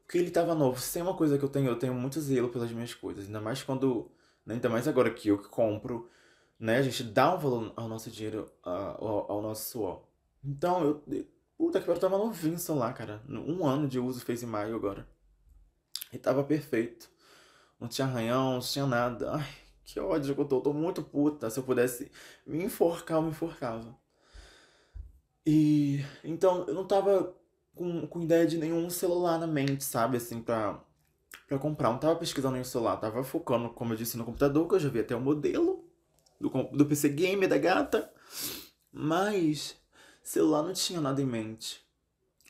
Porque 0.05 0.19
ele 0.19 0.31
tava 0.31 0.55
novo. 0.55 0.81
Se 0.81 0.95
tem 0.95 1.03
uma 1.03 1.17
coisa 1.17 1.39
que 1.39 1.45
eu 1.45 1.49
tenho, 1.49 1.69
eu 1.69 1.79
tenho 1.79 1.95
muito 1.95 2.21
zelo 2.21 2.49
pelas 2.49 2.73
minhas 2.73 2.95
coisas. 2.95 3.27
Ainda 3.27 3.41
mais 3.41 3.63
quando 3.63 4.11
né? 4.49 4.55
Ainda 4.55 4.69
mais 4.71 4.89
agora 4.89 5.11
que 5.13 5.29
eu 5.29 5.39
que 5.39 5.49
compro, 5.49 6.09
né? 6.59 6.79
A 6.79 6.83
gente 6.83 7.05
dá 7.05 7.35
um 7.35 7.39
valor 7.39 7.73
ao 7.77 7.87
nosso 7.87 8.11
dinheiro, 8.11 8.51
ao, 8.63 9.31
ao 9.31 9.43
nosso 9.43 9.71
suor. 9.71 10.03
Então, 10.43 11.03
eu. 11.07 11.27
Puta 11.59 11.81
que 11.81 11.87
pariu, 11.87 12.01
tava 12.01 12.17
novinho 12.17 12.55
o 12.55 12.59
celular, 12.59 12.95
cara. 12.95 13.21
Um 13.29 13.67
ano 13.67 13.89
de 13.89 13.99
uso 13.99 14.21
fez 14.21 14.45
em 14.45 14.47
maio 14.47 14.77
agora. 14.77 15.07
E 16.13 16.17
tava 16.17 16.45
perfeito. 16.45 17.11
Não 17.81 17.89
tinha 17.89 18.07
arranhão, 18.07 18.55
não 18.55 18.61
tinha 18.61 18.87
nada. 18.87 19.33
Ai, 19.35 19.49
que 19.85 19.99
ódio 19.99 20.37
que 20.37 20.41
eu 20.41 20.45
tô. 20.45 20.59
Eu 20.59 20.63
tô 20.63 20.73
muito 20.73 21.03
puta. 21.03 21.51
Se 21.51 21.59
eu 21.59 21.65
pudesse 21.65 22.13
me 22.47 22.63
enforcar, 22.63 23.19
eu 23.19 23.23
me 23.23 23.31
enforcava. 23.31 23.99
E. 25.45 26.05
Então, 26.23 26.65
eu 26.69 26.75
não 26.75 26.87
tava 26.87 27.35
com, 27.75 28.07
com 28.07 28.23
ideia 28.23 28.47
de 28.47 28.57
nenhum 28.57 28.89
celular 28.89 29.39
na 29.39 29.47
mente, 29.47 29.83
sabe? 29.83 30.17
Assim, 30.17 30.41
pra 30.41 30.81
para 31.49 31.59
comprar. 31.59 31.91
Não 31.91 31.99
tava 31.99 32.17
pesquisando 32.17 32.59
no 32.59 32.65
celular, 32.65 32.99
tava 32.99 33.25
focando, 33.25 33.71
como 33.71 33.95
eu 33.95 33.97
disse, 33.97 34.19
no 34.19 34.25
computador, 34.25 34.69
que 34.69 34.75
eu 34.75 34.81
já 34.81 34.89
vi 34.89 35.01
até 35.01 35.17
o 35.17 35.21
modelo 35.21 35.85
do, 36.39 36.49
do 36.49 36.87
PC 36.87 37.09
Game 37.09 37.47
da 37.47 37.59
gata. 37.59 38.13
Mas 38.93 39.77
celular 40.29 40.63
não 40.63 40.73
tinha 40.73 41.01
nada 41.01 41.21
em 41.23 41.27
mente. 41.27 41.85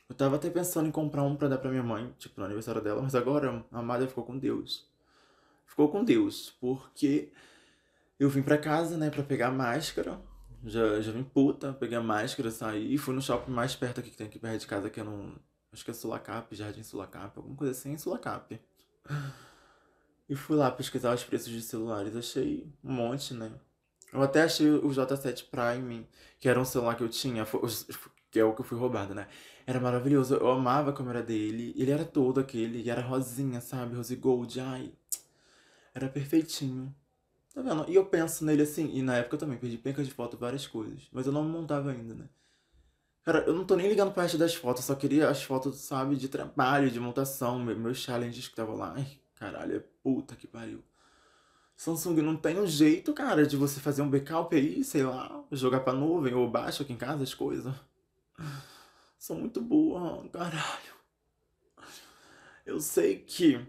Eu 0.09 0.15
tava 0.15 0.37
até 0.37 0.51
pensando 0.51 0.89
em 0.89 0.91
comprar 0.91 1.23
um 1.23 1.37
para 1.37 1.49
dar 1.49 1.59
pra 1.59 1.71
minha 1.71 1.83
mãe, 1.83 2.13
tipo, 2.19 2.41
no 2.41 2.47
aniversário 2.47 2.83
dela, 2.83 3.03
mas 3.03 3.15
agora 3.15 3.65
a 3.71 3.79
Amada 3.79 4.09
ficou 4.09 4.25
com 4.25 4.39
Deus. 4.39 4.89
Ficou 5.67 5.89
com 5.89 6.03
Deus, 6.03 6.57
porque 6.61 7.31
eu 8.19 8.29
vim 8.29 8.43
pra 8.43 8.59
casa, 8.59 8.97
né, 8.97 9.11
pra 9.11 9.23
pegar 9.23 9.51
máscara. 9.51 10.21
Já, 10.65 11.01
já 11.01 11.13
vim 11.13 11.23
puta, 11.23 11.73
peguei 11.73 11.97
a 11.97 12.03
máscara, 12.03 12.51
saí 12.51 12.95
e 12.95 12.99
fui 12.99 13.15
no 13.15 13.23
shopping 13.23 13.53
mais 13.53 13.77
perto 13.77 14.01
aqui 14.01 14.11
que 14.11 14.17
tem 14.17 14.27
aqui 14.27 14.39
perto 14.39 14.61
de 14.61 14.67
casa, 14.67 14.91
que 14.91 14.99
é 14.99 15.05
no. 15.05 15.39
Acho 15.73 15.85
que 15.85 15.91
é 15.91 15.95
Sulacap, 15.95 16.53
Jardim 16.57 16.83
Sulacap, 16.83 17.37
alguma 17.37 17.55
coisa 17.55 17.73
assim, 17.73 17.97
Sulacap. 17.97 18.59
E 20.29 20.35
fui 20.35 20.57
lá 20.57 20.71
pesquisar 20.71 21.15
os 21.15 21.23
preços 21.23 21.53
de 21.53 21.63
celulares. 21.63 22.17
Achei 22.17 22.73
um 22.83 22.93
monte, 22.93 23.35
né? 23.35 23.53
Eu 24.13 24.23
até 24.23 24.43
achei 24.43 24.71
o 24.71 24.89
J7 24.89 25.45
Prime, 25.51 26.07
que 26.39 26.49
era 26.49 26.59
um 26.59 26.65
celular 26.65 26.95
que 26.97 27.03
eu 27.03 27.09
tinha, 27.09 27.47
que 28.31 28.39
é 28.39 28.45
o 28.45 28.55
que 28.55 28.61
eu 28.61 28.65
fui 28.65 28.79
roubado, 28.79 29.15
né? 29.15 29.27
Era 29.67 29.79
maravilhoso. 29.81 30.35
Eu 30.35 30.51
amava 30.51 30.91
a 30.91 30.93
câmera 30.93 31.23
dele. 31.23 31.75
Ele 31.77 31.91
era 31.91 32.05
todo 32.05 32.41
aquele, 32.41 32.83
e 32.83 32.91
era 32.91 33.03
rosinha, 33.03 33.61
sabe? 33.61 33.95
Rose 33.95 34.17
Gold. 34.17 34.59
Ai, 34.61 34.93
era 35.95 36.09
perfeitinho. 36.09 36.95
Tá 37.55 37.63
vendo? 37.63 37.85
E 37.89 37.95
eu 37.95 38.07
penso 38.07 38.45
nele 38.45 38.63
assim, 38.63 38.91
e 38.95 39.03
na 39.03 39.17
época 39.17 39.35
eu 39.35 39.41
também 39.41 39.59
perdi 39.59 39.77
penca 39.77 40.03
de 40.03 40.11
foto, 40.11 40.37
várias 40.37 40.67
coisas. 40.67 41.09
Mas 41.13 41.27
eu 41.27 41.33
não 41.33 41.43
montava 41.43 41.91
ainda, 41.91 42.15
né? 42.15 42.29
Cara, 43.25 43.41
eu 43.41 43.53
não 43.53 43.65
tô 43.65 43.77
nem 43.77 43.89
ligando 43.89 44.13
pra 44.13 44.23
resto 44.23 44.39
das 44.39 44.55
fotos, 44.55 44.85
só 44.85 44.95
queria 44.95 45.29
as 45.29 45.43
fotos, 45.43 45.77
sabe, 45.81 46.17
de 46.17 46.29
trabalho, 46.29 46.91
de 46.91 46.99
montação, 46.99 47.59
meus 47.59 47.99
challenges 47.99 48.47
que 48.47 48.53
estavam 48.53 48.77
lá. 48.77 48.95
Ai, 48.97 49.07
caralho, 49.35 49.77
é 49.77 49.85
puta 50.03 50.35
que 50.35 50.47
pariu. 50.47 50.83
Samsung 51.79 52.21
não 52.23 52.37
tem 52.37 52.59
um 52.59 52.67
jeito, 52.67 53.15
cara, 53.15 53.47
de 53.47 53.57
você 53.57 53.79
fazer 53.79 54.03
um 54.03 54.11
backup 54.11 54.55
aí, 54.55 54.83
sei 54.83 55.05
lá, 55.05 55.45
jogar 55.53 55.79
pra 55.79 55.93
nuvem 55.93 56.35
ou 56.35 56.51
baixo 56.51 56.83
aqui 56.83 56.93
em 56.93 56.97
casa 56.97 57.23
as 57.23 57.33
coisas. 57.33 57.73
Sou 59.17 59.37
muito 59.37 59.61
boa, 59.61 60.29
caralho. 60.33 60.99
Eu 62.67 62.81
sei 62.81 63.21
que 63.21 63.65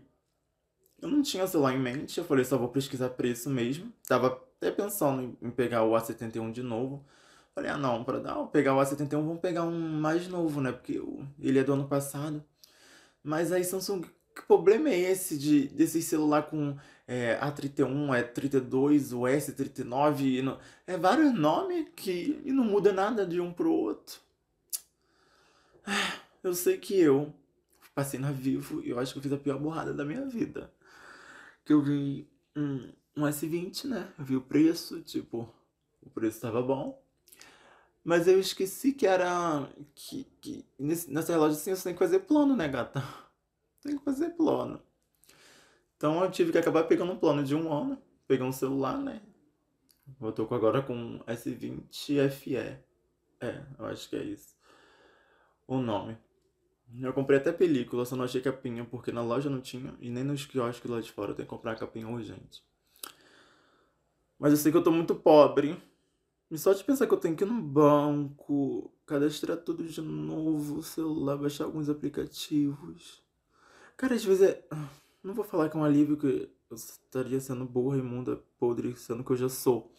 eu 1.00 1.08
não 1.08 1.22
tinha 1.22 1.45
celular 1.45 1.76
em 1.76 1.80
mente, 1.80 2.17
eu 2.17 2.26
falei 2.26 2.43
só 2.43 2.58
vou 2.58 2.69
pesquisar 2.69 3.10
preço 3.10 3.48
mesmo. 3.48 3.93
Tava 4.08 4.41
até 4.58 4.72
pensando 4.72 5.38
em 5.39 5.52
pegar 5.52 5.84
o 5.84 5.91
A71 5.91 6.52
de 6.52 6.63
novo. 6.63 7.06
Falei, 7.54 7.69
ah 7.69 7.78
não, 7.78 8.04
para 8.04 8.19
dar, 8.19 8.43
pegar 8.48 8.76
o 8.76 8.80
A71, 8.80 9.08
vamos 9.08 9.39
pegar 9.39 9.65
um 9.65 10.00
mais 10.02 10.28
novo, 10.28 10.60
né? 10.62 10.72
Porque 10.72 11.00
ele 11.39 11.60
é 11.60 11.63
do 11.63 11.74
ano 11.74 11.88
passado. 11.88 12.43
Mas 13.24 13.52
aí 13.52 13.63
Samsung, 13.63 14.02
que 14.36 14.41
problema 14.48 14.89
é 14.89 14.98
esse 14.98 15.38
de 15.38 15.67
desse 15.67 16.02
celular 16.02 16.50
com 16.50 16.76
é, 17.12 17.39
A31, 17.41 18.10
A32, 18.10 19.17
o 19.17 19.22
S39, 19.22 20.19
e 20.22 20.41
não, 20.43 20.60
é 20.86 20.95
vários 20.95 21.34
nomes 21.34 21.88
que 21.95 22.39
e 22.45 22.52
não 22.52 22.63
muda 22.63 22.93
nada 22.93 23.26
de 23.26 23.41
um 23.41 23.52
pro 23.52 23.74
outro. 23.74 24.19
Eu 26.43 26.54
sei 26.54 26.78
que 26.78 26.98
eu 26.98 27.34
passei 27.95 28.19
na 28.19 28.32
Vivo 28.32 28.82
e 28.82 28.91
eu 28.91 29.00
acho 29.00 29.12
que 29.12 29.17
eu 29.17 29.24
fiz 29.24 29.34
a 29.34 29.38
pior 29.38 29.60
borrada 29.60 29.91
da 29.91 30.06
minha 30.06 30.26
vida. 30.26 30.72
Que 31.65 31.74
eu 31.74 31.82
vi 31.82 32.30
um, 32.56 32.93
um 33.17 33.24
S20, 33.24 33.86
né? 33.86 34.08
Eu 34.17 34.24
vi 34.24 34.36
o 34.36 34.41
preço, 34.41 35.02
tipo, 35.02 35.54
o 36.02 36.10
preço 36.12 36.39
tava 36.39 36.62
bom. 36.62 37.04
Mas 38.04 38.28
eu 38.28 38.39
esqueci 38.39 38.93
que 38.93 39.08
era. 39.08 39.67
Que, 39.95 40.26
que 40.39 40.65
nesse, 40.78 41.12
nessa 41.12 41.34
relógio 41.34 41.58
assim 41.58 41.76
você 41.76 41.84
tem 41.84 41.93
que 41.93 42.00
fazer 42.00 42.19
plano, 42.19 42.56
né, 42.56 42.67
gata? 42.67 43.04
Tem 43.82 43.98
que 43.98 44.04
fazer 44.06 44.30
plano. 44.30 44.82
Então 46.00 46.24
eu 46.24 46.32
tive 46.32 46.54
que 46.54 46.58
acabar 46.58 46.86
pegando 46.86 47.12
um 47.12 47.18
plano 47.18 47.44
de 47.44 47.54
um 47.54 47.74
ano. 47.74 48.02
Peguei 48.26 48.46
um 48.46 48.54
celular, 48.54 48.98
né? 48.98 49.22
Eu 50.22 50.32
tô 50.32 50.44
agora 50.56 50.82
com 50.82 51.20
S20 51.28 52.20
FE. 52.30 52.56
É, 52.56 53.66
eu 53.78 53.86
acho 53.86 54.10
que 54.10 54.16
é 54.16 54.24
isso. 54.24 54.56
O 55.68 55.78
nome. 55.78 56.18
Eu 57.02 57.12
comprei 57.12 57.38
até 57.38 57.52
película, 57.52 58.06
só 58.06 58.16
não 58.16 58.24
achei 58.24 58.40
capinha, 58.40 58.86
porque 58.86 59.12
na 59.12 59.22
loja 59.22 59.50
não 59.50 59.60
tinha, 59.60 59.94
e 60.00 60.10
nem 60.10 60.24
nos 60.24 60.46
quiosques 60.46 60.90
lá 60.90 61.02
de 61.02 61.12
fora 61.12 61.34
tenho 61.34 61.46
que 61.46 61.54
comprar 61.54 61.76
capinha 61.76 62.08
urgente. 62.08 62.64
Mas 64.40 64.52
eu 64.54 64.58
sei 64.58 64.72
que 64.72 64.78
eu 64.78 64.84
tô 64.84 64.92
muito 64.92 65.14
pobre. 65.14 65.78
E 66.50 66.58
só 66.58 66.72
de 66.72 66.82
pensar 66.82 67.08
que 67.08 67.14
eu 67.14 67.20
tenho 67.20 67.36
que 67.36 67.44
ir 67.44 67.48
no 67.48 67.62
banco, 67.62 68.90
cadastrar 69.06 69.58
tudo 69.58 69.84
de 69.84 70.02
novo, 70.02 70.82
celular, 70.82 71.38
baixar 71.38 71.66
alguns 71.66 71.90
aplicativos. 71.90 73.22
Cara, 73.98 74.16
às 74.16 74.24
vezes 74.24 74.48
é. 74.48 74.64
Não 75.23 75.34
vou 75.34 75.43
falar 75.43 75.69
que 75.69 75.75
é 75.75 75.79
um 75.79 75.84
alívio 75.84 76.17
que 76.17 76.49
eu 76.69 76.75
estaria 76.75 77.39
sendo 77.39 77.65
burra, 77.65 77.97
imunda, 77.97 78.38
podre, 78.58 78.95
sendo 78.95 79.23
que 79.23 79.32
eu 79.32 79.38
já 79.38 79.49
sou. 79.49 79.93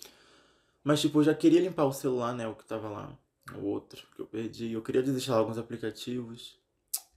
Mas, 0.83 1.01
tipo, 1.01 1.19
eu 1.19 1.25
já 1.25 1.35
queria 1.35 1.61
limpar 1.61 1.85
o 1.85 1.93
celular, 1.93 2.35
né? 2.35 2.47
O 2.49 2.55
que 2.55 2.65
tava 2.65 2.89
lá. 2.89 3.19
O 3.55 3.67
outro 3.67 4.07
que 4.15 4.21
eu 4.23 4.27
perdi. 4.27 4.73
Eu 4.73 4.83
queria 4.83 5.03
desinstalar 5.03 5.41
alguns 5.41 5.59
aplicativos. 5.59 6.59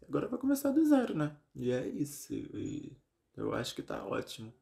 Agora 0.08 0.28
vai 0.28 0.38
começar 0.38 0.72
do 0.72 0.86
zero, 0.86 1.16
né? 1.16 1.36
E 1.56 1.72
é 1.72 1.88
isso. 1.88 2.34
E 2.34 2.96
eu 3.38 3.54
acho 3.54 3.74
que 3.74 3.82
tá 3.82 4.04
ótimo. 4.06 4.54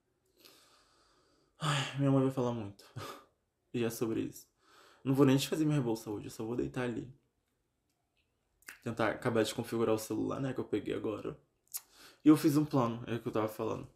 Ai, 1.60 1.98
minha 1.98 2.12
mãe 2.12 2.24
vai 2.24 2.32
falar 2.32 2.54
muito. 2.54 2.86
e 3.74 3.84
é 3.84 3.90
sobre 3.90 4.22
isso. 4.22 4.48
Não 5.04 5.16
vou 5.16 5.26
nem 5.26 5.36
desfazer 5.36 5.66
minha 5.66 5.82
bolsa 5.82 6.12
hoje, 6.12 6.28
eu 6.28 6.32
só 6.32 6.44
vou 6.44 6.56
deitar 6.56 6.84
ali. 6.84 7.12
Tentar 8.84 9.10
acabar 9.10 9.44
de 9.44 9.54
configurar 9.54 9.96
o 9.96 10.00
celular, 10.00 10.40
né? 10.40 10.54
Que 10.54 10.60
eu 10.60 10.66
peguei 10.66 10.94
agora. 10.94 11.38
Eu 12.24 12.38
fiz 12.38 12.56
um 12.56 12.66
plano, 12.66 13.04
é 13.08 13.16
o 13.16 13.20
que 13.20 13.28
eu 13.28 13.32
tava 13.32 13.48
falando. 13.48 13.88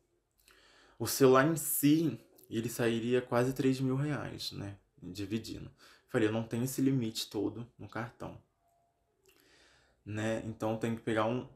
O 0.97 1.05
celular 1.05 1.45
em 1.45 1.55
si, 1.55 2.19
ele 2.49 2.69
sairia 2.69 3.21
quase 3.21 3.53
3 3.53 3.79
mil 3.81 3.95
reais, 3.95 4.51
né? 4.51 4.77
Dividindo. 5.01 5.69
Falei, 6.07 6.27
eu 6.27 6.31
não 6.31 6.43
tenho 6.43 6.63
esse 6.63 6.81
limite 6.81 7.29
todo 7.29 7.67
no 7.77 7.87
cartão. 7.87 8.37
Né? 10.05 10.41
Então 10.45 10.77
tem 10.77 10.95
que 10.95 11.01
pegar 11.01 11.25
um. 11.25 11.47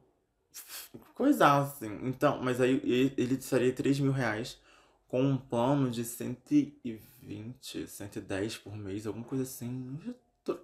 Coisa 1.14 1.60
assim. 1.60 2.00
Então, 2.04 2.42
mas 2.42 2.60
aí 2.60 2.82
ele 3.18 3.42
seria 3.42 3.72
3 3.72 4.00
mil 4.00 4.12
reais 4.12 4.60
com 5.08 5.22
um 5.24 5.38
plano 5.38 5.90
de 5.90 6.04
120, 6.04 7.88
110 7.88 8.58
por 8.58 8.76
mês, 8.76 9.08
alguma 9.08 9.26
coisa 9.26 9.44
assim. 9.44 9.98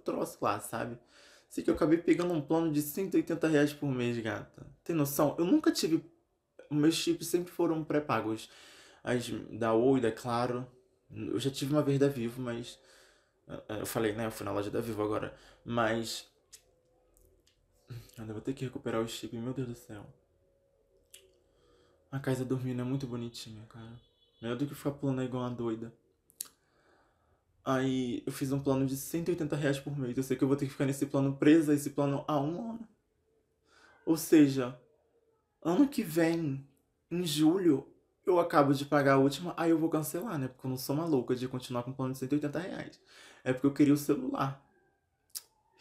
Troço 0.04 0.38
lá, 0.40 0.60
sabe? 0.60 0.98
Sei 1.48 1.62
que 1.64 1.70
eu 1.70 1.74
acabei 1.74 1.98
pegando 1.98 2.32
um 2.32 2.40
plano 2.40 2.72
de 2.72 2.82
180 2.82 3.48
reais 3.48 3.72
por 3.72 3.90
mês, 3.90 4.18
gata. 4.18 4.66
Tem 4.84 4.94
noção? 4.94 5.34
Eu 5.38 5.44
nunca 5.44 5.70
tive. 5.70 6.04
Meus 6.70 6.94
chips 6.94 7.28
sempre 7.28 7.52
foram 7.52 7.84
pré-pagos. 7.84 8.50
As 9.02 9.28
da 9.50 9.72
Oi, 9.72 10.00
da 10.00 10.10
Claro. 10.12 10.66
Eu 11.10 11.38
já 11.38 11.50
tive 11.50 11.72
uma 11.72 11.82
vez 11.82 11.98
da 11.98 12.08
Vivo, 12.08 12.42
mas. 12.42 12.78
Eu 13.68 13.86
falei, 13.86 14.12
né? 14.12 14.26
Eu 14.26 14.30
fui 14.30 14.44
na 14.44 14.52
loja 14.52 14.70
da 14.70 14.80
Vivo 14.80 15.02
agora. 15.02 15.34
Mas. 15.64 16.28
Eu 18.18 18.26
vou 18.26 18.40
ter 18.40 18.52
que 18.52 18.64
recuperar 18.64 19.00
o 19.00 19.08
chip, 19.08 19.36
meu 19.36 19.52
Deus 19.52 19.68
do 19.68 19.74
céu. 19.74 20.04
A 22.10 22.18
casa 22.18 22.44
dormindo 22.44 22.80
é 22.80 22.84
muito 22.84 23.06
bonitinha, 23.06 23.64
cara. 23.66 24.00
Melhor 24.40 24.56
do 24.56 24.66
que 24.66 24.74
ficar 24.74 24.92
pulando 24.92 25.22
igual 25.22 25.44
uma 25.44 25.50
doida. 25.50 25.92
Aí 27.66 28.22
eu 28.24 28.30
fiz 28.30 28.52
um 28.52 28.60
plano 28.60 28.86
de 28.86 28.96
180 28.96 29.56
reais 29.56 29.80
por 29.80 29.98
mês. 29.98 30.16
Eu 30.16 30.22
sei 30.22 30.36
que 30.36 30.44
eu 30.44 30.46
vou 30.46 30.56
ter 30.56 30.66
que 30.66 30.70
ficar 30.70 30.86
nesse 30.86 31.04
plano 31.06 31.36
presa, 31.36 31.74
esse 31.74 31.90
plano 31.90 32.24
há 32.28 32.40
um 32.40 32.70
ano. 32.70 32.88
Ou 34.06 34.16
seja, 34.16 34.78
ano 35.60 35.88
que 35.88 36.00
vem, 36.04 36.64
em 37.10 37.26
julho, 37.26 37.84
eu 38.24 38.38
acabo 38.38 38.72
de 38.72 38.84
pagar 38.84 39.14
a 39.14 39.18
última, 39.18 39.52
aí 39.56 39.70
eu 39.70 39.78
vou 39.78 39.90
cancelar, 39.90 40.38
né? 40.38 40.46
Porque 40.46 40.64
eu 40.64 40.70
não 40.70 40.78
sou 40.78 40.94
maluca 40.94 41.34
de 41.34 41.48
continuar 41.48 41.82
com 41.82 41.90
um 41.90 41.92
plano 41.92 42.12
de 42.12 42.20
180 42.20 42.56
reais. 42.56 43.00
É 43.42 43.52
porque 43.52 43.66
eu 43.66 43.72
queria 43.74 43.94
o 43.94 43.96
celular. 43.96 44.64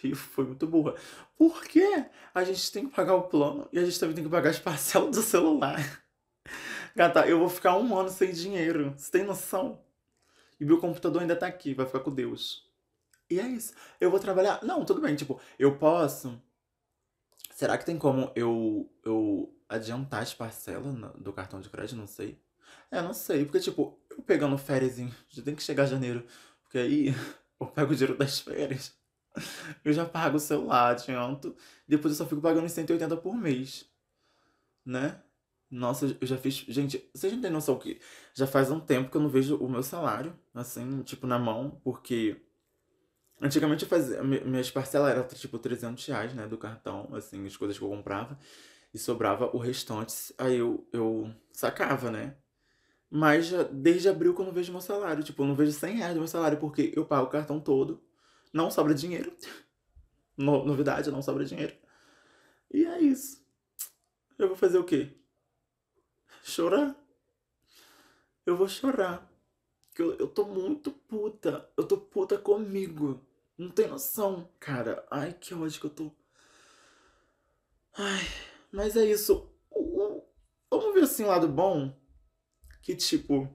E 0.04 0.14
foi 0.18 0.46
muito 0.46 0.66
burra. 0.66 0.96
Por 1.38 1.64
quê? 1.66 2.06
A 2.34 2.44
gente 2.44 2.72
tem 2.72 2.90
que 2.90 2.96
pagar 2.96 3.14
o 3.14 3.24
plano 3.24 3.70
e 3.72 3.78
a 3.78 3.86
gente 3.86 4.00
também 4.00 4.16
tem 4.16 4.24
que 4.24 4.30
pagar 4.32 4.50
as 4.50 4.60
parcelas 4.60 5.16
do 5.16 5.22
celular. 5.22 5.78
Gata, 6.96 7.28
eu 7.28 7.38
vou 7.38 7.50
ficar 7.50 7.78
um 7.78 7.96
ano 7.96 8.10
sem 8.10 8.32
dinheiro. 8.32 8.92
Você 8.98 9.12
tem 9.12 9.24
noção? 9.24 9.85
E 10.60 10.66
meu 10.66 10.80
computador 10.80 11.22
ainda 11.22 11.36
tá 11.36 11.48
aqui, 11.48 11.74
vai 11.74 11.86
ficar 11.86 12.00
com 12.00 12.12
Deus. 12.12 12.70
E 13.30 13.40
é 13.40 13.48
isso. 13.48 13.74
Eu 14.00 14.12
vou 14.12 14.20
trabalhar. 14.20 14.64
Não, 14.64 14.86
tudo 14.86 15.02
bem, 15.02 15.16
tipo, 15.16 15.40
eu 15.58 15.78
posso. 15.78 16.42
Será 17.52 17.78
que 17.78 17.86
tem 17.86 17.98
como 17.98 18.32
eu, 18.36 18.90
eu 19.04 19.54
adiantar 19.68 20.22
as 20.22 20.34
parcelas 20.34 20.94
do 21.16 21.34
cartão 21.34 21.60
de 21.60 21.70
crédito? 21.70 21.98
Não 21.98 22.08
sei. 22.08 22.40
É, 22.92 23.02
não 23.02 23.14
sei. 23.14 23.46
Porque, 23.46 23.60
tipo, 23.60 24.00
eu 24.10 24.22
pegando 24.22 24.58
férias, 24.58 24.98
já 25.30 25.42
tem 25.42 25.56
que 25.56 25.64
chegar 25.64 25.86
janeiro. 25.86 26.26
Porque 26.64 26.78
aí 26.78 27.08
eu 27.60 27.68
pego 27.68 27.94
o 27.94 27.96
dinheiro 27.96 28.18
das 28.18 28.40
férias. 28.40 28.94
Eu 29.84 29.92
já 29.94 30.06
pago 30.06 30.38
o 30.38 30.40
celular, 30.40 30.92
adianto. 30.92 31.56
Depois 31.88 32.14
eu 32.14 32.18
só 32.18 32.30
fico 32.30 32.42
pagando 32.42 32.70
180 32.70 33.18
por 33.18 33.36
mês. 33.36 33.86
Né? 34.86 35.20
Nossa, 35.70 36.06
eu 36.20 36.28
já 36.28 36.38
fiz. 36.38 36.56
Gente, 36.68 37.10
vocês 37.14 37.34
não 37.34 37.42
têm 37.42 37.52
noção 37.52 37.78
que 37.78 38.00
já 38.34 38.46
faz 38.48 38.72
um 38.72 38.80
tempo 38.80 39.10
que 39.10 39.18
eu 39.18 39.22
não 39.22 39.30
vejo 39.30 39.58
o 39.58 39.70
meu 39.70 39.84
salário, 39.84 40.38
assim, 40.54 41.02
tipo, 41.04 41.28
na 41.28 41.40
mão, 41.40 41.82
porque. 41.84 42.42
Antigamente 43.42 43.84
eu 43.84 43.90
fazia. 43.90 44.24
Minhas 44.24 44.72
parcelas 44.72 45.12
eram 45.12 45.28
tipo 45.28 45.60
300 45.60 46.06
reais, 46.06 46.34
né, 46.34 46.48
do 46.48 46.58
cartão, 46.58 47.10
assim, 47.14 47.46
as 47.46 47.58
coisas 47.58 47.78
que 47.78 47.84
eu 47.84 47.90
comprava. 47.90 48.38
E 48.94 48.98
sobrava 48.98 49.54
o 49.54 49.60
restante, 49.60 50.34
aí 50.38 50.58
eu, 50.58 50.88
eu 50.94 51.30
sacava, 51.52 52.10
né? 52.10 52.38
Mas 53.10 53.48
já, 53.48 53.64
desde 53.64 54.10
abril 54.10 54.34
que 54.34 54.42
eu 54.42 54.46
não 54.46 54.54
vejo 54.54 54.72
meu 54.72 54.82
salário. 54.82 55.24
Tipo, 55.24 55.44
eu 55.44 55.48
não 55.48 55.56
vejo 55.56 55.72
100 55.74 55.98
reais 55.98 56.14
do 56.14 56.20
meu 56.20 56.28
salário, 56.28 56.60
porque 56.60 56.94
eu 56.96 57.06
pago 57.06 57.28
o 57.28 57.30
cartão 57.30 57.60
todo, 57.60 58.04
não 58.54 58.72
sobra 58.72 58.94
dinheiro. 58.94 59.36
No, 60.38 60.66
novidade, 60.66 61.10
não 61.10 61.22
sobra 61.22 61.46
dinheiro. 61.46 61.74
E 62.70 62.86
é 62.86 63.00
isso. 63.00 63.42
Eu 64.38 64.50
vou 64.50 64.58
fazer 64.58 64.78
o 64.78 64.84
quê? 64.84 65.18
Chorar. 66.46 66.96
Eu 68.46 68.56
vou 68.56 68.68
chorar. 68.68 69.30
Que 69.94 70.02
eu, 70.02 70.16
eu 70.18 70.28
tô 70.28 70.46
muito 70.46 70.92
puta. 70.92 71.70
Eu 71.76 71.88
tô 71.88 71.98
puta 71.98 72.38
comigo. 72.38 73.26
Não 73.58 73.70
tem 73.70 73.88
noção, 73.88 74.50
cara. 74.60 75.06
Ai, 75.10 75.34
que 75.34 75.54
ódio 75.54 75.80
que 75.80 75.86
eu 75.88 75.90
tô. 75.90 76.12
Ai, 77.98 78.24
mas 78.72 78.96
é 78.96 79.06
isso. 79.06 79.50
Vamos 80.70 80.94
ver 80.94 81.04
assim, 81.04 81.24
lado 81.26 81.48
bom. 81.48 81.98
Que 82.82 82.96
tipo. 82.96 83.50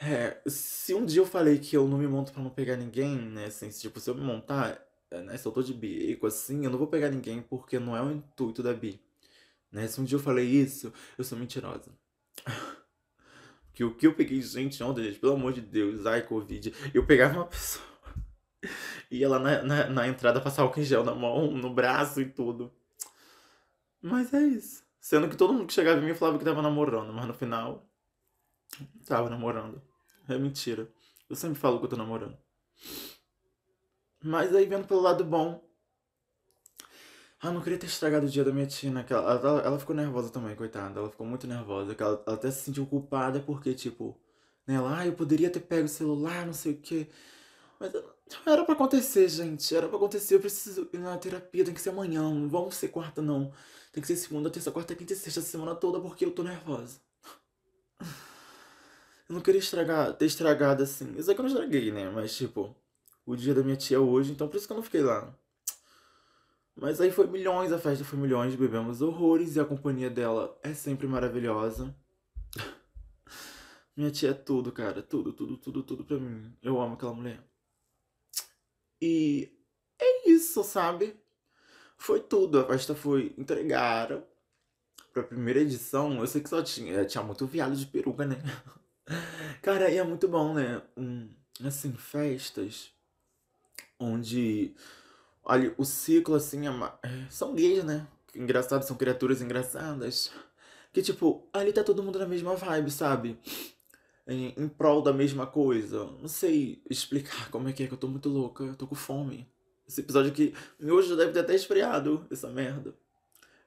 É, 0.00 0.42
se 0.48 0.92
um 0.94 1.06
dia 1.06 1.20
eu 1.20 1.26
falei 1.26 1.58
que 1.60 1.76
eu 1.76 1.86
não 1.86 1.96
me 1.96 2.08
monto 2.08 2.32
para 2.32 2.42
não 2.42 2.50
pegar 2.50 2.76
ninguém, 2.76 3.16
né? 3.16 3.46
Assim, 3.46 3.68
tipo, 3.70 4.00
se 4.00 4.10
eu 4.10 4.16
me 4.16 4.20
montar, 4.20 4.84
né? 5.10 5.36
Se 5.38 5.46
eu 5.46 5.52
tô 5.52 5.62
de 5.62 5.72
bico, 5.72 6.26
assim, 6.26 6.64
eu 6.64 6.70
não 6.70 6.78
vou 6.78 6.88
pegar 6.88 7.08
ninguém 7.08 7.40
porque 7.40 7.78
não 7.78 7.96
é 7.96 8.02
o 8.02 8.10
intuito 8.10 8.62
da 8.62 8.74
bi. 8.74 9.00
Né? 9.72 9.88
Se 9.88 10.00
um 10.00 10.04
dia 10.04 10.16
eu 10.16 10.22
falei 10.22 10.46
isso, 10.46 10.92
eu 11.16 11.24
sou 11.24 11.38
mentirosa. 11.38 11.90
que 13.72 13.82
o 13.82 13.94
que 13.94 14.06
eu 14.06 14.14
peguei 14.14 14.40
gente 14.42 14.82
ontem, 14.82 15.04
gente, 15.04 15.18
pelo 15.18 15.32
amor 15.32 15.52
de 15.52 15.62
Deus, 15.62 16.04
ai, 16.04 16.22
Covid, 16.22 16.74
eu 16.92 17.06
pegava 17.06 17.38
uma 17.38 17.46
pessoa, 17.46 17.84
ia 19.10 19.28
lá 19.28 19.38
na, 19.38 19.62
na, 19.62 19.88
na 19.88 20.08
entrada 20.08 20.40
passar 20.40 20.62
álcool 20.62 20.80
em 20.80 20.84
gel 20.84 21.02
na 21.02 21.14
mão, 21.14 21.50
no 21.50 21.72
braço 21.72 22.20
e 22.20 22.28
tudo. 22.28 22.70
Mas 24.00 24.34
é 24.34 24.42
isso. 24.42 24.84
Sendo 25.00 25.28
que 25.28 25.36
todo 25.36 25.52
mundo 25.52 25.66
que 25.66 25.72
chegava 25.72 26.00
em 26.00 26.04
mim 26.04 26.14
falava 26.14 26.38
que 26.38 26.44
tava 26.44 26.62
namorando, 26.62 27.12
mas 27.12 27.26
no 27.26 27.34
final, 27.34 27.88
tava 29.06 29.30
namorando. 29.30 29.82
É 30.28 30.36
mentira. 30.38 30.88
Eu 31.28 31.34
sempre 31.34 31.58
falo 31.58 31.78
que 31.78 31.86
eu 31.86 31.90
tô 31.90 31.96
namorando. 31.96 32.36
Mas 34.22 34.54
aí 34.54 34.66
vendo 34.66 34.86
pelo 34.86 35.00
lado 35.00 35.24
bom, 35.24 35.64
ah, 37.42 37.50
não 37.50 37.60
queria 37.60 37.76
ter 37.76 37.86
estragado 37.86 38.24
o 38.24 38.28
dia 38.28 38.44
da 38.44 38.52
minha 38.52 38.66
tia, 38.66 38.88
né? 38.88 39.04
Ela, 39.10 39.62
ela, 39.64 39.78
ficou 39.78 39.96
nervosa 39.96 40.30
também, 40.30 40.54
coitada. 40.54 41.00
Ela 41.00 41.10
ficou 41.10 41.26
muito 41.26 41.44
nervosa. 41.44 41.92
Ela, 41.98 42.22
ela 42.24 42.36
até 42.36 42.48
se 42.52 42.62
sentiu 42.66 42.86
culpada 42.86 43.40
porque, 43.40 43.74
tipo, 43.74 44.16
né? 44.64 44.76
Ela, 44.76 45.00
ah, 45.00 45.06
eu 45.06 45.12
poderia 45.12 45.50
ter 45.50 45.58
pego 45.58 45.86
o 45.86 45.88
celular, 45.88 46.46
não 46.46 46.52
sei 46.52 46.74
o 46.74 46.76
quê. 46.76 47.08
Mas 47.80 47.92
era 48.46 48.64
pra 48.64 48.74
acontecer, 48.74 49.28
gente. 49.28 49.74
Era 49.74 49.88
pra 49.88 49.96
acontecer. 49.96 50.36
Eu 50.36 50.40
preciso 50.40 50.88
ir 50.92 50.98
na 50.98 51.18
terapia, 51.18 51.64
tem 51.64 51.74
que 51.74 51.80
ser 51.80 51.90
amanhã. 51.90 52.22
Não 52.22 52.48
vamos 52.48 52.76
ser 52.76 52.88
quarta, 52.88 53.20
não. 53.20 53.52
Tem 53.92 54.00
que 54.00 54.06
ser 54.06 54.16
segunda, 54.16 54.48
terça, 54.48 54.70
quarta, 54.70 54.94
quinta 54.94 55.12
e 55.12 55.16
sexta, 55.16 55.40
semana 55.42 55.74
toda 55.74 56.00
porque 56.00 56.24
eu 56.24 56.30
tô 56.32 56.42
nervosa. 56.44 57.00
Eu 59.28 59.36
não 59.36 59.40
queria 59.40 59.60
estragar, 59.60 60.12
ter 60.14 60.26
estragado 60.26 60.82
assim. 60.82 61.14
Isso 61.16 61.30
é 61.30 61.34
que 61.34 61.40
eu 61.40 61.44
não 61.44 61.50
estraguei, 61.50 61.90
né? 61.90 62.10
Mas, 62.10 62.36
tipo, 62.36 62.76
o 63.24 63.34
dia 63.34 63.54
da 63.54 63.62
minha 63.62 63.76
tia 63.76 63.98
hoje, 64.00 64.32
então 64.32 64.46
por 64.48 64.56
isso 64.56 64.66
que 64.66 64.72
eu 64.72 64.76
não 64.76 64.82
fiquei 64.82 65.00
lá. 65.00 65.32
Mas 66.74 67.00
aí 67.00 67.10
foi 67.10 67.26
milhões, 67.26 67.72
a 67.72 67.78
festa 67.78 68.04
foi 68.04 68.18
milhões, 68.18 68.54
bebemos 68.54 69.02
horrores 69.02 69.56
e 69.56 69.60
a 69.60 69.64
companhia 69.64 70.08
dela 70.08 70.58
é 70.62 70.72
sempre 70.72 71.06
maravilhosa. 71.06 71.94
Minha 73.96 74.10
tia 74.10 74.30
é 74.30 74.34
tudo, 74.34 74.72
cara. 74.72 75.02
Tudo, 75.02 75.32
tudo, 75.32 75.56
tudo, 75.58 75.82
tudo 75.82 76.04
pra 76.04 76.18
mim. 76.18 76.56
Eu 76.62 76.80
amo 76.80 76.94
aquela 76.94 77.12
mulher. 77.12 77.44
E 79.00 79.52
é 80.00 80.30
isso, 80.30 80.64
sabe? 80.64 81.14
Foi 81.98 82.20
tudo. 82.20 82.60
A 82.60 82.66
festa 82.66 82.94
foi. 82.94 83.34
Entregaram. 83.36 84.24
Pra 85.12 85.22
primeira 85.22 85.60
edição, 85.60 86.18
eu 86.18 86.26
sei 86.26 86.40
que 86.40 86.48
só 86.48 86.62
tinha. 86.62 87.04
Tinha 87.04 87.22
muito 87.22 87.46
viado 87.46 87.76
de 87.76 87.84
peruca, 87.84 88.24
né? 88.24 88.36
Cara, 89.60 89.90
e 89.90 89.98
é 89.98 90.04
muito 90.04 90.26
bom, 90.26 90.54
né? 90.54 90.82
Um, 90.96 91.28
assim, 91.62 91.92
festas 91.92 92.90
onde 93.98 94.74
Olha, 95.44 95.74
o 95.76 95.84
ciclo, 95.84 96.34
assim, 96.34 96.66
é, 96.66 96.70
é 97.02 97.26
são 97.28 97.54
gays, 97.54 97.84
né? 97.84 98.06
Engraçados, 98.34 98.86
são 98.86 98.96
criaturas 98.96 99.42
engraçadas. 99.42 100.30
Que, 100.92 101.02
tipo, 101.02 101.48
ali 101.52 101.72
tá 101.72 101.82
todo 101.82 102.02
mundo 102.02 102.18
na 102.18 102.26
mesma 102.26 102.54
vibe, 102.54 102.90
sabe? 102.90 103.38
Em, 104.26 104.54
em 104.56 104.68
prol 104.68 105.02
da 105.02 105.12
mesma 105.12 105.46
coisa. 105.46 106.04
Não 106.20 106.28
sei 106.28 106.82
explicar 106.88 107.50
como 107.50 107.68
é 107.68 107.72
que 107.72 107.82
é, 107.82 107.86
que 107.86 107.94
eu 107.94 107.98
tô 107.98 108.08
muito 108.08 108.28
louca. 108.28 108.64
Eu 108.64 108.76
tô 108.76 108.86
com 108.86 108.94
fome. 108.94 109.48
Esse 109.86 110.00
episódio 110.00 110.30
aqui, 110.30 110.54
hoje 110.80 111.08
já 111.08 111.16
deve 111.16 111.32
ter 111.32 111.40
até 111.40 111.54
esfriado, 111.54 112.26
essa 112.30 112.48
merda. 112.48 112.94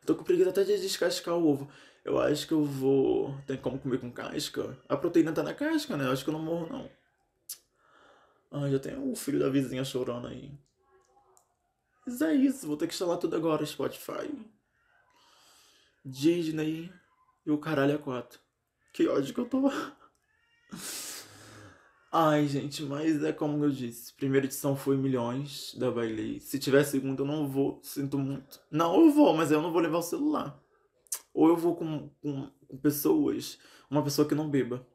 Tô 0.06 0.16
com 0.16 0.24
preguiça 0.24 0.52
até 0.52 0.64
de 0.64 0.80
descascar 0.80 1.36
o 1.36 1.48
ovo. 1.48 1.70
Eu 2.04 2.20
acho 2.20 2.48
que 2.48 2.54
eu 2.54 2.64
vou. 2.64 3.36
Tem 3.48 3.58
como 3.58 3.80
comer 3.80 4.00
com 4.00 4.12
casca? 4.12 4.78
A 4.88 4.96
proteína 4.96 5.34
tá 5.34 5.44
na 5.44 5.54
casca, 5.54 5.98
né? 5.98 6.06
Eu 6.06 6.12
acho 6.12 6.24
que 6.24 6.30
eu 6.30 6.34
não 6.34 6.42
morro, 6.42 6.68
não. 6.72 6.90
Ah, 8.52 8.70
já 8.70 8.80
tem 8.80 8.96
o 8.98 9.16
filho 9.16 9.40
da 9.40 9.50
vizinha 9.50 9.84
chorando 9.84 10.28
aí. 10.28 10.52
Mas 12.06 12.22
é 12.22 12.34
isso, 12.34 12.68
vou 12.68 12.78
ter 12.78 12.88
que 12.88 12.94
instalar 12.94 13.18
tudo 13.18 13.36
agora, 13.36 13.66
Spotify. 13.66 14.32
Disney 16.04 16.92
e 17.46 17.52
o 17.52 17.58
caralho 17.58 17.96
a 17.96 17.98
quatro. 17.98 18.40
Que 18.94 19.08
ódio 19.08 19.34
que 19.34 19.40
eu 19.40 19.50
tô. 19.50 19.72
Ai, 22.18 22.48
gente, 22.48 22.82
mas 22.84 23.24
é 23.24 23.34
como 23.34 23.66
eu 23.66 23.70
disse. 23.70 24.14
Primeira 24.14 24.46
edição 24.46 24.76
foi 24.76 24.96
milhões 24.96 25.76
da 25.76 25.92
Bailey. 25.92 26.40
Se 26.40 26.58
tiver 26.58 26.84
segunda, 26.84 27.24
eu 27.24 27.26
não 27.26 27.46
vou. 27.46 27.82
Sinto 27.84 28.18
muito. 28.18 28.62
Não, 28.72 29.02
eu 29.04 29.12
vou, 29.12 29.36
mas 29.36 29.52
eu 29.52 29.62
não 29.62 29.72
vou 29.72 29.82
levar 29.82 29.98
o 29.98 30.02
celular. 30.02 30.58
Ou 31.34 31.50
eu 31.50 31.58
vou 31.58 31.76
com, 31.76 32.10
com, 32.22 32.50
com 32.68 32.78
pessoas. 32.78 33.60
Uma 33.90 34.02
pessoa 34.02 34.26
que 34.26 34.34
não 34.34 34.50
beba. 34.50 34.88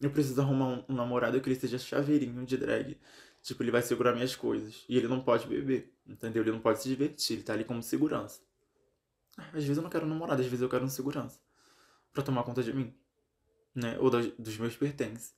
Eu 0.00 0.10
preciso 0.10 0.40
arrumar 0.40 0.68
um, 0.68 0.84
um 0.88 0.94
namorado 0.94 1.38
que 1.40 1.48
ele 1.48 1.60
seja 1.60 1.78
chaveirinho 1.78 2.46
de 2.46 2.56
drag. 2.56 2.98
Tipo, 3.44 3.62
ele 3.62 3.70
vai 3.70 3.82
segurar 3.82 4.14
minhas 4.14 4.34
coisas. 4.34 4.86
E 4.88 4.96
ele 4.96 5.06
não 5.06 5.20
pode 5.20 5.46
beber, 5.46 5.94
entendeu? 6.06 6.42
Ele 6.42 6.50
não 6.50 6.60
pode 6.60 6.80
se 6.82 6.88
divertir, 6.88 7.36
ele 7.36 7.42
tá 7.42 7.52
ali 7.52 7.62
como 7.62 7.82
segurança. 7.82 8.40
Às 9.36 9.62
vezes 9.64 9.76
eu 9.76 9.82
não 9.82 9.90
quero 9.90 10.06
namorado, 10.06 10.40
às 10.40 10.46
vezes 10.46 10.62
eu 10.62 10.68
quero 10.68 10.82
um 10.82 10.88
segurança. 10.88 11.38
Pra 12.10 12.22
tomar 12.22 12.42
conta 12.44 12.62
de 12.62 12.72
mim. 12.72 12.94
Né? 13.74 13.98
Ou 14.00 14.08
dos, 14.08 14.28
dos 14.38 14.56
meus 14.56 14.74
pertences. 14.74 15.34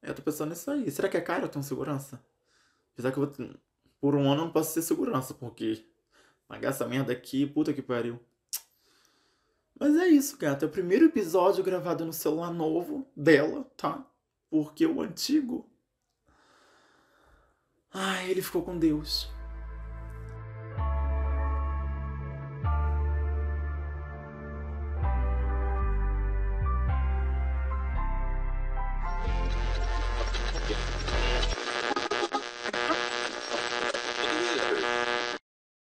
Eu 0.00 0.14
tô 0.14 0.22
pensando 0.22 0.50
nisso 0.50 0.70
aí. 0.70 0.88
Será 0.92 1.08
que 1.08 1.16
é 1.16 1.20
caro 1.20 1.48
ter 1.48 1.58
um 1.58 1.62
segurança? 1.62 2.24
Apesar 2.92 3.10
que 3.10 3.18
eu 3.18 3.26
vou. 3.26 3.50
por 4.00 4.14
um 4.14 4.30
ano 4.30 4.42
eu 4.42 4.44
não 4.44 4.52
posso 4.52 4.72
ter 4.74 4.82
segurança, 4.82 5.34
porque 5.34 5.84
pagar 6.46 6.68
essa 6.68 6.86
merda 6.86 7.12
aqui, 7.12 7.44
puta 7.46 7.74
que 7.74 7.82
pariu. 7.82 8.20
Mas 9.76 9.96
é 9.96 10.06
isso, 10.06 10.38
gata. 10.38 10.64
É 10.64 10.68
o 10.68 10.70
primeiro 10.70 11.06
episódio 11.06 11.64
gravado 11.64 12.04
no 12.04 12.12
celular 12.12 12.52
novo 12.52 13.10
dela, 13.16 13.64
tá? 13.76 14.06
Porque 14.48 14.86
o 14.86 15.02
antigo. 15.02 15.68
Ai, 17.92 18.30
ele 18.30 18.42
ficou 18.42 18.62
com 18.62 18.78
Deus. 18.78 19.30